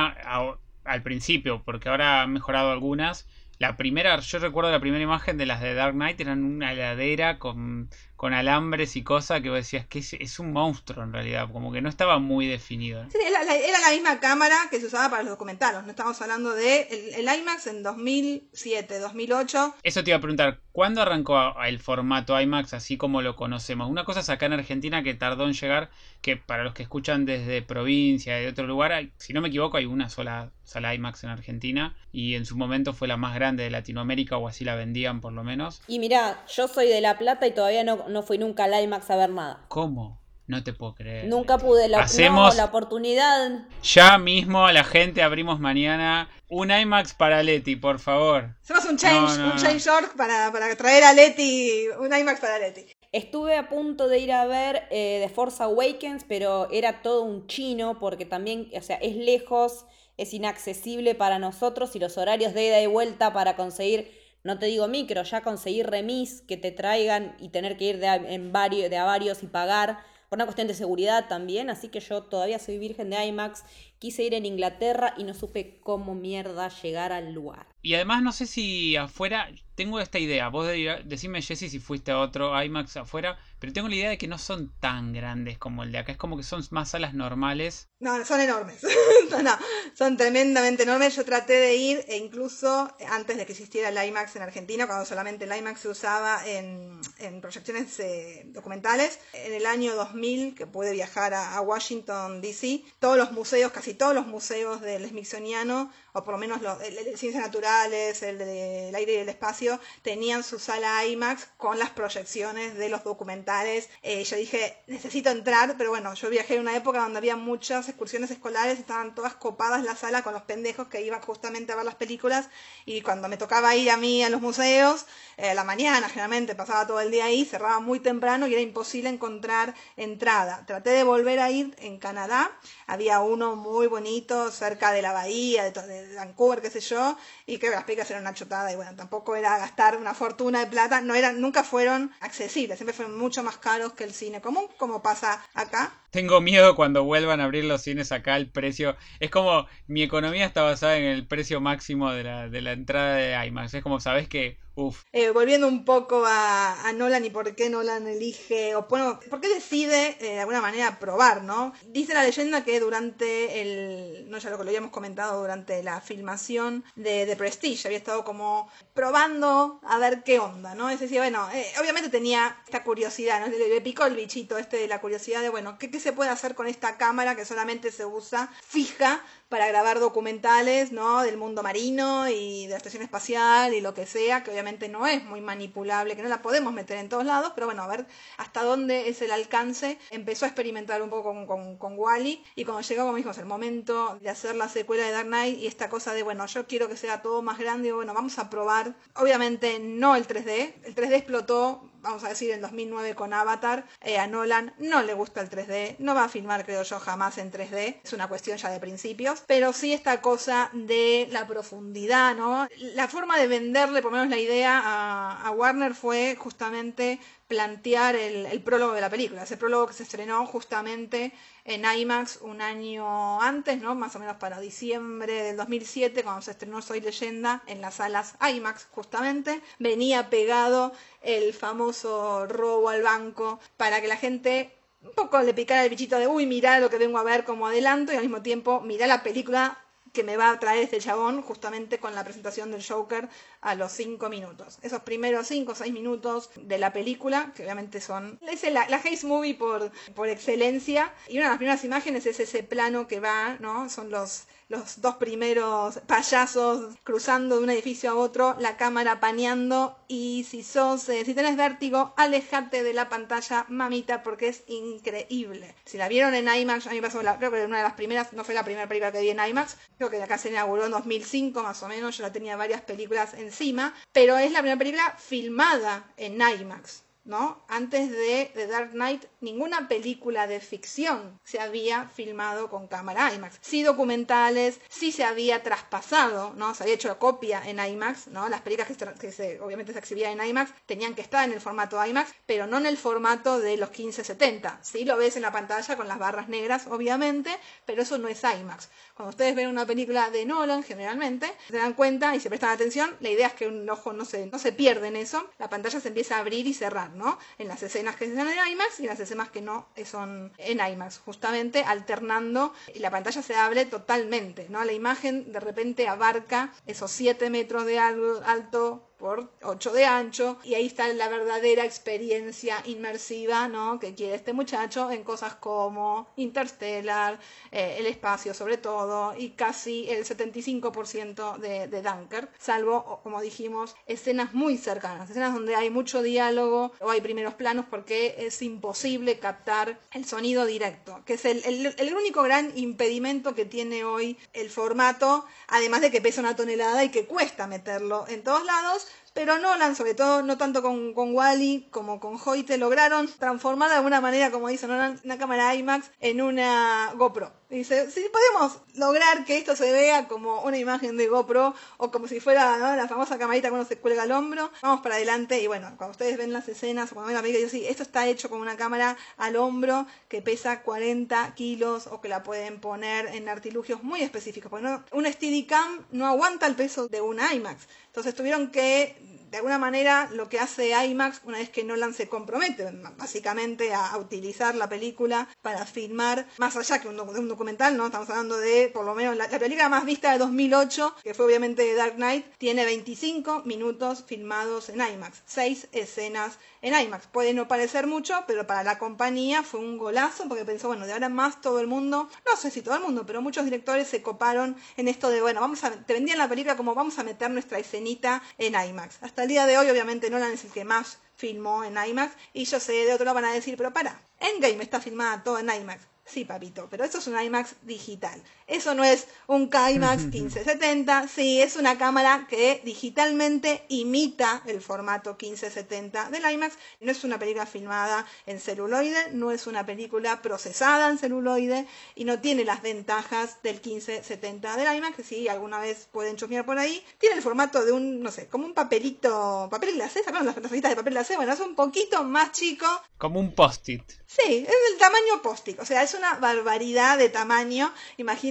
al 0.84 1.02
principio, 1.02 1.62
porque 1.64 1.88
ahora 1.88 2.22
han 2.22 2.32
mejorado 2.32 2.70
algunas. 2.70 3.26
La 3.58 3.76
primera, 3.76 4.18
yo 4.18 4.38
recuerdo 4.38 4.70
la 4.70 4.80
primera 4.80 5.02
imagen 5.02 5.38
de 5.38 5.46
las 5.46 5.60
de 5.60 5.74
Dark 5.74 5.94
Knight, 5.94 6.20
eran 6.20 6.44
una 6.44 6.72
heladera 6.72 7.38
con 7.38 7.88
con 8.16 8.32
alambres 8.32 8.96
y 8.96 9.02
cosas 9.02 9.42
que 9.42 9.50
vos 9.50 9.58
decías 9.58 9.86
que 9.86 9.98
es, 9.98 10.38
un 10.38 10.52
monstruo 10.52 11.04
en 11.04 11.12
realidad, 11.12 11.48
como 11.52 11.72
que 11.72 11.80
no 11.80 11.88
estaba 11.88 12.18
muy 12.18 12.46
definido. 12.46 13.04
Sí, 13.10 13.18
era, 13.26 13.44
la 13.44 13.90
misma 13.90 14.20
cámara 14.20 14.56
que 14.70 14.80
se 14.80 14.86
usaba 14.86 15.10
para 15.10 15.22
los 15.22 15.32
documentales, 15.32 15.82
no 15.82 15.90
estamos 15.90 16.20
hablando 16.22 16.54
de 16.54 17.12
el, 17.16 17.24
IMAX 17.24 17.66
en 17.66 17.82
2007, 17.82 18.98
2008. 18.98 19.74
Eso 19.82 20.04
te 20.04 20.10
iba 20.10 20.18
a 20.18 20.20
preguntar, 20.20 20.60
¿cuándo 20.72 21.02
arrancó 21.02 21.54
el 21.64 21.78
formato 21.80 22.40
IMAX 22.40 22.74
así 22.74 22.96
como 22.96 23.20
lo 23.20 23.36
conocemos? 23.36 23.90
Una 23.90 24.04
cosa 24.04 24.20
es 24.20 24.28
acá 24.28 24.46
en 24.46 24.54
Argentina 24.54 25.02
que 25.02 25.14
tardó 25.14 25.44
en 25.46 25.52
llegar, 25.52 25.90
que 26.20 26.36
para 26.36 26.64
los 26.64 26.74
que 26.74 26.82
escuchan 26.82 27.24
desde 27.24 27.62
provincia, 27.62 28.36
de 28.36 28.48
otro 28.48 28.66
lugar, 28.66 29.10
si 29.18 29.32
no 29.32 29.40
me 29.40 29.48
equivoco 29.48 29.76
hay 29.76 29.86
una 29.86 30.08
sola 30.08 30.52
sala 30.64 30.94
IMAX 30.94 31.24
en 31.24 31.30
Argentina 31.30 31.94
y 32.10 32.34
en 32.34 32.46
su 32.46 32.56
momento 32.56 32.92
fue 32.94 33.06
la 33.06 33.16
más 33.16 33.34
grande 33.34 33.64
de 33.64 33.70
Latinoamérica 33.70 34.36
o 34.38 34.48
así 34.48 34.64
la 34.64 34.74
vendían 34.74 35.20
por 35.20 35.32
lo 35.32 35.44
menos. 35.44 35.82
Y 35.86 35.98
mira, 35.98 36.44
yo 36.48 36.68
soy 36.68 36.88
de 36.88 37.00
La 37.00 37.18
Plata 37.18 37.46
y 37.46 37.52
todavía 37.52 37.84
no 37.84 38.03
no 38.08 38.22
fui 38.22 38.38
nunca 38.38 38.64
al 38.64 38.82
IMAX 38.82 39.10
a 39.10 39.16
ver 39.16 39.30
nada. 39.30 39.64
¿Cómo? 39.68 40.24
No 40.46 40.62
te 40.62 40.74
puedo 40.74 40.94
creer. 40.94 41.26
Nunca 41.26 41.56
pude 41.56 41.88
la, 41.88 42.00
Hacemos 42.00 42.54
la 42.56 42.66
oportunidad. 42.66 43.66
Ya 43.82 44.18
mismo 44.18 44.66
a 44.66 44.72
la 44.74 44.84
gente 44.84 45.22
abrimos 45.22 45.58
mañana 45.58 46.28
un 46.50 46.70
IMAX 46.70 47.14
para 47.14 47.42
Leti, 47.42 47.76
por 47.76 47.98
favor. 47.98 48.54
Hacemos 48.62 48.84
un 48.84 48.98
change, 48.98 49.38
un 49.38 49.56
change 49.56 49.88
para, 50.16 50.52
para, 50.52 50.76
traer 50.76 51.04
a 51.04 51.14
Leti, 51.14 51.86
un 51.98 52.14
IMAX 52.14 52.40
para 52.40 52.58
Leti. 52.58 52.86
Estuve 53.10 53.56
a 53.56 53.70
punto 53.70 54.08
de 54.08 54.18
ir 54.18 54.32
a 54.32 54.44
ver 54.44 54.86
eh, 54.90 55.24
The 55.26 55.32
Force 55.32 55.62
Awakens, 55.62 56.24
pero 56.28 56.68
era 56.70 57.00
todo 57.00 57.22
un 57.22 57.46
chino 57.46 57.98
porque 57.98 58.26
también, 58.26 58.70
o 58.76 58.82
sea, 58.82 58.96
es 58.96 59.16
lejos, 59.16 59.86
es 60.18 60.34
inaccesible 60.34 61.14
para 61.14 61.38
nosotros 61.38 61.96
y 61.96 62.00
los 62.00 62.18
horarios 62.18 62.52
de 62.52 62.66
ida 62.66 62.82
y 62.82 62.86
vuelta 62.86 63.32
para 63.32 63.56
conseguir 63.56 64.12
no 64.44 64.58
te 64.58 64.66
digo 64.66 64.86
micro, 64.88 65.22
ya 65.22 65.40
conseguir 65.42 65.86
remis 65.86 66.42
que 66.42 66.56
te 66.56 66.70
traigan 66.70 67.34
y 67.40 67.48
tener 67.48 67.76
que 67.76 67.86
ir 67.86 67.98
de 67.98 68.08
a, 68.08 68.18
de 68.18 68.96
a 68.96 69.04
varios 69.04 69.42
y 69.42 69.46
pagar, 69.46 69.98
por 70.28 70.36
una 70.36 70.46
cuestión 70.46 70.68
de 70.68 70.74
seguridad 70.74 71.28
también, 71.28 71.70
así 71.70 71.88
que 71.88 72.00
yo 72.00 72.24
todavía 72.24 72.58
soy 72.58 72.78
virgen 72.78 73.10
de 73.10 73.24
IMAX, 73.24 73.64
quise 74.04 74.22
ir 74.22 74.34
en 74.34 74.44
Inglaterra 74.44 75.14
y 75.16 75.24
no 75.24 75.32
supe 75.32 75.80
cómo 75.82 76.14
mierda 76.14 76.68
llegar 76.68 77.10
al 77.10 77.32
lugar. 77.32 77.66
Y 77.80 77.94
además 77.94 78.22
no 78.22 78.32
sé 78.32 78.46
si 78.46 78.96
afuera, 78.96 79.48
tengo 79.74 79.98
esta 79.98 80.18
idea, 80.18 80.48
vos 80.48 80.68
decime 81.04 81.42
Jessy 81.42 81.68
si 81.68 81.78
fuiste 81.78 82.12
a 82.12 82.20
otro 82.20 82.62
IMAX 82.62 82.96
afuera, 82.98 83.38
pero 83.58 83.72
tengo 83.72 83.88
la 83.88 83.94
idea 83.94 84.10
de 84.10 84.18
que 84.18 84.28
no 84.28 84.38
son 84.38 84.72
tan 84.78 85.12
grandes 85.12 85.58
como 85.58 85.82
el 85.82 85.92
de 85.92 85.98
acá, 85.98 86.12
es 86.12 86.18
como 86.18 86.36
que 86.36 86.42
son 86.42 86.62
más 86.70 86.90
salas 86.90 87.12
normales. 87.14 87.88
No, 87.98 88.24
son 88.24 88.40
enormes, 88.40 88.82
no, 89.42 89.58
son 89.94 90.16
tremendamente 90.16 90.84
enormes, 90.84 91.16
yo 91.16 91.24
traté 91.24 91.54
de 91.54 91.74
ir 91.74 92.04
e 92.08 92.18
incluso 92.18 92.94
antes 93.10 93.36
de 93.36 93.46
que 93.46 93.52
existiera 93.52 93.88
el 93.88 94.08
IMAX 94.08 94.36
en 94.36 94.42
Argentina, 94.42 94.86
cuando 94.86 95.04
solamente 95.04 95.44
el 95.44 95.56
IMAX 95.56 95.80
se 95.80 95.88
usaba 95.88 96.46
en, 96.46 97.00
en 97.18 97.40
proyecciones 97.40 97.98
eh, 98.00 98.44
documentales, 98.46 99.18
en 99.32 99.54
el 99.54 99.66
año 99.66 99.94
2000 99.96 100.54
que 100.54 100.66
pude 100.66 100.92
viajar 100.92 101.34
a, 101.34 101.56
a 101.56 101.60
Washington, 101.60 102.40
D.C., 102.40 102.84
todos 102.98 103.16
los 103.16 103.32
museos, 103.32 103.72
casi 103.72 103.93
todos 103.94 104.14
los 104.14 104.26
museos 104.26 104.80
del 104.80 105.08
Smithsoniano 105.08 105.90
o 106.12 106.22
por 106.22 106.34
lo 106.34 106.38
menos 106.38 106.62
los, 106.62 106.80
el, 106.82 106.94
de 106.94 107.16
ciencias 107.16 107.42
naturales, 107.42 108.22
el 108.22 108.38
del 108.38 108.94
aire 108.94 109.14
y 109.14 109.16
el 109.16 109.28
espacio, 109.28 109.80
tenían 110.02 110.44
su 110.44 110.60
sala 110.60 111.04
IMAX 111.06 111.48
con 111.56 111.78
las 111.78 111.90
proyecciones 111.90 112.76
de 112.76 112.88
los 112.88 113.02
documentales. 113.02 113.88
Eh, 114.02 114.22
yo 114.22 114.36
dije, 114.36 114.76
necesito 114.86 115.30
entrar, 115.30 115.74
pero 115.76 115.90
bueno, 115.90 116.14
yo 116.14 116.30
viajé 116.30 116.54
en 116.54 116.60
una 116.60 116.76
época 116.76 117.00
donde 117.00 117.18
había 117.18 117.34
muchas 117.34 117.88
excursiones 117.88 118.30
escolares, 118.30 118.78
estaban 118.78 119.14
todas 119.16 119.34
copadas 119.34 119.82
la 119.82 119.96
sala 119.96 120.22
con 120.22 120.34
los 120.34 120.42
pendejos 120.42 120.86
que 120.86 121.02
iban 121.02 121.20
justamente 121.20 121.72
a 121.72 121.76
ver 121.76 121.84
las 121.84 121.96
películas 121.96 122.48
y 122.86 123.02
cuando 123.02 123.28
me 123.28 123.36
tocaba 123.36 123.74
ir 123.74 123.90
a 123.90 123.96
mí 123.96 124.22
a 124.22 124.30
los 124.30 124.40
museos, 124.40 125.06
eh, 125.36 125.52
la 125.54 125.64
mañana 125.64 126.08
generalmente 126.08 126.54
pasaba 126.54 126.86
todo 126.86 127.00
el 127.00 127.10
día 127.10 127.24
ahí, 127.24 127.44
cerraba 127.44 127.80
muy 127.80 127.98
temprano 127.98 128.46
y 128.46 128.52
era 128.52 128.62
imposible 128.62 129.08
encontrar 129.08 129.74
entrada. 129.96 130.64
Traté 130.66 130.90
de 130.90 131.02
volver 131.02 131.40
a 131.40 131.50
ir 131.50 131.74
en 131.80 131.98
Canadá, 131.98 132.52
había 132.86 133.20
uno 133.20 133.56
muy 133.56 133.83
bonito 133.86 134.50
cerca 134.50 134.92
de 134.92 135.02
la 135.02 135.12
bahía, 135.12 135.64
de, 135.64 135.70
de 135.70 136.14
Vancouver, 136.14 136.60
qué 136.60 136.70
sé 136.70 136.80
yo, 136.80 137.16
y 137.46 137.58
que 137.58 137.70
las 137.70 137.84
películas 137.84 138.10
eran 138.10 138.22
una 138.22 138.34
chotada 138.34 138.72
y 138.72 138.76
bueno, 138.76 138.94
tampoco 138.96 139.36
era 139.36 139.58
gastar 139.58 139.96
una 139.96 140.14
fortuna 140.14 140.60
de 140.60 140.66
plata, 140.66 141.00
no 141.00 141.14
nunca 141.34 141.64
fueron 141.64 142.12
accesibles, 142.20 142.78
siempre 142.78 142.94
fueron 142.94 143.18
mucho 143.18 143.42
más 143.42 143.58
caros 143.58 143.92
que 143.92 144.04
el 144.04 144.12
cine 144.12 144.40
común, 144.40 144.66
como 144.76 145.02
pasa 145.02 145.44
acá. 145.54 145.92
Tengo 146.10 146.40
miedo 146.40 146.76
cuando 146.76 147.04
vuelvan 147.04 147.40
a 147.40 147.44
abrir 147.44 147.64
los 147.64 147.82
cines 147.82 148.12
acá, 148.12 148.36
el 148.36 148.50
precio, 148.50 148.96
es 149.20 149.30
como 149.30 149.66
mi 149.86 150.02
economía 150.02 150.46
está 150.46 150.62
basada 150.62 150.96
en 150.96 151.04
el 151.04 151.26
precio 151.26 151.60
máximo 151.60 152.12
de 152.12 152.24
la, 152.24 152.48
de 152.48 152.60
la 152.62 152.72
entrada 152.72 153.16
de 153.16 153.46
IMAX, 153.46 153.74
es 153.74 153.82
como 153.82 154.00
sabes 154.00 154.28
que. 154.28 154.63
Eh, 155.12 155.30
volviendo 155.30 155.68
un 155.68 155.84
poco 155.84 156.24
a, 156.26 156.92
Nolan 156.94 157.24
y 157.24 157.30
por 157.30 157.54
qué 157.54 157.70
Nolan 157.70 158.06
elige, 158.08 158.74
o 158.74 158.88
por 158.88 159.40
qué 159.40 159.48
decide 159.48 160.16
eh, 160.20 160.34
de 160.34 160.40
alguna 160.40 160.60
manera 160.60 160.98
probar, 160.98 161.42
¿no? 161.42 161.72
Dice 161.86 162.14
la 162.14 162.24
leyenda 162.24 162.64
que 162.64 162.80
durante 162.80 163.60
el, 163.60 164.30
no 164.30 164.38
ya 164.38 164.50
lo 164.50 164.58
que 164.58 164.64
lo 164.64 164.70
habíamos 164.70 164.90
comentado 164.90 165.40
durante 165.40 165.82
la 165.82 166.00
filmación 166.00 166.84
de, 166.96 167.26
de 167.26 167.36
Prestige, 167.36 167.86
había 167.86 167.98
estado 167.98 168.24
como 168.24 168.68
probando 168.94 169.80
a 169.84 169.98
ver 169.98 170.24
qué 170.24 170.40
onda, 170.40 170.74
¿no? 170.74 170.90
Es 170.90 171.00
decir, 171.00 171.18
bueno, 171.18 171.48
eh, 171.52 171.66
obviamente 171.80 172.08
tenía 172.10 172.56
esta 172.64 172.82
curiosidad, 172.82 173.40
¿no? 173.40 173.46
Le, 173.46 173.68
le, 173.68 173.80
picó 173.80 174.06
el 174.06 174.16
bichito 174.16 174.58
este 174.58 174.76
de 174.76 174.88
la 174.88 175.00
curiosidad 175.00 175.42
de, 175.42 175.50
bueno, 175.50 175.78
¿qué, 175.78 175.90
¿qué 175.90 176.00
se 176.00 176.12
puede 176.12 176.30
hacer 176.30 176.54
con 176.54 176.66
esta 176.66 176.96
cámara 176.96 177.36
que 177.36 177.44
solamente 177.44 177.92
se 177.92 178.04
usa 178.04 178.52
fija 178.66 179.22
para 179.48 179.66
grabar 179.68 180.00
documentales, 180.00 180.92
¿no? 180.92 181.22
Del 181.22 181.36
mundo 181.36 181.62
marino 181.62 182.28
y 182.28 182.64
de 182.64 182.70
la 182.70 182.76
estación 182.76 183.02
espacial 183.02 183.74
y 183.74 183.80
lo 183.80 183.94
que 183.94 184.06
sea, 184.06 184.42
que 184.42 184.50
obviamente 184.50 184.88
no 184.88 185.06
es 185.06 185.24
muy 185.24 185.40
manipulable, 185.40 186.16
que 186.16 186.22
no 186.22 186.28
la 186.28 186.42
podemos 186.42 186.72
meter 186.72 186.98
en 186.98 187.08
todos 187.08 187.24
lados, 187.24 187.52
pero 187.54 187.66
bueno, 187.66 187.82
a 187.82 187.86
ver 187.86 188.06
hasta 188.36 188.62
dónde 188.62 189.08
es 189.08 189.22
el 189.22 189.30
alcance. 189.30 189.98
Empezó 190.10 190.44
a 190.44 190.48
experimentar 190.48 191.02
un 191.02 191.10
poco 191.10 191.24
con, 191.24 191.46
con, 191.46 191.76
con 191.76 191.98
Wally 191.98 192.42
y 192.54 192.64
cuando 192.64 192.82
llegó, 192.82 193.04
como 193.04 193.16
dijimos, 193.16 193.38
el 193.38 193.46
momento 193.46 194.18
de 194.20 194.30
hacer 194.30 194.56
la 194.56 194.68
secuela 194.68 195.04
de 195.04 195.12
Dark 195.12 195.26
Knight 195.26 195.58
y 195.58 195.66
esta 195.66 195.88
cosa 195.88 196.14
de, 196.14 196.22
bueno, 196.22 196.46
yo 196.46 196.66
quiero 196.66 196.88
que 196.88 196.96
sea 196.96 197.22
todo 197.22 197.42
más 197.42 197.58
grande, 197.58 197.88
y 197.88 197.92
bueno, 197.92 198.14
vamos 198.14 198.38
a 198.38 198.50
probar. 198.50 198.96
Obviamente 199.14 199.78
no 199.78 200.16
el 200.16 200.26
3D, 200.26 200.74
el 200.84 200.94
3D 200.94 201.12
explotó 201.14 201.90
vamos 202.04 202.22
a 202.22 202.28
decir, 202.28 202.50
en 202.50 202.60
2009 202.60 203.14
con 203.14 203.32
Avatar, 203.32 203.86
eh, 204.02 204.18
a 204.18 204.26
Nolan 204.26 204.74
no 204.78 205.02
le 205.02 205.14
gusta 205.14 205.40
el 205.40 205.48
3D, 205.48 205.96
no 205.98 206.14
va 206.14 206.24
a 206.24 206.28
filmar, 206.28 206.64
creo 206.64 206.82
yo, 206.82 207.00
jamás 207.00 207.38
en 207.38 207.50
3D, 207.50 208.00
es 208.04 208.12
una 208.12 208.28
cuestión 208.28 208.58
ya 208.58 208.70
de 208.70 208.78
principios, 208.78 209.42
pero 209.46 209.72
sí 209.72 209.92
esta 209.92 210.20
cosa 210.20 210.70
de 210.72 211.26
la 211.32 211.46
profundidad, 211.46 212.36
¿no? 212.36 212.68
La 212.94 213.08
forma 213.08 213.38
de 213.38 213.48
venderle, 213.48 214.02
por 214.02 214.12
lo 214.12 214.18
menos 214.18 214.30
la 214.30 214.38
idea 214.38 214.80
a, 214.84 215.46
a 215.46 215.50
Warner 215.50 215.94
fue 215.94 216.36
justamente 216.38 217.18
plantear 217.54 218.16
el, 218.16 218.60
prólogo 218.62 218.94
de 218.94 219.00
la 219.00 219.08
película, 219.08 219.44
ese 219.44 219.56
prólogo 219.56 219.86
que 219.86 219.92
se 219.92 220.02
estrenó 220.02 220.44
justamente 220.44 221.32
en 221.64 221.84
IMAX 221.84 222.40
un 222.40 222.60
año 222.60 223.40
antes, 223.40 223.80
¿no? 223.80 223.94
Más 223.94 224.16
o 224.16 224.18
menos 224.18 224.38
para 224.38 224.58
diciembre 224.58 225.44
del 225.44 225.56
2007, 225.56 226.24
cuando 226.24 226.42
se 226.42 226.50
estrenó 226.50 226.82
Soy 226.82 227.00
Leyenda 227.00 227.62
en 227.68 227.80
las 227.80 227.94
salas 227.94 228.34
IMAX 228.40 228.88
justamente, 228.90 229.60
venía 229.78 230.30
pegado 230.30 230.92
el 231.22 231.54
famoso 231.54 232.46
robo 232.46 232.88
al 232.88 233.04
banco 233.04 233.60
para 233.76 234.00
que 234.00 234.08
la 234.08 234.16
gente 234.16 234.74
un 235.00 235.12
poco 235.12 235.40
le 235.40 235.54
picara 235.54 235.84
el 235.84 235.90
bichito 235.90 236.18
de, 236.18 236.26
uy, 236.26 236.46
mira 236.46 236.80
lo 236.80 236.90
que 236.90 236.98
vengo 236.98 237.18
a 237.18 237.22
ver 237.22 237.44
como 237.44 237.68
adelanto 237.68 238.12
y 238.12 238.16
al 238.16 238.22
mismo 238.22 238.42
tiempo 238.42 238.80
mira 238.80 239.06
la 239.06 239.22
película 239.22 239.78
que 240.14 240.22
me 240.22 240.36
va 240.36 240.50
a 240.50 240.60
traer 240.60 240.84
este 240.84 241.00
chabón 241.00 241.42
justamente 241.42 241.98
con 241.98 242.14
la 242.14 242.22
presentación 242.22 242.70
del 242.70 242.86
Joker 242.86 243.28
a 243.60 243.74
los 243.74 243.90
5 243.92 244.28
minutos. 244.28 244.78
Esos 244.80 245.02
primeros 245.02 245.48
5 245.48 245.72
o 245.72 245.74
6 245.74 245.92
minutos 245.92 246.50
de 246.54 246.78
la 246.78 246.92
película, 246.92 247.52
que 247.54 247.64
obviamente 247.64 248.00
son 248.00 248.38
es 248.48 248.62
la, 248.72 248.88
la 248.88 249.02
Movie 249.24 249.54
por, 249.54 249.90
por 250.14 250.28
excelencia, 250.28 251.12
y 251.28 251.38
una 251.38 251.46
de 251.46 251.50
las 251.50 251.58
primeras 251.58 251.84
imágenes 251.84 252.26
es 252.26 252.38
ese 252.38 252.62
plano 252.62 253.08
que 253.08 253.18
va, 253.18 253.56
¿no? 253.58 253.90
Son 253.90 254.08
los 254.10 254.44
los 254.68 255.00
dos 255.00 255.16
primeros 255.16 255.98
payasos 256.06 256.94
cruzando 257.04 257.56
de 257.56 257.64
un 257.64 257.70
edificio 257.70 258.10
a 258.10 258.14
otro, 258.14 258.56
la 258.58 258.76
cámara 258.76 259.20
paneando 259.20 259.96
y 260.08 260.46
si 260.48 260.62
sos, 260.62 261.08
eh, 261.08 261.24
si 261.24 261.34
tenés 261.34 261.56
vértigo, 261.56 262.14
alejate 262.16 262.82
de 262.82 262.92
la 262.92 263.08
pantalla, 263.08 263.66
mamita, 263.68 264.22
porque 264.22 264.48
es 264.48 264.64
increíble. 264.66 265.74
Si 265.84 265.98
la 265.98 266.08
vieron 266.08 266.34
en 266.34 266.48
IMAX, 266.48 266.86
a 266.86 266.90
mí 266.90 266.96
me 266.96 267.02
pasó, 267.02 267.22
la, 267.22 267.34
una 267.34 267.78
de 267.78 267.82
las 267.82 267.94
primeras, 267.94 268.32
no 268.32 268.44
fue 268.44 268.54
la 268.54 268.64
primera 268.64 268.88
película 268.88 269.12
que 269.12 269.20
vi 269.20 269.30
en 269.30 269.44
IMAX, 269.44 269.76
creo 269.98 270.10
que 270.10 270.22
acá 270.22 270.38
se 270.38 270.50
inauguró 270.50 270.86
en 270.86 270.90
2005 270.90 271.62
más 271.62 271.82
o 271.82 271.88
menos, 271.88 272.16
yo 272.16 272.22
la 272.22 272.32
tenía 272.32 272.56
varias 272.56 272.80
películas 272.82 273.34
encima, 273.34 273.94
pero 274.12 274.36
es 274.38 274.52
la 274.52 274.60
primera 274.60 274.78
película 274.78 275.14
filmada 275.18 276.12
en 276.16 276.40
IMAX. 276.40 277.03
¿No? 277.24 277.62
Antes 277.68 278.10
de 278.10 278.50
The 278.54 278.66
Dark 278.66 278.90
Knight, 278.92 279.24
ninguna 279.40 279.88
película 279.88 280.46
de 280.46 280.60
ficción 280.60 281.40
se 281.44 281.60
había 281.60 282.08
filmado 282.08 282.68
con 282.70 282.86
cámara 282.86 283.32
IMAX. 283.32 283.58
Sí 283.60 283.82
documentales, 283.82 284.80
sí 284.88 285.12
se 285.12 285.24
había 285.24 285.62
traspasado, 285.62 286.52
¿no? 286.54 286.74
Se 286.74 286.82
había 286.82 286.94
hecho 286.94 287.08
la 287.08 287.18
copia 287.18 287.62
en 287.64 287.78
IMAX, 287.78 288.28
¿no? 288.28 288.48
Las 288.48 288.60
películas 288.60 288.90
que, 289.18 289.32
se, 289.32 289.60
obviamente 289.60 289.92
se 289.92 289.98
exhibían 289.98 290.38
en 290.38 290.48
IMAX 290.48 290.72
tenían 290.86 291.14
que 291.14 291.22
estar 291.22 291.48
en 291.48 291.54
el 291.54 291.60
formato 291.60 292.04
IMAX, 292.04 292.32
pero 292.46 292.66
no 292.66 292.78
en 292.78 292.86
el 292.86 292.98
formato 292.98 293.58
de 293.58 293.76
los 293.76 293.88
1570. 293.88 294.80
Sí 294.82 295.04
lo 295.04 295.16
ves 295.16 295.36
en 295.36 295.42
la 295.42 295.52
pantalla 295.52 295.96
con 295.96 296.08
las 296.08 296.18
barras 296.18 296.48
negras, 296.48 296.86
obviamente, 296.88 297.50
pero 297.86 298.02
eso 298.02 298.18
no 298.18 298.28
es 298.28 298.42
IMAX. 298.42 298.88
Cuando 299.14 299.30
ustedes 299.30 299.54
ven 299.54 299.68
una 299.68 299.86
película 299.86 300.30
de 300.30 300.44
Nolan, 300.44 300.82
generalmente, 300.82 301.50
se 301.68 301.76
dan 301.76 301.94
cuenta 301.94 302.34
y 302.34 302.40
se 302.40 302.48
prestan 302.48 302.70
atención, 302.70 303.16
la 303.20 303.30
idea 303.30 303.46
es 303.46 303.54
que 303.54 303.68
un 303.68 303.88
ojo 303.88 304.12
no 304.12 304.24
se, 304.24 304.46
no 304.46 304.58
se 304.58 304.72
pierde 304.72 305.08
en 305.08 305.16
eso, 305.16 305.48
la 305.58 305.70
pantalla 305.70 306.00
se 306.00 306.08
empieza 306.08 306.36
a 306.36 306.40
abrir 306.40 306.66
y 306.66 306.74
cerrar, 306.74 307.13
En 307.58 307.68
las 307.68 307.82
escenas 307.82 308.16
que 308.16 308.24
hacen 308.24 308.40
en 308.40 308.72
IMAX 308.72 309.00
y 309.00 309.02
en 309.02 309.08
las 309.08 309.20
escenas 309.20 309.50
que 309.50 309.60
no 309.60 309.88
son 310.04 310.52
en 310.58 310.80
IMAX, 310.80 311.18
justamente 311.18 311.82
alternando 311.84 312.72
y 312.94 312.98
la 312.98 313.10
pantalla 313.10 313.42
se 313.42 313.54
abre 313.54 313.86
totalmente, 313.86 314.66
¿no? 314.68 314.84
La 314.84 314.92
imagen 314.92 315.52
de 315.52 315.60
repente 315.60 316.08
abarca 316.08 316.72
esos 316.86 317.10
7 317.10 317.50
metros 317.50 317.86
de 317.86 317.98
alto 317.98 319.10
por 319.18 319.50
8 319.62 319.92
de 319.92 320.04
ancho 320.04 320.58
y 320.64 320.74
ahí 320.74 320.86
está 320.86 321.08
la 321.08 321.28
verdadera 321.28 321.84
experiencia 321.84 322.82
inmersiva 322.86 323.68
¿no? 323.68 323.98
que 323.98 324.14
quiere 324.14 324.34
este 324.34 324.52
muchacho 324.52 325.10
en 325.10 325.24
cosas 325.24 325.54
como 325.54 326.28
Interstellar, 326.36 327.38
eh, 327.70 327.96
el 327.98 328.06
espacio 328.06 328.54
sobre 328.54 328.76
todo 328.76 329.34
y 329.36 329.50
casi 329.50 330.08
el 330.08 330.24
75% 330.24 331.58
de, 331.58 332.02
Dunker, 332.02 332.48
salvo 332.58 333.20
como 333.22 333.40
dijimos 333.40 333.94
escenas 334.06 334.52
muy 334.52 334.76
cercanas, 334.76 335.30
escenas 335.30 335.54
donde 335.54 335.74
hay 335.74 335.90
mucho 335.90 336.22
diálogo 336.22 336.92
o 337.00 337.10
hay 337.10 337.20
primeros 337.20 337.54
planos 337.54 337.86
porque 337.88 338.34
es 338.38 338.60
imposible 338.62 339.38
captar 339.38 339.98
el 340.12 340.24
sonido 340.24 340.66
directo, 340.66 341.22
que 341.24 341.34
es 341.34 341.44
el 341.44 342.14
único 342.14 342.42
gran 342.42 342.72
impedimento 342.76 343.54
que 343.54 343.64
tiene 343.64 344.04
hoy 344.04 344.36
el 344.52 344.70
formato, 344.70 345.46
además 345.68 346.00
de 346.00 346.10
que 346.10 346.20
pesa 346.20 346.40
una 346.40 346.56
tonelada 346.56 347.04
y 347.04 347.10
que 347.10 347.26
cuesta 347.26 347.66
meterlo 347.66 348.26
en 348.28 348.42
todos 348.42 348.64
lados, 348.64 349.06
pero 349.34 349.58
Nolan, 349.58 349.96
sobre 349.96 350.14
todo 350.14 350.42
no 350.42 350.56
tanto 350.56 350.80
con, 350.80 351.12
Wally 351.16 351.88
como 351.90 352.20
con 352.20 352.38
Hoyte, 352.42 352.78
lograron 352.78 353.28
transformar 353.38 353.90
de 353.90 353.96
alguna 353.96 354.20
manera, 354.20 354.50
como 354.52 354.68
dice 354.68 354.86
Nolan, 354.86 355.20
una 355.24 355.36
cámara 355.36 355.74
IMAX 355.74 356.10
en 356.20 356.40
una 356.40 357.12
GoPro. 357.16 357.52
Dice, 357.70 358.10
si 358.10 358.20
podemos 358.28 358.78
lograr 358.94 359.44
que 359.46 359.56
esto 359.56 359.74
se 359.74 359.90
vea 359.90 360.28
como 360.28 360.60
una 360.62 360.76
imagen 360.76 361.16
de 361.16 361.28
GoPro 361.28 361.74
o 361.96 362.10
como 362.10 362.28
si 362.28 362.38
fuera 362.38 362.94
la 362.94 363.08
famosa 363.08 363.38
camarita 363.38 363.70
cuando 363.70 363.88
se 363.88 363.96
cuelga 363.96 364.24
al 364.24 364.32
hombro, 364.32 364.70
vamos 364.82 365.00
para 365.00 365.14
adelante 365.14 365.60
y 365.60 365.66
bueno, 365.66 365.94
cuando 365.96 366.12
ustedes 366.12 366.36
ven 366.36 366.52
las 366.52 366.68
escenas 366.68 367.10
o 367.10 367.14
cuando 367.14 367.28
ven 367.28 367.36
la 367.36 367.42
película, 367.42 367.64
dicen, 367.64 367.80
sí, 367.80 367.86
esto 367.86 368.02
está 368.02 368.26
hecho 368.26 368.50
con 368.50 368.60
una 368.60 368.76
cámara 368.76 369.16
al 369.38 369.56
hombro 369.56 370.06
que 370.28 370.42
pesa 370.42 370.82
40 370.82 371.54
kilos 371.54 372.06
o 372.06 372.20
que 372.20 372.28
la 372.28 372.42
pueden 372.42 372.80
poner 372.80 373.26
en 373.34 373.48
artilugios 373.48 374.02
muy 374.02 374.20
específicos, 374.20 374.70
porque 374.70 374.86
no, 374.86 375.02
un 375.12 375.24
Steadicam 375.24 376.04
no 376.12 376.26
aguanta 376.26 376.66
el 376.66 376.76
peso 376.76 377.08
de 377.08 377.22
una 377.22 377.54
IMAX. 377.54 377.88
Entonces 378.06 378.34
tuvieron 378.34 378.70
que 378.70 379.33
de 379.54 379.58
alguna 379.58 379.78
manera 379.78 380.28
lo 380.32 380.48
que 380.48 380.58
hace 380.58 380.90
IMAX 381.06 381.42
una 381.44 381.58
vez 381.58 381.70
que 381.70 381.84
Nolan 381.84 382.12
se 382.12 382.28
compromete 382.28 382.90
básicamente 383.16 383.94
a, 383.94 384.18
utilizar 384.18 384.74
la 384.74 384.88
película 384.88 385.48
para 385.62 385.86
filmar 385.86 386.44
más 386.58 386.76
allá 386.76 387.00
que 387.00 387.06
un, 387.06 387.16
doc 387.16 387.28
un, 387.28 387.46
documental, 387.46 387.96
¿no? 387.96 388.06
Estamos 388.06 388.28
hablando 388.30 388.56
de 388.56 388.90
por 388.92 389.04
lo 389.04 389.14
menos 389.14 389.36
la, 389.36 389.46
la, 389.46 389.58
película 389.60 389.88
más 389.88 390.04
vista 390.04 390.32
de 390.32 390.38
2008, 390.38 391.14
que 391.22 391.34
fue 391.34 391.46
obviamente 391.46 391.94
Dark 391.94 392.16
Knight, 392.16 392.46
tiene 392.58 392.84
25 392.84 393.62
minutos 393.64 394.24
filmados 394.26 394.88
en 394.88 394.96
IMAX, 394.96 395.42
6 395.46 395.86
escenas 395.92 396.58
en 396.84 396.94
IMAX. 396.94 397.26
Puede 397.28 397.54
no 397.54 397.66
parecer 397.66 398.06
mucho, 398.06 398.44
pero 398.46 398.66
para 398.66 398.84
la 398.84 398.98
compañía 398.98 399.62
fue 399.62 399.80
un 399.80 399.96
golazo 399.96 400.46
porque 400.48 400.66
pensó, 400.66 400.88
bueno, 400.88 401.06
de 401.06 401.14
ahora 401.14 401.30
más 401.30 401.62
todo 401.62 401.80
el 401.80 401.86
mundo, 401.86 402.28
no 402.44 402.56
sé 402.58 402.70
si 402.70 402.82
todo 402.82 402.94
el 402.94 403.00
mundo, 403.00 403.24
pero 403.26 403.40
muchos 403.40 403.64
directores 403.64 404.06
se 404.06 404.20
coparon 404.20 404.76
en 404.98 405.08
esto 405.08 405.30
de, 405.30 405.40
bueno, 405.40 405.62
vamos 405.62 405.82
a, 405.82 405.90
te 405.90 406.12
vendían 406.12 406.36
la 406.36 406.48
película 406.48 406.76
como 406.76 406.94
vamos 406.94 407.18
a 407.18 407.24
meter 407.24 407.50
nuestra 407.50 407.78
escenita 407.78 408.42
en 408.58 408.74
IMAX. 408.74 409.16
Hasta 409.22 409.44
el 409.44 409.48
día 409.48 409.64
de 409.64 409.78
hoy, 409.78 409.88
obviamente, 409.88 410.28
Nolan 410.28 410.52
es 410.52 410.64
el 410.64 410.72
que 410.72 410.84
más 410.84 411.18
filmó 411.36 411.84
en 411.84 411.96
IMAX 411.96 412.34
y 412.52 412.66
yo 412.66 412.78
sé, 412.78 412.92
de 412.92 413.14
otro 413.14 413.24
lado 413.24 413.36
van 413.36 413.46
a 413.46 413.52
decir, 413.52 413.78
pero 413.78 413.90
para, 413.90 414.20
Endgame 414.38 414.84
está 414.84 415.00
filmada 415.00 415.42
todo 415.42 415.58
en 415.58 415.70
IMAX. 415.70 416.02
Sí, 416.26 416.44
papito, 416.44 416.88
pero 416.90 417.04
eso 417.04 417.18
es 417.18 417.26
un 417.26 417.40
IMAX 417.40 417.76
digital. 417.82 418.42
Eso 418.66 418.94
no 418.94 419.04
es 419.04 419.26
un 419.46 419.68
KIMAX 419.68 420.22
1570, 420.24 421.28
sí, 421.34 421.60
es 421.60 421.76
una 421.76 421.98
cámara 421.98 422.46
que 422.48 422.80
digitalmente 422.82 423.84
imita 423.88 424.62
el 424.66 424.80
formato 424.80 425.36
1570 425.40 426.30
del 426.30 426.50
IMAX. 426.50 426.76
No 427.00 427.12
es 427.12 427.24
una 427.24 427.38
película 427.38 427.66
filmada 427.66 428.26
en 428.46 428.58
celuloide, 428.60 429.32
no 429.32 429.50
es 429.50 429.66
una 429.66 429.84
película 429.84 430.40
procesada 430.40 431.10
en 431.10 431.18
celuloide 431.18 431.86
y 432.14 432.24
no 432.24 432.40
tiene 432.40 432.64
las 432.64 432.80
ventajas 432.80 433.62
del 433.62 433.74
1570 433.74 434.76
del 434.76 434.96
IMAX, 434.96 435.16
que 435.16 435.24
sí, 435.24 435.46
alguna 435.48 435.78
vez 435.78 436.08
pueden 436.10 436.36
chusmear 436.36 436.64
por 436.64 436.78
ahí. 436.78 437.04
Tiene 437.18 437.36
el 437.36 437.42
formato 437.42 437.84
de 437.84 437.92
un, 437.92 438.22
no 438.22 438.30
sé, 438.30 438.46
como 438.46 438.64
un 438.64 438.72
papelito, 438.72 439.68
papel 439.70 439.92
glacé, 439.92 440.24
¿saben 440.24 440.46
las 440.46 440.56
hojitas 440.56 440.90
de 440.90 440.96
papel 440.96 441.12
glacé? 441.12 441.36
Bueno, 441.36 441.52
es 441.52 441.60
un 441.60 441.74
poquito 441.74 442.24
más 442.24 442.52
chico. 442.52 442.86
Como 443.18 443.40
un 443.40 443.54
post-it. 443.54 444.02
Sí, 444.26 444.64
es 444.66 444.90
del 444.90 444.98
tamaño 444.98 445.42
post-it, 445.42 445.78
o 445.78 445.84
sea, 445.84 446.02
es 446.02 446.14
es 446.14 446.20
una 446.20 446.34
barbaridad 446.34 447.18
de 447.18 447.28
tamaño. 447.28 447.92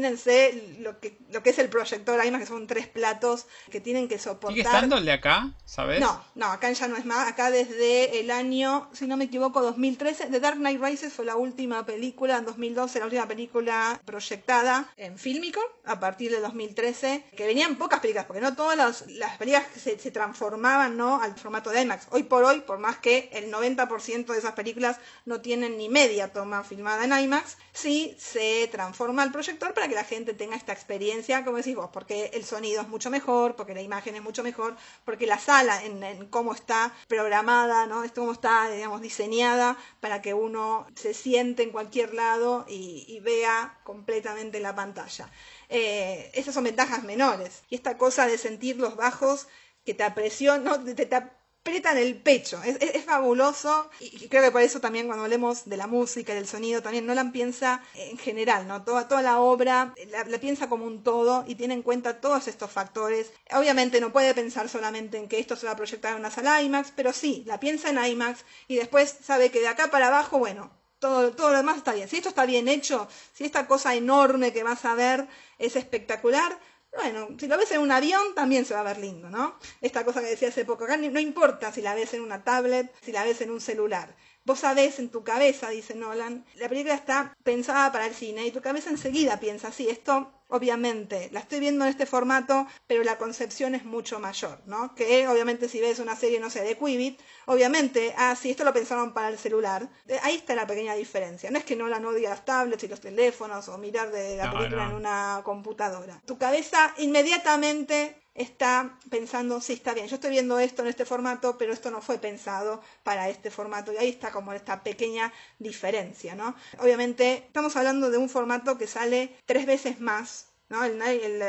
Imagínense 0.03 0.79
lo 0.79 0.99
que, 0.99 1.17
lo 1.31 1.41
que 1.41 1.51
es 1.51 1.59
el 1.59 1.69
proyector 1.69 2.23
IMAX, 2.25 2.43
que 2.43 2.47
son 2.47 2.67
tres 2.67 2.87
platos 2.87 3.45
que 3.71 3.79
tienen 3.79 4.09
que 4.09 4.19
soportar. 4.19 4.51
¿Sigue 4.51 4.61
estando 4.61 4.97
el 4.97 5.05
de 5.05 5.13
acá? 5.13 5.53
¿Sabes? 5.63 6.01
No, 6.01 6.21
no, 6.35 6.47
acá 6.47 6.71
ya 6.71 6.89
no 6.89 6.97
es 6.97 7.05
más. 7.05 7.29
Acá 7.29 7.51
desde 7.51 8.19
el 8.19 8.29
año, 8.31 8.89
si 8.91 9.07
no 9.07 9.15
me 9.15 9.25
equivoco, 9.25 9.61
2013. 9.61 10.27
The 10.27 10.39
Dark 10.41 10.57
Knight 10.57 10.81
Rises 10.81 11.13
fue 11.13 11.23
la 11.23 11.37
última 11.37 11.85
película, 11.85 12.37
en 12.37 12.45
2012, 12.45 12.99
la 12.99 13.05
última 13.05 13.27
película 13.27 14.01
proyectada 14.03 14.91
en 14.97 15.17
fílmico, 15.17 15.61
a 15.85 15.99
partir 16.01 16.31
de 16.31 16.41
2013, 16.41 17.23
que 17.35 17.47
venían 17.47 17.77
pocas 17.77 18.01
películas, 18.01 18.25
porque 18.25 18.41
no 18.41 18.55
todas 18.55 18.75
las, 18.75 19.07
las 19.07 19.37
películas 19.37 19.67
se, 19.81 19.97
se 19.97 20.11
transformaban 20.11 20.97
¿no? 20.97 21.21
al 21.21 21.35
formato 21.35 21.69
de 21.69 21.81
IMAX. 21.81 22.07
Hoy 22.11 22.23
por 22.23 22.43
hoy, 22.43 22.59
por 22.61 22.79
más 22.79 22.97
que 22.97 23.29
el 23.31 23.51
90% 23.51 24.25
de 24.25 24.37
esas 24.37 24.53
películas 24.53 24.97
no 25.25 25.39
tienen 25.39 25.77
ni 25.77 25.87
media 25.87 26.33
toma 26.33 26.63
filmada 26.63 27.05
en 27.05 27.23
IMAX, 27.23 27.57
sí 27.71 28.15
se 28.19 28.67
transforma 28.71 29.23
el 29.23 29.31
proyector 29.31 29.73
para 29.73 29.87
que 29.87 29.92
la 29.93 30.03
gente 30.03 30.33
tenga 30.33 30.55
esta 30.55 30.73
experiencia, 30.73 31.43
como 31.43 31.57
decís 31.57 31.75
vos, 31.75 31.89
porque 31.91 32.31
el 32.33 32.43
sonido 32.43 32.81
es 32.81 32.87
mucho 32.87 33.09
mejor, 33.09 33.55
porque 33.55 33.73
la 33.73 33.81
imagen 33.81 34.15
es 34.15 34.21
mucho 34.21 34.43
mejor, 34.43 34.75
porque 35.05 35.27
la 35.27 35.39
sala 35.39 35.83
en, 35.83 36.27
cómo 36.27 36.53
está 36.53 36.93
programada, 37.07 37.85
¿no? 37.85 38.03
Esto 38.03 38.21
cómo 38.21 38.33
está, 38.33 38.69
digamos, 38.69 39.01
diseñada 39.01 39.77
para 39.99 40.21
que 40.21 40.33
uno 40.33 40.87
se 40.95 41.13
siente 41.13 41.63
en 41.63 41.71
cualquier 41.71 42.13
lado 42.13 42.65
y, 42.67 43.05
y 43.07 43.19
vea 43.19 43.79
completamente 43.83 44.59
la 44.59 44.75
pantalla. 44.75 45.29
Eh, 45.69 46.31
esas 46.33 46.53
son 46.53 46.63
ventajas 46.65 47.03
menores. 47.03 47.63
Y 47.69 47.75
esta 47.75 47.97
cosa 47.97 48.27
de 48.27 48.37
sentir 48.37 48.77
los 48.77 48.95
bajos 48.95 49.47
que 49.85 49.93
te 49.93 50.03
apresionan, 50.03 50.63
¿no? 50.63 50.95
te, 50.95 51.05
te 51.05 51.15
aprietan 51.63 51.97
el 51.97 52.17
pecho. 52.17 52.61
Es, 52.61 52.75
es, 52.81 52.95
es, 52.95 53.05
fabuloso 53.05 53.89
y 54.01 54.27
creo 54.27 54.43
que 54.43 54.51
por 54.51 54.61
eso 54.61 54.81
también 54.81 55.07
cuando 55.07 55.23
hablemos 55.23 55.63
de 55.63 55.77
la 55.77 55.87
música 55.87 56.33
y 56.33 56.35
del 56.35 56.45
sonido, 56.45 56.81
también 56.81 57.05
Nolan 57.05 57.31
piensa 57.31 57.81
en 57.95 58.17
general, 58.17 58.67
¿no? 58.67 58.83
Toda, 58.83 59.07
toda 59.07 59.21
la 59.21 59.39
obra 59.39 59.93
la, 60.09 60.25
la, 60.25 60.37
piensa 60.39 60.67
como 60.67 60.85
un 60.85 61.03
todo 61.03 61.45
y 61.47 61.55
tiene 61.55 61.73
en 61.73 61.81
cuenta 61.81 62.19
todos 62.19 62.49
estos 62.49 62.69
factores. 62.69 63.31
Obviamente 63.51 64.01
no 64.01 64.11
puede 64.11 64.33
pensar 64.33 64.67
solamente 64.67 65.17
en 65.17 65.29
que 65.29 65.39
esto 65.39 65.55
se 65.55 65.65
va 65.65 65.71
a 65.71 65.77
proyectar 65.77 66.11
en 66.11 66.19
una 66.19 66.31
sala 66.31 66.61
IMAX, 66.61 66.91
pero 66.93 67.13
sí, 67.13 67.43
la 67.47 67.61
piensa 67.61 67.89
en 67.89 68.03
IMAX 68.03 68.43
y 68.67 68.75
después 68.75 69.15
sabe 69.23 69.49
que 69.49 69.61
de 69.61 69.69
acá 69.69 69.89
para 69.89 70.07
abajo, 70.07 70.39
bueno, 70.39 70.69
todo, 70.99 71.31
todo 71.31 71.51
lo 71.51 71.57
demás 71.57 71.77
está 71.77 71.93
bien. 71.93 72.09
Si 72.09 72.17
esto 72.17 72.29
está 72.29 72.45
bien 72.45 72.67
hecho, 72.67 73.07
si 73.33 73.45
esta 73.45 73.67
cosa 73.67 73.95
enorme 73.95 74.51
que 74.51 74.63
vas 74.63 74.83
a 74.83 74.95
ver 74.95 75.27
es 75.59 75.77
espectacular, 75.77 76.59
bueno, 76.95 77.27
si 77.39 77.47
lo 77.47 77.57
ves 77.57 77.71
en 77.71 77.81
un 77.81 77.91
avión 77.91 78.35
también 78.35 78.65
se 78.65 78.73
va 78.73 78.81
a 78.81 78.83
ver 78.83 78.99
lindo, 78.99 79.29
¿no? 79.29 79.57
Esta 79.81 80.05
cosa 80.05 80.21
que 80.21 80.27
decía 80.27 80.49
hace 80.49 80.65
poco, 80.65 80.83
acá 80.83 80.97
no 80.97 81.19
importa 81.19 81.71
si 81.71 81.81
la 81.81 81.95
ves 81.95 82.13
en 82.13 82.21
una 82.21 82.43
tablet, 82.43 82.93
si 83.01 83.11
la 83.11 83.23
ves 83.23 83.41
en 83.41 83.51
un 83.51 83.61
celular. 83.61 84.15
Vos 84.45 84.59
sabés 84.59 84.99
en 84.99 85.09
tu 85.09 85.23
cabeza, 85.23 85.69
dice 85.69 85.95
Nolan, 85.95 86.45
la 86.55 86.69
película 86.69 86.95
está 86.95 87.33
pensada 87.43 87.91
para 87.91 88.07
el 88.07 88.13
cine 88.13 88.45
y 88.45 88.51
tu 88.51 88.61
cabeza 88.61 88.89
enseguida 88.89 89.39
piensa, 89.39 89.71
sí, 89.71 89.87
esto 89.89 90.31
obviamente 90.53 91.29
la 91.31 91.39
estoy 91.39 91.59
viendo 91.59 91.83
en 91.83 91.89
este 91.89 92.05
formato, 92.05 92.67
pero 92.85 93.03
la 93.03 93.17
concepción 93.17 93.73
es 93.73 93.85
mucho 93.85 94.19
mayor, 94.19 94.61
¿no? 94.67 94.93
Que 94.93 95.27
obviamente 95.27 95.67
si 95.67 95.81
ves 95.81 95.97
una 95.97 96.15
serie, 96.15 96.39
no 96.39 96.51
sé, 96.51 96.61
de 96.61 96.77
Quibbit, 96.77 97.19
obviamente, 97.47 98.13
ah, 98.17 98.35
sí, 98.35 98.51
esto 98.51 98.63
lo 98.63 98.71
pensaron 98.71 99.13
para 99.13 99.29
el 99.29 99.39
celular. 99.39 99.89
Ahí 100.21 100.35
está 100.35 100.53
la 100.53 100.67
pequeña 100.67 100.93
diferencia. 100.93 101.49
No 101.49 101.57
es 101.57 101.63
que 101.65 101.75
Nolan 101.75 102.05
odie 102.05 102.29
las 102.29 102.45
tablets 102.45 102.83
y 102.83 102.87
los 102.87 103.01
teléfonos 103.01 103.67
o 103.67 103.77
mirar 103.79 104.11
de 104.11 104.37
la 104.37 104.47
no, 104.47 104.53
película 104.53 104.85
no. 104.85 104.91
en 104.91 104.95
una 104.97 105.41
computadora. 105.43 106.21
Tu 106.25 106.37
cabeza 106.37 106.93
inmediatamente 106.97 108.22
está 108.35 108.97
pensando, 109.09 109.61
sí, 109.61 109.73
está 109.73 109.93
bien, 109.93 110.07
yo 110.07 110.15
estoy 110.15 110.31
viendo 110.31 110.59
esto 110.59 110.81
en 110.81 110.87
este 110.87 111.05
formato, 111.05 111.57
pero 111.57 111.73
esto 111.73 111.91
no 111.91 112.01
fue 112.01 112.17
pensado 112.17 112.81
para 113.03 113.29
este 113.29 113.51
formato. 113.51 113.93
Y 113.93 113.97
ahí 113.97 114.09
está 114.09 114.31
como 114.31 114.53
esta 114.53 114.83
pequeña 114.83 115.31
diferencia, 115.59 116.35
¿no? 116.35 116.55
Obviamente 116.79 117.43
estamos 117.47 117.75
hablando 117.75 118.09
de 118.09 118.17
un 118.17 118.29
formato 118.29 118.77
que 118.77 118.87
sale 118.87 119.35
tres 119.45 119.65
veces 119.65 119.99
más 119.99 120.52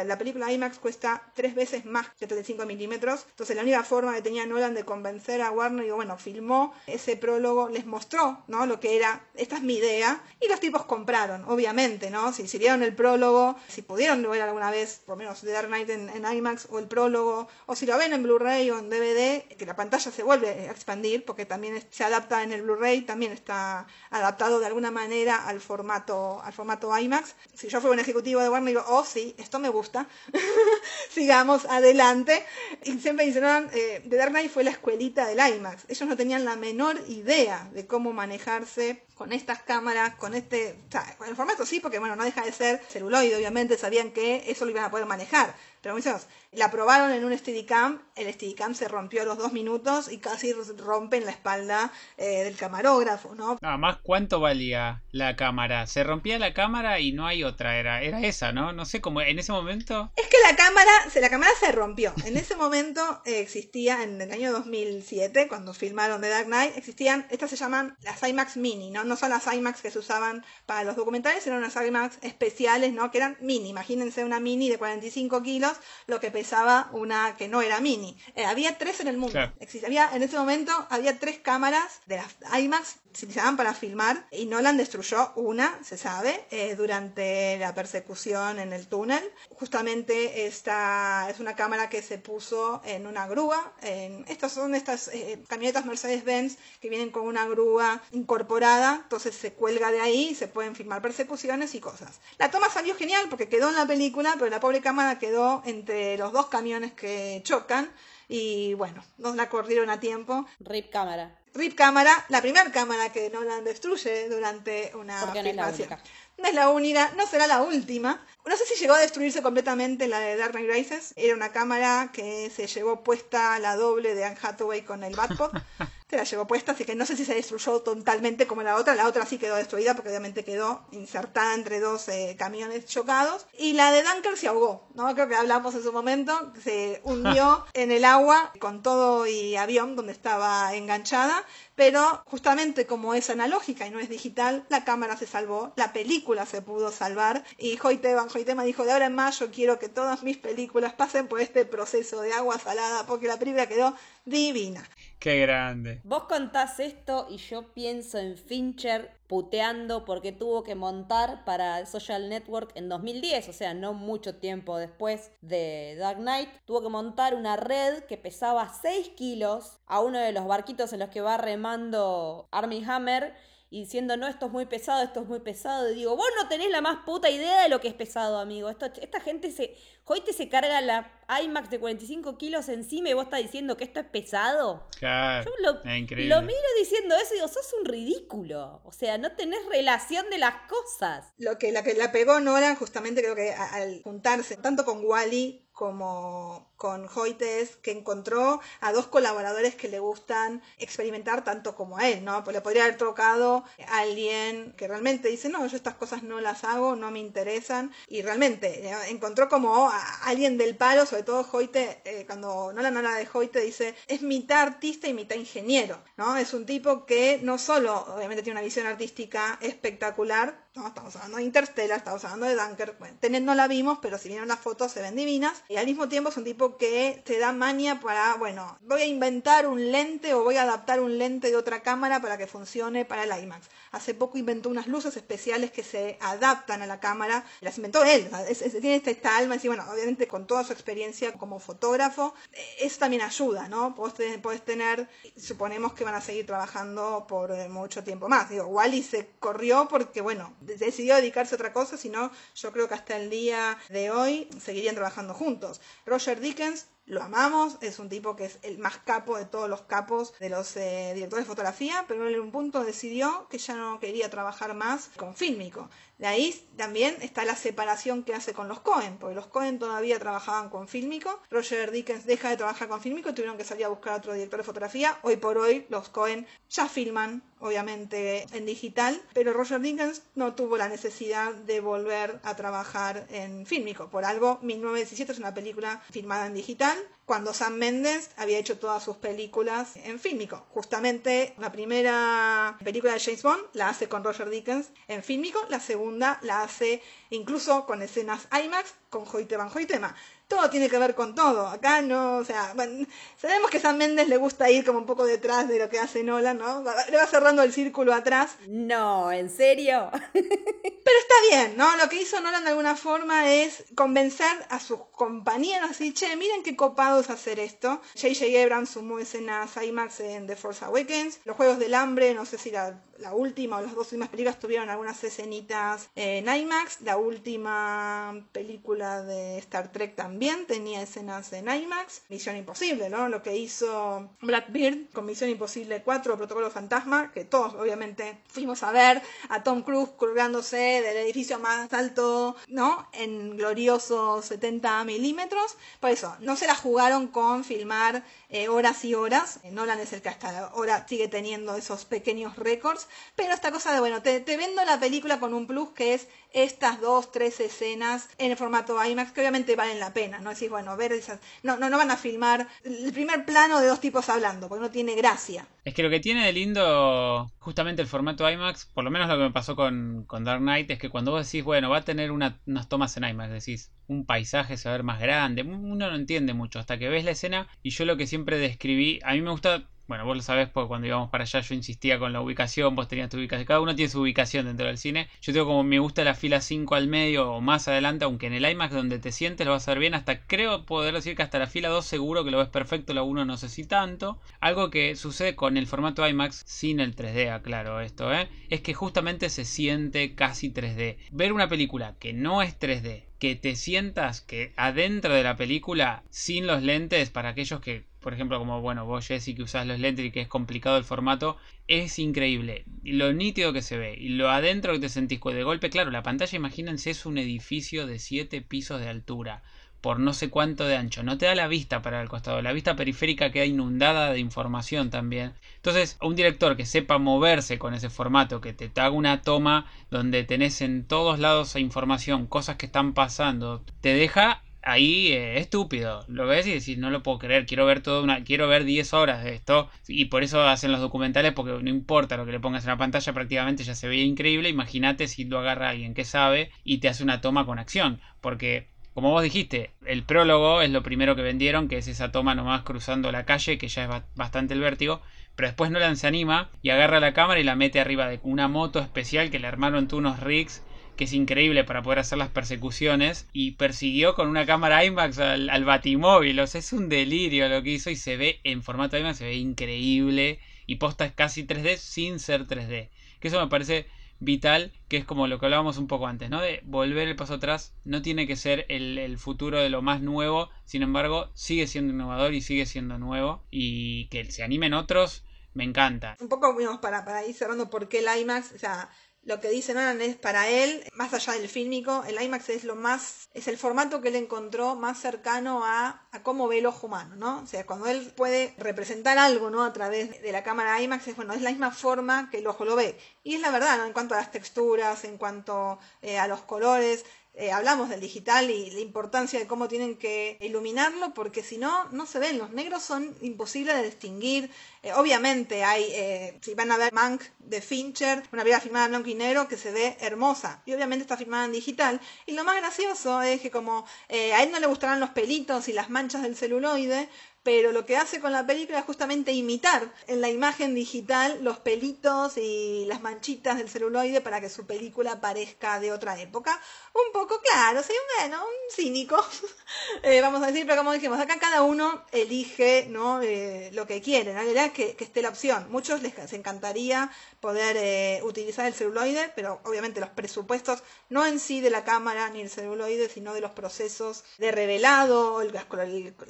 la 0.05 0.19
película 0.19 0.53
IMAX 0.53 0.79
cuesta 0.79 1.23
tres 1.35 1.55
veces 1.55 1.85
más 1.85 2.09
que 2.19 2.27
35 2.27 2.67
milímetros. 2.67 3.27
Entonces 3.31 3.57
la 3.57 3.63
única 3.63 3.83
forma 3.83 4.15
que 4.15 4.23
tenía 4.23 4.47
Nolan 4.47 4.75
de 4.75 4.85
convencer 4.85 5.43
a 5.43 5.51
Warner, 5.51 5.85
digo, 5.85 5.97
bueno, 5.97 6.17
filmó 6.19 6.75
ese 6.87 7.17
prólogo, 7.17 7.69
les 7.69 7.87
mostró 7.87 8.45
lo 8.49 8.81
que 8.81 8.97
era, 8.97 9.21
esta 9.35 9.57
es 9.57 9.63
mi 9.63 9.75
idea, 9.77 10.23
y 10.41 10.49
los 10.49 10.61
tipos 10.61 10.85
compraron, 10.85 11.45
obviamente, 11.49 12.11
¿no? 12.11 12.33
Si, 12.33 12.47
si 12.49 12.59
vieron 12.59 12.83
el 12.83 12.95
prólogo, 12.95 13.57
si 13.69 13.83
pudieron 13.83 14.23
ver 14.23 14.43
alguna 14.43 14.71
vez, 14.71 15.03
por 15.05 15.15
lo 15.15 15.19
menos 15.19 15.41
The 15.41 15.51
Dark 15.51 15.69
Knight 15.69 15.91
en, 15.91 16.25
IMAX, 16.25 16.69
o 16.71 16.79
el 16.79 16.87
prólogo, 16.87 17.49
o 17.67 17.77
si 17.77 17.87
lo 17.87 17.99
ven 17.99 18.13
en 18.13 18.23
Blu-ray 18.23 18.71
o 18.71 18.79
en 18.79 18.91
DVD, 18.91 19.43
que 19.57 19.67
la 19.67 19.77
pantalla 19.77 20.11
se 20.11 20.23
vuelve 20.23 20.49
a 20.49 20.71
expandir, 20.71 21.25
porque 21.25 21.47
también 21.47 21.83
se 21.91 22.05
adapta 22.05 22.43
en 22.43 22.53
el 22.53 22.63
Blu-ray, 22.63 23.03
también 23.03 23.33
está 23.33 23.87
adaptado 24.11 24.61
de 24.61 24.67
alguna 24.67 24.91
manera 24.91 25.47
al 25.47 25.61
formato, 25.61 26.41
al 26.43 26.53
formato 26.53 26.97
IMAX. 26.97 27.35
Si 27.55 27.69
yo 27.69 27.81
fuera 27.81 27.95
un 27.95 28.01
ejecutivo 28.01 28.41
de 28.41 28.49
Warner, 28.49 28.69
digo, 28.69 28.85
oh, 28.89 29.05
sí, 29.15 29.35
esto 29.39 29.59
me 29.61 29.69
gusta, 29.69 30.09
sigamos 31.11 31.65
adelante. 31.67 32.45
Y 32.83 32.99
siempre 32.99 33.25
dicen, 33.25 33.45
eh, 33.73 34.05
The 34.09 34.17
Dark 34.17 34.33
Knight 34.33 34.51
fue 34.51 34.65
la 34.65 34.71
escuelita 34.71 35.27
del 35.27 35.39
IMAX. 35.57 35.85
Ellos 35.89 36.09
no 36.09 36.17
tenían 36.17 36.45
la 36.45 36.57
menor 36.57 37.01
idea 37.09 37.71
de 37.73 37.87
cómo 37.87 38.13
manejarse 38.13 39.05
con 39.15 39.33
estas 39.33 39.63
cámaras, 39.63 40.17
con 40.17 40.35
este, 40.35 40.77
con 41.17 41.29
el 41.29 41.37
formato 41.37 41.65
sí, 41.65 41.79
porque 41.79 42.01
bueno, 42.01 42.17
no 42.17 42.25
deja 42.25 42.45
de 42.45 42.53
ser 42.53 42.83
celuloide, 42.89 43.37
obviamente 43.37 43.79
sabían 43.79 44.11
que 44.11 44.51
eso 44.51 44.65
lo 44.65 44.73
iban 44.73 44.85
a 44.85 44.91
poder 44.91 45.07
manejar. 45.07 45.55
Pero 45.85 45.97
muchachos, 45.97 46.27
la 46.53 46.71
probaron 46.71 47.13
en 47.13 47.27
un 47.27 47.37
Steadicam, 47.37 48.01
el 48.17 48.33
Steadicam 48.33 48.75
se 48.75 48.89
rompió 48.89 49.21
a 49.21 49.25
los 49.27 49.37
dos 49.37 49.53
minutos 49.53 50.11
y 50.11 50.17
casi 50.17 50.55
rompen 50.79 51.27
la 51.27 51.31
espalda 51.31 51.93
eh, 52.17 52.45
del 52.45 52.57
camarógrafo, 52.57 53.35
¿no? 53.35 53.59
Nada 53.61 53.77
más, 53.77 53.99
¿cuánto 54.03 54.41
valía 54.41 55.03
la 55.11 55.37
cámara? 55.37 55.87
Se 55.87 56.03
rompía 56.03 56.39
la 56.39 56.55
cámara 56.55 57.01
y 57.01 57.13
no 57.13 57.27
hay 57.27 57.45
otra, 57.45 57.77
era, 57.77 58.03
era 58.03 58.23
esa, 58.23 58.53
¿no? 58.53 58.73
No 58.73 58.87
sé 58.87 59.03
cómo, 59.03 59.21
en 59.21 59.39
ese 59.39 59.53
momento... 59.53 60.11
Es 60.17 60.27
que 60.29 60.39
la 60.49 60.57
cámara, 60.57 60.91
se, 61.11 61.21
la 61.21 61.29
cámara 61.29 61.51
se 61.61 61.71
rompió. 61.71 62.15
En 62.25 62.39
ese 62.39 62.57
momento 62.57 63.21
eh, 63.27 63.41
existía, 63.41 64.03
en 64.03 64.23
el 64.23 64.31
año 64.31 64.53
2007, 64.53 65.49
cuando 65.49 65.75
filmaron 65.75 66.23
The 66.23 66.31
Dark 66.31 66.47
Knight, 66.47 66.79
existían, 66.79 67.27
estas 67.29 67.51
se 67.51 67.57
llaman 67.57 67.95
las 68.01 68.27
IMAX 68.27 68.57
Mini, 68.57 68.91
¿no? 68.91 69.05
No 69.05 69.17
son 69.17 69.29
las 69.29 69.53
IMAX 69.53 69.83
que 69.83 69.91
se 69.91 69.99
usaban 69.99 70.47
para 70.65 70.85
los 70.85 70.97
documentales, 70.97 71.47
eran 71.47 71.59
unas 71.59 71.77
IMAX 71.77 72.17
especiales, 72.23 72.95
¿no? 72.95 73.11
Que 73.11 73.19
eran 73.19 73.37
mini, 73.43 73.69
imagínense 73.69 74.25
una 74.25 74.41
mini 74.41 74.71
de 74.71 74.79
45 74.79 75.43
kilos, 75.43 75.74
lo 76.07 76.21
que 76.21 76.31
pesaba 76.31 76.89
una 76.93 77.37
que 77.37 77.49
no 77.49 77.63
era 77.63 77.81
mini. 77.81 78.17
Eh, 78.35 78.45
había 78.45 78.79
tres 78.79 79.01
en 79.01 79.09
el 79.09 79.17
mundo. 79.17 79.33
Claro. 79.33 79.53
Había, 79.85 80.11
en 80.15 80.23
ese 80.23 80.37
momento 80.37 80.73
había 80.91 81.19
tres 81.19 81.39
cámaras 81.39 82.01
de 82.07 82.17
las 82.17 82.37
IMAX 82.59 82.97
se 83.15 83.27
utilizaban 83.27 83.57
para 83.57 83.75
filmar 83.75 84.27
y 84.33 84.47
Nolan 84.47 84.77
destruyó 84.77 85.33
una, 85.37 85.79
se 85.85 85.97
sabe, 85.97 86.47
eh, 86.51 86.75
durante 86.75 87.57
la 87.59 87.73
persecución 87.75 88.59
en 88.59 88.73
el 88.73 88.89
túnel. 88.89 89.23
Justamente 89.51 90.47
esta 90.47 91.29
es 91.31 91.39
una 91.39 91.55
cámara 91.55 91.89
que 91.89 92.03
se 92.03 92.19
puso 92.19 92.83
en 92.85 93.07
una 93.07 93.27
grúa. 93.29 93.73
En, 93.83 94.25
estas 94.29 94.53
son 94.53 94.75
estas 94.75 95.09
eh, 95.09 95.43
camionetas 95.49 95.87
Mercedes-Benz 95.87 96.59
que 96.81 96.89
vienen 96.89 97.11
con 97.11 97.23
una 97.27 97.47
grúa 97.47 98.03
incorporada, 98.11 99.01
entonces 99.05 99.37
se 99.37 99.53
cuelga 99.53 99.93
de 99.93 100.01
ahí 100.01 100.31
y 100.31 100.35
se 100.35 100.49
pueden 100.49 100.75
filmar 100.75 101.01
persecuciones 101.01 101.75
y 101.75 101.81
cosas. 101.81 102.21
La 102.39 102.51
toma 102.51 102.69
salió 102.69 102.97
genial 102.97 103.27
porque 103.31 103.49
quedó 103.49 103.69
en 103.69 103.77
la 103.77 103.87
película, 103.87 104.35
pero 104.37 104.51
la 104.51 104.61
pobre 104.61 104.81
cámara 104.81 105.21
quedó 105.21 105.63
entre 105.65 106.17
los 106.19 106.33
dos 106.33 106.47
camiones 106.47 106.93
que 106.93 107.41
chocan 107.45 107.91
y 108.29 108.75
bueno, 108.75 109.05
no 109.19 109.35
la 109.35 109.49
corrieron 109.49 109.91
a 109.91 110.01
tiempo. 110.01 110.47
Rip 110.61 110.91
cámara. 110.91 111.39
RIP 111.55 111.77
cámara, 111.77 112.13
la 112.31 112.41
primera 112.41 112.71
cámara 112.73 113.13
que 113.13 113.31
Nolan 113.31 113.63
destruye 113.63 114.29
durante 114.29 114.91
una 114.97 115.21
Porque 115.21 115.41
no 115.41 115.51
filmación. 115.51 115.83
Es 115.85 115.91
la 115.91 116.03
no 116.37 116.49
es 116.49 116.55
la 116.55 116.71
única, 116.71 117.13
no 117.17 117.27
será 117.27 117.47
la 117.47 117.63
última. 117.63 118.21
No 118.45 118.57
sé 118.57 118.67
si 118.67 118.75
llegó 118.75 118.95
a 118.95 118.99
destruirse 118.99 119.41
completamente 119.41 120.09
la 120.09 120.19
de 120.19 120.37
Dark 120.37 120.53
Knight 120.53 120.69
Rises. 120.69 121.15
Era 121.17 121.35
una 121.35 121.53
cámara 121.53 122.11
que 122.13 122.51
se 122.51 122.67
llevó 122.67 123.05
puesta 123.05 123.59
la 123.61 123.77
doble 123.77 124.15
de 124.17 124.25
Anne 124.25 124.39
Hathaway 124.43 124.83
con 124.83 125.05
el 125.05 125.15
Batpod. 125.15 125.53
se 126.09 126.17
la 126.17 126.25
llevó 126.25 126.47
puesta, 126.47 126.73
así 126.73 126.85
que 126.85 126.95
no 126.95 127.07
sé 127.07 127.17
si 127.17 127.25
se 127.25 127.35
destruyó 127.35 127.81
totalmente 127.81 128.47
como 128.47 128.63
la 128.63 128.77
otra. 128.77 128.95
La 128.95 129.09
otra 129.09 129.25
sí 129.25 129.39
quedó 129.39 129.57
destruida 129.57 129.95
porque 129.95 130.11
obviamente 130.11 130.45
quedó 130.45 130.87
insertada 130.93 131.55
entre 131.55 131.81
dos 131.81 132.09
eh, 132.09 132.37
camiones 132.39 132.87
chocados. 132.87 133.47
Y 133.59 133.73
la 133.73 133.91
de 133.91 134.03
Dunker 134.03 134.37
se 134.37 134.49
ahogó, 134.49 134.87
¿no? 134.95 135.13
Creo 135.15 135.29
que 135.29 135.35
hablamos 135.35 135.75
en 135.75 135.83
su 135.83 135.93
momento. 135.93 136.53
Se 136.63 137.01
hundió 137.05 137.65
en 137.73 137.91
el 137.91 138.05
agua 138.05 138.53
con 138.61 138.83
todo 138.83 139.27
y 139.27 139.57
avión 139.57 139.97
donde 139.97 140.13
estaba 140.13 140.75
enganchada. 140.75 141.45
Pero 141.75 142.23
justamente 142.27 142.87
como 142.87 143.15
es 143.15 143.31
analógica 143.31 143.87
y 143.87 143.91
no 143.91 143.99
es 143.99 144.09
digital, 144.09 144.65
la 144.69 144.85
cámara 144.85 145.17
se 145.17 145.27
salvó, 145.27 145.73
la 145.77 145.93
película 145.93 146.47
se 146.47 146.63
pudo 146.63 146.93
salvar. 146.93 147.45
Y 147.59 147.79
Hoyte 147.83 148.15
Hoytema 148.15 148.63
dijo, 148.65 148.85
de 148.85 148.93
ahora 148.93 149.07
en 149.07 149.15
más 149.15 149.41
yo 149.41 149.51
quiero 149.51 149.79
que 149.79 149.89
todas 149.89 150.23
mis 150.23 150.37
películas 150.37 150.93
pasen 150.93 151.27
por 151.27 151.41
este 151.41 151.65
proceso 151.65 152.21
de 152.21 152.33
agua 152.33 152.59
salada 152.59 153.07
porque 153.07 153.27
la 153.27 153.39
película 153.39 153.67
quedó 153.67 153.97
divina. 154.25 154.89
Qué 155.25 155.41
grande. 155.41 156.03
Vos 156.05 156.25
contás 156.25 156.79
esto 156.81 157.29
y 157.31 157.39
yo 157.39 157.73
pienso 157.73 158.19
en 158.19 158.37
Fincher 158.37 159.11
puteando 159.27 160.05
porque 160.05 160.33
tuvo 160.33 160.63
que 160.65 160.75
montar 160.75 161.47
para 161.47 161.87
Social 161.87 162.29
Network 162.29 162.73
en 162.75 162.91
2010, 162.91 163.49
o 163.49 163.55
sea, 163.55 163.73
no 163.73 163.95
mucho 163.95 164.35
tiempo 164.35 164.77
después 164.77 165.31
de 165.41 165.97
Dark 165.99 166.19
Knight, 166.19 166.51
tuvo 166.67 166.83
que 166.83 166.91
montar 166.91 167.35
una 167.35 167.57
red 167.57 168.05
que 168.05 168.19
pesaba 168.19 168.69
6 168.69 169.13
kilos 169.17 169.79
a 169.87 170.01
uno 170.01 170.19
de 170.19 170.33
los 170.33 170.47
barquitos 170.47 170.93
en 170.93 171.01
los 171.01 171.09
que 171.09 171.23
va 171.23 171.39
remando 171.39 172.47
Army 172.51 172.85
Hammer 172.85 173.33
y 173.75 173.81
diciendo, 173.81 174.17
no, 174.17 174.29
esto 174.29 174.47
es 174.47 174.53
muy 174.53 174.67
pesado, 174.67 175.03
esto 175.03 175.23
es 175.23 175.27
muy 175.27 175.41
pesado. 175.41 175.91
Y 175.91 175.97
digo, 175.97 176.15
vos 176.15 176.29
no 176.41 176.47
tenés 176.47 176.71
la 176.71 176.81
más 176.81 176.99
puta 177.05 177.29
idea 177.29 177.65
de 177.65 177.69
lo 177.69 177.81
que 177.81 177.89
es 177.89 177.95
pesado, 177.95 178.39
amigo. 178.39 178.71
Esto, 178.71 178.87
esta 178.87 179.19
gente 179.19 179.51
se. 179.51 179.75
Hoyte 180.05 180.33
se 180.33 180.49
carga 180.49 180.81
la 180.81 181.11
IMAX 181.43 181.71
de 181.71 181.81
45 181.81 182.39
kilos 182.39 182.69
encima 182.69 183.09
y 183.09 183.15
vos 183.15 183.25
estás 183.25 183.43
diciendo 183.43 183.77
que 183.77 183.83
esto 183.83 183.99
es 183.99 184.07
pesado. 184.07 184.87
Claro. 184.97 185.51
Yo 185.51 185.73
lo, 185.73 185.83
es 185.83 185.99
increíble. 185.99 186.33
lo 186.33 186.43
miro 186.43 186.69
diciendo 186.79 187.17
eso 187.17 187.33
y 187.33 187.39
digo, 187.39 187.49
sos 187.49 187.75
un 187.81 187.85
ridículo. 187.85 188.81
O 188.85 188.93
sea, 188.93 189.19
no 189.19 189.33
tenés 189.33 189.67
relación 189.67 190.31
de 190.31 190.39
las 190.39 190.55
cosas. 190.69 191.33
Lo 191.39 191.59
que 191.59 191.73
la 191.73 191.83
que 191.83 191.95
la 191.95 192.13
pegó 192.13 192.39
Nolan, 192.39 192.77
justamente 192.77 193.23
creo 193.23 193.35
que 193.35 193.51
al 193.55 194.03
juntarse 194.05 194.57
tanto 194.57 194.85
con 194.85 195.05
Wally 195.05 195.64
como 195.75 196.73
con 196.77 197.09
Hoytes, 197.15 197.77
que 197.77 197.91
encontró 197.91 198.61
a 198.81 198.93
dos 198.93 199.07
colaboradores 199.07 199.75
que 199.75 199.89
le 199.89 199.99
gustan 199.99 200.63
experimentar 200.79 201.45
tanto 201.45 201.75
como 201.75 201.99
a 201.99 202.09
él, 202.09 202.25
¿no? 202.25 202.45
Pues 202.45 202.55
le 202.55 202.61
podría 202.61 202.85
haber 202.85 202.97
tocado 202.97 203.65
a 203.89 203.99
alguien 203.99 204.73
que 204.77 204.87
realmente 204.87 205.29
dice, 205.29 205.49
no, 205.49 205.67
yo 205.67 205.77
estas 205.77 205.95
cosas 205.95 206.23
no 206.23 206.41
las 206.41 206.65
hago, 206.65 206.95
no 206.95 207.11
me 207.11 207.19
interesan, 207.19 207.93
y 208.09 208.23
realmente 208.23 208.87
eh, 208.87 208.95
encontró 209.09 209.49
como 209.49 209.89
a 209.89 210.01
alguien 210.25 210.59
del 210.59 210.77
palo, 210.77 211.07
sobre 211.07 211.25
todo 211.25 211.47
Hoyte, 211.51 212.01
eh, 212.05 212.25
cuando 212.27 212.73
Nolan 212.73 212.97
habla 212.97 213.15
de 213.17 213.29
Hoyte, 213.33 213.61
dice, 213.61 213.95
es 214.07 214.23
mitad 214.23 214.63
artista 214.63 215.09
y 215.09 215.15
mitad 215.15 215.37
ingeniero, 215.37 216.03
¿no? 216.17 216.37
Es 216.37 216.55
un 216.55 216.67
tipo 216.67 217.05
que 217.07 217.41
no 217.43 217.59
solo, 217.59 217.97
obviamente, 218.15 218.43
tiene 218.43 218.59
una 218.59 218.65
visión 218.65 218.87
artística 218.87 219.59
espectacular, 219.61 220.64
no, 220.77 220.89
estamos 220.89 221.15
hablando 221.15 221.37
de 221.37 221.45
Interstellar, 221.45 221.99
estamos 221.99 222.25
hablando 222.25 222.47
de 222.47 222.57
Dunker. 222.57 222.97
Bueno, 222.99 223.17
Tenet 223.21 223.45
no 223.45 223.55
la 223.55 223.69
vimos, 223.69 223.99
pero 224.03 224.19
si 224.19 224.29
vieron 224.29 224.49
las 224.49 224.59
fotos 224.59 224.91
se 224.91 225.01
ven 225.01 225.15
divinas. 225.15 225.63
Y 225.69 225.77
al 225.77 225.87
mismo 225.87 226.09
tiempo 226.09 226.31
es 226.31 226.37
un 226.37 226.43
tipo 226.43 226.77
que 226.77 227.23
te 227.25 227.39
da 227.39 227.53
maña 227.53 228.01
para, 228.01 228.35
bueno, 228.35 228.77
voy 228.83 229.03
a 229.03 229.07
inventar 229.07 229.69
un 229.69 229.93
lente 229.93 230.35
o 230.35 230.43
voy 230.43 230.57
a 230.57 230.63
adaptar 230.63 230.99
un 231.01 231.17
lente 231.17 231.49
de 231.51 231.57
otra 231.57 231.81
cámara 231.81 232.21
para 232.21 232.37
que 232.39 232.49
funcione 232.49 233.05
para 233.05 233.23
el 233.23 233.43
IMAX. 233.45 233.69
Hace 233.93 234.15
poco 234.15 234.37
inventó 234.37 234.69
unas 234.69 234.89
luces 234.89 235.17
especiales 235.17 235.71
que 235.71 235.85
se 235.85 236.19
adaptan 236.21 236.83
a 236.83 236.87
la 236.87 236.99
cámara. 236.99 237.45
Las 237.61 237.77
inventó 237.77 238.03
él. 238.03 238.29
es- 238.49 238.59
tiene 238.73 238.97
esta, 238.97 239.13
esta 239.13 239.37
alma. 239.37 239.55
Y 239.63 239.69
bueno, 239.69 239.85
obviamente 239.93 240.27
con 240.27 240.45
toda 240.49 240.65
su 240.65 240.73
experiencia 240.73 241.35
como 241.35 241.61
fotógrafo, 241.61 242.35
eh, 242.53 242.67
eso 242.81 242.99
también 242.99 243.23
ayuda, 243.23 243.69
¿no? 243.69 243.95
Podés 243.95 244.65
tener, 244.65 245.09
suponemos 245.37 245.93
que 245.93 246.03
van 246.03 246.17
a 246.17 246.21
seguir 246.21 246.47
trabajando 246.47 247.27
por 247.29 247.53
eh, 247.53 247.69
mucho 247.69 248.03
tiempo 248.03 248.29
más. 248.29 248.51
Digo, 248.51 248.67
Wally 248.67 249.05
se 249.05 249.29
corrió 249.39 249.87
porque, 249.89 250.21
bueno, 250.21 250.53
decidió 250.65 251.17
dedicarse 251.17 251.55
a 251.55 251.57
otra 251.57 251.73
cosa, 251.73 251.97
sino 251.97 252.31
yo 252.55 252.73
creo 252.73 252.89
que 252.89 252.95
hasta 252.95 253.17
el 253.17 253.31
día 253.31 253.79
de 253.89 254.11
hoy 254.11 254.49
seguirían 254.61 254.95
trabajando 254.95 255.35
juntos. 255.35 255.81
Roger 256.07 256.41
Dickens, 256.41 256.87
lo 257.07 257.23
amamos, 257.23 257.77
es 257.81 257.99
un 257.99 258.09
tipo 258.09 258.35
que 258.35 258.47
es 258.47 258.59
el 258.63 258.79
más 258.79 258.99
capo 258.99 259.37
de 259.37 259.45
todos 259.45 259.69
los 259.69 259.83
capos 259.83 260.33
de 260.39 260.49
los 260.49 260.77
eh, 260.77 261.13
directores 261.15 261.45
de 261.45 261.49
fotografía, 261.49 262.05
pero 262.09 262.29
en 262.29 262.41
un 262.41 262.51
punto 262.51 262.83
decidió 262.83 263.47
que 263.51 263.59
ya 263.59 263.75
no 263.75 264.01
quería 264.01 264.31
trabajar 264.31 264.75
más 264.75 265.11
con 265.17 265.35
fílmico. 265.35 265.91
De 266.19 266.29
ahí 266.29 266.55
también 266.77 267.17
está 267.23 267.45
la 267.45 267.57
separación 267.57 268.23
que 268.23 268.35
hace 268.35 268.55
con 268.55 268.69
los 268.69 268.81
Cohen, 268.81 269.17
porque 269.19 269.35
los 269.35 269.49
Cohen 269.49 269.81
todavía 269.81 270.19
trabajaban 270.21 270.71
con 270.71 270.87
fílmico. 270.87 271.41
Roger 271.51 271.91
Dickens 271.91 272.25
deja 272.25 272.51
de 272.51 272.57
trabajar 272.57 272.89
con 272.89 273.01
fílmico 273.01 273.31
y 273.31 273.33
tuvieron 273.35 273.57
que 273.57 273.65
salir 273.65 273.85
a 273.85 273.89
buscar 273.89 274.13
a 274.13 274.17
otro 274.17 274.33
director 274.33 274.59
de 274.61 274.65
fotografía. 274.65 275.19
Hoy 275.23 275.37
por 275.37 275.59
hoy 275.59 275.87
los 275.89 276.09
Cohen 276.09 276.47
ya 276.71 276.89
filman, 276.89 277.43
obviamente, 277.59 278.47
en 278.53 278.65
digital, 278.65 279.21
pero 279.33 279.53
Roger 279.53 279.81
Dickens 279.81 280.23
no 280.37 280.55
tuvo 280.55 280.77
la 280.77 280.89
necesidad 280.89 281.53
de 281.53 281.81
volver 281.81 282.41
a 282.45 282.55
trabajar 282.55 283.27
en 283.31 283.67
fílmico. 283.67 284.09
Por 284.09 284.25
algo, 284.25 284.61
1917 284.63 285.33
es 285.33 285.39
una 285.39 285.53
película 285.53 286.01
filmada 286.11 286.47
en 286.47 286.55
digital, 286.55 286.94
cuando 287.25 287.55
Sam 287.55 287.77
Mendes 287.77 288.31
había 288.37 288.59
hecho 288.59 288.79
todas 288.79 289.03
sus 289.03 289.17
películas 289.17 289.97
en 289.97 290.21
fílmico. 290.21 290.67
Justamente 290.71 291.55
la 291.59 291.73
primera 291.73 292.77
película 292.85 293.15
de 293.15 293.21
James 293.21 293.43
Bond 293.43 293.63
la 293.73 293.89
hace 293.89 294.09
con 294.09 294.25
Roger 294.25 294.51
Dickens 294.51 294.91
en 295.09 295.23
fílmico, 295.23 295.59
la 295.71 295.81
segunda 295.81 296.39
la 296.43 296.63
hace 296.63 297.03
incluso 297.31 297.87
con 297.87 298.03
escenas 298.03 298.47
IMAX 298.53 298.95
con 299.09 299.25
Hoyte 299.33 299.57
Van 299.57 299.71
Hoytema. 299.75 300.15
Todo 300.49 300.71
tiene 300.71 300.89
que 300.89 300.99
ver 300.99 301.15
con 301.15 301.35
todo. 301.35 301.67
Acá 301.67 302.03
no, 302.03 302.37
o 302.37 302.45
sea, 302.45 302.73
bueno, 302.75 303.07
sabemos 303.41 303.71
que 303.71 303.81
Sam 303.81 303.97
Mendes 303.97 304.29
le 304.29 304.37
gusta 304.37 304.71
ir 304.71 304.85
como 304.85 304.99
un 304.99 305.07
poco 305.07 305.25
detrás 305.25 305.69
de 305.69 305.79
lo 305.79 305.89
que 305.89 305.99
hace 305.99 306.23
Nolan, 306.23 306.59
¿no? 306.59 306.85
Le 307.11 307.17
va 307.17 307.27
cerrando 307.27 307.63
el 307.63 307.73
círculo 307.73 308.13
atrás. 308.13 308.57
No, 308.69 309.33
¿en 309.33 309.51
serio? 309.51 310.11
Pero 310.33 311.19
está 311.19 311.35
bien, 311.51 311.77
¿no? 311.77 311.97
Lo 311.97 312.09
que 312.09 312.21
hizo 312.21 312.41
Nolan 312.41 312.65
de 312.65 312.71
alguna 312.71 312.97
forma 312.97 313.53
es 313.53 313.85
convencer 313.95 314.47
a 314.69 314.81
sus 314.81 315.01
compañeros 315.13 315.91
así, 315.91 316.13
che, 316.13 316.37
miren 316.37 316.63
qué 316.63 316.77
copado 316.77 317.21
es 317.21 317.31
hacer 317.31 317.59
esto. 317.59 318.01
J.J. 318.15 318.63
Abrams 318.63 318.91
sumó 318.91 319.19
escenas 319.19 319.71
IMAX 319.77 320.21
en 320.21 320.47
The 320.47 320.57
Force 320.57 320.85
Awakens. 320.85 321.41
Los 321.45 321.57
Juegos 321.57 321.79
del 321.79 321.95
Hambre, 321.95 322.35
no 322.35 322.45
sé 322.45 322.59
si 322.59 322.71
la, 322.71 323.03
la 323.19 323.35
última 323.35 323.79
o 323.79 323.81
las 323.81 323.95
dos 323.95 324.07
últimas 324.09 324.29
películas 324.29 324.59
tuvieron 324.59 324.91
algunas 324.91 325.23
escenitas 325.25 326.09
en 326.15 326.49
IMAX. 326.49 327.01
La 327.03 327.17
última 327.17 328.47
película 328.53 329.23
de 329.23 329.59
Star 329.59 329.93
Trek 329.93 330.15
también 330.15 330.67
tenía 330.67 331.03
escenas 331.03 331.53
en 331.53 331.69
IMAX. 331.69 332.23
Misión 332.29 332.57
Imposible, 332.57 333.09
¿no? 333.11 333.29
Lo 333.29 333.43
que 333.43 333.57
hizo 333.57 334.31
Blackbeard 334.41 335.11
con 335.13 335.27
Misión 335.27 335.51
Imposible 335.51 336.03
4, 336.03 336.37
Protocolo 336.37 336.71
Fantasma, 336.71 337.33
que 337.33 337.45
todos 337.45 337.75
obviamente 337.75 338.39
fuimos 338.49 338.83
a 338.83 338.93
ver 338.93 339.23
a 339.49 339.63
Tom 339.63 339.83
Cruise 339.83 340.11
colgándose 340.17 340.77
del 340.77 341.17
edificio 341.17 341.59
más 341.59 341.93
alto, 341.93 342.57
¿no? 342.69 343.09
En 343.13 343.57
gloriosos 343.57 344.45
70 344.47 345.05
milímetros. 345.05 345.77
Por 346.01 346.11
eso, 346.11 346.37
no 346.41 346.57
se 346.57 346.67
la 346.67 346.75
jugaron 346.75 347.29
con 347.29 347.65
filmar 347.65 348.25
eh, 348.49 348.69
horas 348.69 349.05
y 349.05 349.15
horas. 349.15 349.61
Nolan 349.65 350.01
es 350.01 350.13
el 350.13 350.23
que 350.23 350.29
hasta 350.29 350.69
ahora 350.69 351.07
sigue 351.09 351.29
teniendo 351.29 351.77
esos 351.77 352.05
pequeños 352.05 352.57
récords. 352.57 353.04
Pero 353.37 353.53
esta 353.55 353.71
cosa 353.73 353.93
de, 353.93 354.01
bueno, 354.01 354.23
te, 354.23 354.41
vendo 354.41 354.85
la 354.85 354.99
película 355.01 355.41
con 355.41 355.55
un 355.55 355.67
plus 355.67 355.91
que 355.91 356.15
es 356.15 356.29
estas 356.53 357.01
dos, 357.01 357.33
tres 357.33 357.61
escenas 357.61 358.29
en 358.39 358.51
el 358.53 358.57
formato 358.57 359.03
IMAX 359.05 359.33
que 359.33 359.41
obviamente 359.41 359.77
valen 359.77 360.01
la 360.01 360.13
pena, 360.15 360.39
¿no? 360.41 360.51
Decís, 360.51 360.71
bueno, 360.71 360.97
ver 360.97 361.13
esas... 361.13 361.41
No, 361.63 361.77
no, 361.77 361.91
no 361.91 361.99
van 361.99 362.11
a 362.11 362.17
filmar 362.17 362.69
el 362.85 363.13
primer 363.13 363.45
plano 363.45 363.81
de 363.81 363.87
dos 363.89 364.01
tipos 364.01 364.29
hablando, 364.29 364.69
porque 364.69 364.83
no 364.83 364.91
tiene 364.91 365.15
gracia. 365.17 365.67
Es 365.85 365.93
que 365.95 366.03
lo 366.03 366.09
que 366.11 366.21
tiene 366.21 366.47
de 366.47 366.53
lindo 366.53 367.53
justamente 367.59 368.01
el 368.01 368.09
formato 368.09 368.49
IMAX, 368.51 368.87
por 368.87 369.05
lo 369.05 369.11
menos 369.11 369.29
lo 369.29 369.35
que 369.37 369.43
me 369.45 369.51
pasó 369.51 369.77
con, 369.77 370.25
con 370.27 370.43
Dark 370.45 370.61
Knight, 370.63 370.91
es 370.91 370.99
que 370.99 371.11
cuando 371.11 371.31
vos 371.33 371.45
decís, 371.47 371.63
bueno, 371.63 371.91
va 371.91 371.99
a 371.99 372.05
tener 372.05 372.31
una- 372.31 372.59
unas 372.67 372.89
tomas 372.89 373.17
en 373.19 373.25
IMAX, 373.25 373.53
decís, 373.53 373.93
un 374.07 374.25
paisaje 374.25 374.77
se 374.79 374.89
va 374.89 374.95
a 374.95 374.99
ver 374.99 375.05
más 375.05 375.21
grande, 375.21 375.63
uno 375.63 376.09
no 376.11 376.15
entiende 376.17 376.55
mucho 376.55 376.79
hasta 376.79 376.99
que 376.99 377.09
ves 377.11 377.25
la 377.25 377.33
escena 377.33 377.69
y 377.83 377.91
yo 377.91 378.05
lo 378.07 378.17
que 378.17 378.27
siempre 378.27 378.59
describí, 378.59 379.21
a 379.25 379.33
mí 379.35 379.43
me 379.43 379.51
gusta, 379.51 379.91
bueno, 380.07 380.25
vos 380.25 380.37
lo 380.37 380.43
sabés 380.43 380.69
porque 380.69 380.89
cuando 380.89 381.07
íbamos 381.07 381.31
para 381.31 381.45
allá 381.45 381.61
yo 381.61 381.75
insistía 381.75 382.19
con 382.19 382.33
la 382.33 382.41
ubicación, 382.41 382.95
vos 382.95 383.09
tenías 383.09 383.31
tu 383.31 383.39
ubicación, 383.39 383.67
cada 383.67 383.81
uno 383.81 383.95
tiene 383.95 384.11
su 384.11 384.21
ubicación 384.21 384.67
dentro 384.67 384.87
del 384.87 384.99
cine, 384.99 385.29
yo 385.41 385.53
tengo 385.53 385.67
como 385.67 385.83
me 385.83 385.99
gusta 385.99 386.25
la 386.25 386.35
fila 386.35 386.61
5 386.61 386.95
al 386.95 387.09
medio 387.09 387.53
o 387.53 387.61
más 387.61 387.89
adelante, 387.89 388.25
aunque 388.25 388.47
en 388.47 388.55
el 388.55 388.71
IMAX 388.71 388.95
donde 388.95 389.19
te 389.19 389.33
sientes 389.33 389.67
lo 389.67 389.73
vas 389.73 389.89
a 389.89 389.93
ver 389.93 390.01
bien, 390.01 390.15
hasta 390.15 390.47
creo 390.47 390.85
poder 390.85 391.15
decir 391.15 391.37
que 391.37 391.43
hasta 391.43 391.59
la 391.59 391.67
fila 391.67 391.89
2 391.89 392.05
seguro 392.05 392.45
que 392.45 392.51
lo 392.51 392.59
ves 392.59 392.69
perfecto, 392.69 393.15
la 393.15 393.23
1 393.23 393.45
no 393.45 393.57
sé 393.57 393.69
si 393.69 393.85
tanto, 393.85 394.39
algo 394.61 394.91
que 394.91 395.17
sucede 395.17 395.55
con 395.57 395.77
el 395.77 395.87
formato 395.87 396.27
IMAX 396.27 396.65
sin 396.67 397.01
el 397.01 397.17
3D, 397.17 397.51
aclaro 397.51 398.01
esto, 398.01 398.33
¿eh? 398.33 398.49
es 398.69 398.81
que 398.81 398.95
justamente 398.95 399.51
se 399.51 399.65
siente 399.65 400.35
casi 400.35 400.73
3D. 400.73 401.17
Ver 401.31 401.53
una 401.53 401.69
película 401.69 402.15
que 402.19 402.33
no 402.33 402.63
es 402.63 402.79
3D, 402.79 403.25
que 403.39 403.57
te 403.57 403.77
sientas 403.77 404.41
que 404.41 404.73
adentro 404.77 405.35
de 405.35 405.43
la 405.43 405.57
película 405.57 406.23
sin 406.31 406.67
los 406.67 406.83
lentes, 406.83 407.31
para 407.31 407.51
aquellos 407.51 407.81
que, 407.81 408.05
por 408.25 408.33
ejemplo, 408.33 408.59
como 408.59 408.81
bueno, 408.81 409.05
vos 409.05 409.29
Jessy 409.29 409.55
que 409.55 409.63
usás 409.63 409.87
los 409.87 410.01
lentes 410.01 410.25
y 410.25 410.31
que 410.31 410.41
es 410.41 410.49
complicado 410.49 410.97
el 410.97 411.05
formato, 411.05 411.59
es 411.87 412.19
increíble. 412.19 412.87
Lo 413.03 413.35
nítido 413.35 413.75
que 413.75 413.83
se 413.83 413.99
ve 413.99 414.17
y 414.19 414.31
lo 414.31 414.49
adentro 414.51 414.95
que 414.95 415.01
te 415.01 415.09
sentís 415.11 415.41
de 415.45 415.63
golpe, 415.63 415.91
claro, 415.91 416.11
la 416.11 416.23
pantalla, 416.23 416.57
imagínense, 416.57 417.11
es 417.11 417.27
un 417.27 417.37
edificio 417.37 418.07
de 418.07 418.19
7 418.19 418.63
pisos 418.63 418.99
de 418.99 419.09
altura 419.09 419.63
por 420.01 420.21
no 420.21 420.33
sé 420.33 420.49
cuánto 420.51 420.87
de 420.87 420.97
ancho. 420.97 421.23
No 421.23 421.39
te 421.39 421.47
da 421.47 421.55
la 421.55 421.67
vista 421.67 422.03
para 422.03 422.21
el 422.21 422.29
costado. 422.29 422.61
La 422.61 422.73
vista 422.73 422.97
periférica 422.97 423.51
queda 423.51 423.65
inundada 423.65 424.33
de 424.33 424.39
información 424.39 425.09
también. 425.11 425.55
Entonces, 425.77 426.19
un 426.21 426.35
director 426.35 426.77
que 426.77 426.85
sepa 426.85 427.19
moverse 427.19 427.79
con 427.79 427.95
ese 427.95 428.11
formato, 428.11 428.61
que 428.61 428.73
te 428.73 428.91
haga 429.01 429.11
una 429.11 429.41
toma 429.41 429.87
donde 430.11 430.45
tenés 430.45 430.81
en 430.83 431.07
todos 431.07 431.39
lados 431.39 431.77
información, 431.77 432.47
cosas 432.47 432.77
que 432.77 432.87
están 432.87 433.15
pasando, 433.15 433.83
te 434.01 434.15
deja 434.15 434.63
ahí 434.85 435.33
eh, 435.33 435.59
estúpido. 435.59 436.25
Lo 436.29 436.47
ves 436.47 436.67
y 436.67 436.73
decís, 436.75 436.99
no 436.99 437.11
lo 437.11 437.23
puedo 437.23 437.39
creer, 437.39 437.67
quiero 437.67 437.87
ver 437.87 438.01
toda 438.01 438.23
una, 438.23 438.45
quiero 438.45 438.69
ver 438.69 438.85
10 438.85 439.13
horas 439.15 439.43
de 439.45 439.55
esto. 439.55 439.89
Y 440.09 440.27
por 440.27 440.43
eso 440.43 440.63
hacen 440.63 440.93
los 440.93 441.01
documentales, 441.01 441.53
porque 441.53 441.73
no 441.83 441.91
importa 441.91 442.37
lo 442.37 442.47
que 442.47 442.53
le 442.53 442.61
pongas 442.61 442.85
en 442.85 442.91
la 442.91 442.97
pantalla, 442.97 443.33
prácticamente 443.33 443.85
ya 443.85 443.95
se 443.95 444.09
veía 444.09 444.25
increíble. 444.25 444.69
Imagínate 444.69 445.29
si 445.29 445.45
lo 445.45 445.59
agarra 445.59 445.91
alguien 445.91 446.15
que 446.15 446.25
sabe 446.25 446.71
y 446.85 446.99
te 446.99 447.09
hace 447.09 447.23
una 447.23 447.41
toma 447.41 447.67
con 447.67 447.79
acción. 447.79 448.21
Porque 448.41 448.89
como 449.13 449.31
vos 449.31 449.43
dijiste, 449.43 449.95
el 450.07 450.25
prólogo 450.25 450.83
es 450.83 450.91
lo 450.91 451.03
primero 451.03 451.37
que 451.37 451.43
vendieron, 451.43 451.89
que 451.89 451.99
es 451.99 452.09
esa 452.09 452.33
toma 452.33 452.55
nomás 452.55 452.83
cruzando 452.83 453.31
la 453.33 453.45
calle, 453.45 453.79
que 453.79 453.89
ya 453.89 454.03
es 454.05 454.09
ba- 454.09 454.27
bastante 454.35 454.75
el 454.75 454.81
vértigo. 454.81 455.21
Pero 455.57 455.69
después 455.69 455.91
Nolan 455.91 456.17
se 456.17 456.27
anima 456.27 456.71
y 456.83 456.91
agarra 456.91 457.21
la 457.21 457.33
cámara 457.33 457.61
y 457.61 457.65
la 457.65 457.77
mete 457.77 458.01
arriba 458.01 458.29
de 458.29 458.41
una 458.43 458.67
moto 458.69 458.99
especial 458.99 459.51
que 459.51 459.59
le 459.61 459.67
armaron 459.69 460.09
tú 460.09 460.17
unos 460.19 460.41
rigs, 460.41 460.85
que 461.17 461.25
es 461.25 461.33
increíble 461.33 461.85
para 461.85 462.03
poder 462.03 462.19
hacer 462.19 462.39
las 462.39 462.49
persecuciones. 462.49 463.49
Y 463.53 463.73
persiguió 463.73 464.35
con 464.35 464.49
una 464.49 464.67
cámara 464.67 465.05
IMAX 465.05 465.39
al, 465.39 465.71
al 465.71 465.85
batimóvil. 465.85 466.59
O 466.61 466.67
sea, 466.67 466.79
es 466.79 466.93
un 466.93 467.09
delirio 467.09 467.69
lo 467.69 467.83
que 467.83 467.91
hizo 467.91 468.11
y 468.11 468.17
se 468.17 468.37
ve 468.37 468.61
en 468.65 468.83
formato 468.83 469.19
IMAX, 469.19 469.39
se 469.39 469.45
ve 469.45 469.55
increíble. 469.55 470.61
Y 470.87 470.97
posta 470.97 471.25
es 471.25 471.33
casi 471.33 471.67
3D 471.67 471.97
sin 471.97 472.39
ser 472.39 472.67
3D. 472.67 473.09
Que 473.41 473.49
eso 473.49 473.61
me 473.61 473.69
parece 473.69 474.07
vital, 474.41 474.93
que 475.09 475.17
es 475.17 475.25
como 475.25 475.47
lo 475.47 475.59
que 475.59 475.67
hablábamos 475.67 475.99
un 475.99 476.07
poco 476.07 476.27
antes, 476.27 476.51
¿no? 476.51 476.61
De 476.61 476.81
volver 476.85 477.29
el 477.29 477.37
paso 477.37 477.55
atrás, 477.55 477.95
no 478.05 478.23
tiene 478.23 478.47
que 478.47 478.57
ser 478.57 478.87
el, 478.89 479.39
futuro 479.39 479.81
de 479.81 479.91
lo 479.91 480.03
más 480.03 480.21
nuevo, 480.21 480.71
sin 480.85 481.03
embargo, 481.03 481.51
sigue 481.55 481.87
siendo 481.87 482.13
innovador 482.13 482.55
y 482.55 482.61
sigue 482.61 482.87
siendo 482.87 483.19
nuevo, 483.19 483.65
y 483.71 484.27
que 484.29 484.45
se 484.51 484.63
animen 484.63 484.95
otros, 484.95 485.45
me 485.73 485.85
encanta. 485.85 486.37
Un 486.41 486.49
poco, 486.49 486.75
digamos, 486.79 487.01
para, 487.01 487.25
para 487.25 487.45
ir 487.47 487.55
cerrando 487.55 487.91
por 487.91 488.09
qué 488.09 488.21
el 488.21 488.41
IMAX, 488.41 488.73
o 488.73 488.79
sea, 488.79 489.11
lo 489.45 489.61
que 489.61 489.69
dice 489.69 489.95
Nolan 489.95 490.21
es 490.21 490.37
para 490.37 490.69
él, 490.69 491.05
más 491.15 491.35
allá 491.35 491.53
del 491.53 491.69
fílmico, 491.69 492.25
el 492.27 492.41
IMAX 492.41 492.71
es 492.71 492.85
lo 492.85 492.97
más, 492.97 493.49
es 493.53 493.69
el 493.69 493.77
formato 493.77 494.21
que 494.21 494.29
él 494.29 494.37
encontró 494.37 494.95
más 494.95 495.21
cercano 495.21 495.85
a, 495.85 496.27
a 496.33 496.43
cómo 496.43 496.67
ve 496.67 496.79
el 496.79 496.87
ojo 496.87 497.07
humano, 497.07 497.37
¿no? 497.37 497.61
O 497.61 497.67
sea, 497.67 497.85
cuando 497.85 498.07
él 498.07 498.33
puede 498.37 498.75
representar 498.79 499.39
algo, 499.39 499.71
¿no? 499.71 499.85
A 499.85 499.93
través 499.93 500.41
de 500.43 500.53
la 500.53 500.63
cámara 500.63 501.01
IMAX, 501.01 501.29
es 501.29 501.37
bueno, 501.37 501.53
es 501.53 501.63
la 501.63 501.71
misma 501.71 501.91
forma 501.91 502.49
que 502.51 502.59
el 502.59 502.67
ojo 502.67 502.85
lo 502.85 502.97
ve. 502.97 503.19
Y 503.43 503.55
es 503.55 503.61
la 503.61 503.71
verdad, 503.71 503.99
¿no? 503.99 504.07
En 504.07 504.13
cuanto 504.13 504.35
a 504.35 504.39
las 504.39 504.51
texturas, 504.51 505.25
en 505.25 505.37
cuanto 505.37 505.99
eh, 506.23 506.39
a 506.39 506.49
los 506.49 506.63
colores, 506.63 507.25
eh, 507.57 507.71
hablamos 507.71 508.09
del 508.09 508.21
digital 508.21 508.69
y 508.69 508.91
la 508.91 508.99
importancia 508.99 509.61
de 509.61 509.69
cómo 509.69 509.87
tienen 509.87 510.17
que 510.17 510.59
iluminarlo, 510.61 511.35
porque 511.35 511.63
si 511.63 511.79
no, 511.79 512.09
no 512.11 512.27
se 512.27 512.41
ven. 512.41 512.59
Los 512.59 512.71
negros 512.71 513.05
son 513.05 513.37
imposibles 513.43 513.95
de 513.95 514.03
distinguir. 514.03 514.71
Eh, 515.05 515.13
obviamente 515.13 515.85
hay, 515.85 516.05
eh, 516.11 516.59
si 516.63 516.75
van 516.75 516.91
a 516.91 516.97
ver 516.97 517.13
Mank 517.13 517.43
de 517.59 517.81
Fincher, 517.81 518.43
una 518.53 518.63
película 518.63 518.81
filmada 518.81 519.05
en 519.05 519.11
blanco 519.13 519.29
y 519.29 519.69
que 519.69 519.77
se 519.77 519.93
ve 519.93 520.17
hermosa. 520.21 520.83
Y 520.87 520.95
obviamente 520.95 521.23
está 521.23 521.37
filmada 521.37 521.67
en 521.67 521.73
digital. 521.73 522.21
Y 522.47 522.53
lo 522.53 522.65
más 522.65 522.77
gracioso 522.77 523.43
es 523.43 523.61
que 523.61 523.71
como 523.71 524.07
a 524.31 524.63
él 524.63 524.73
no 524.73 524.81
le 524.81 524.87
gustarán 524.87 525.21
los 525.21 525.31
pelitos 525.31 525.89
y 525.89 525.93
las 525.93 526.11
manchas 526.11 526.43
del 526.43 526.57
celuloide, 526.57 527.29
pero 527.65 527.93
lo 527.93 528.05
que 528.05 528.17
hace 528.19 528.41
con 528.41 528.53
la 528.53 528.67
película 528.67 528.99
es 528.99 529.07
justamente 529.07 529.51
imitar 529.53 530.13
en 530.27 530.43
la 530.43 530.51
imagen 530.51 530.95
digital 530.95 531.59
los 531.63 531.79
pelitos 531.79 532.59
y 532.59 533.07
las 533.07 533.23
manchitas 533.23 533.79
del 533.79 533.89
celuloide 533.89 534.43
para 534.43 534.61
que 534.61 534.69
su 534.69 534.87
película 534.87 535.41
parezca 535.41 535.99
de 535.99 536.13
otra 536.13 536.39
época. 536.39 536.79
Un 537.15 537.33
poco 537.33 537.61
claro, 537.63 538.03
sí, 538.03 538.13
bueno, 538.39 538.63
un 538.63 538.95
cínico, 538.95 539.43
eh, 540.23 540.43
vamos 540.43 540.63
a 540.63 540.67
decir, 540.67 540.85
pero 540.87 540.99
como 540.99 541.15
dijimos, 541.15 541.41
acá 541.41 541.59
cada 541.59 541.83
uno 541.83 542.25
elige 542.33 543.07
¿no? 543.09 543.41
Eh, 543.41 543.91
lo 543.95 544.07
que 544.07 544.21
quiere, 544.21 544.53
realidad 544.53 544.93
que, 544.95 545.15
que 545.17 545.25
esté 545.25 545.43
la 545.43 545.51
opción. 545.51 545.87
Muchos 545.91 546.23
les, 546.23 546.33
encantaría 546.55 547.31
poder 547.65 547.97
eh, 547.97 548.43
utilizar 548.43 548.85
el 548.85 548.93
celuloide, 548.93 549.51
pero 549.57 549.81
obviamente 549.85 550.21
los 550.21 550.29
presupuestos, 550.29 551.03
no 551.31 551.47
en 551.47 551.59
sí 551.59 551.81
de 551.81 551.89
la 551.89 552.05
cámara 552.05 552.51
ni 552.51 552.61
el 552.61 552.69
celuloide, 552.69 553.31
sino 553.31 553.55
de 553.55 553.63
los 553.63 553.71
procesos 553.71 554.45
de 554.59 554.71
revelado, 554.71 555.63
el, 555.63 555.73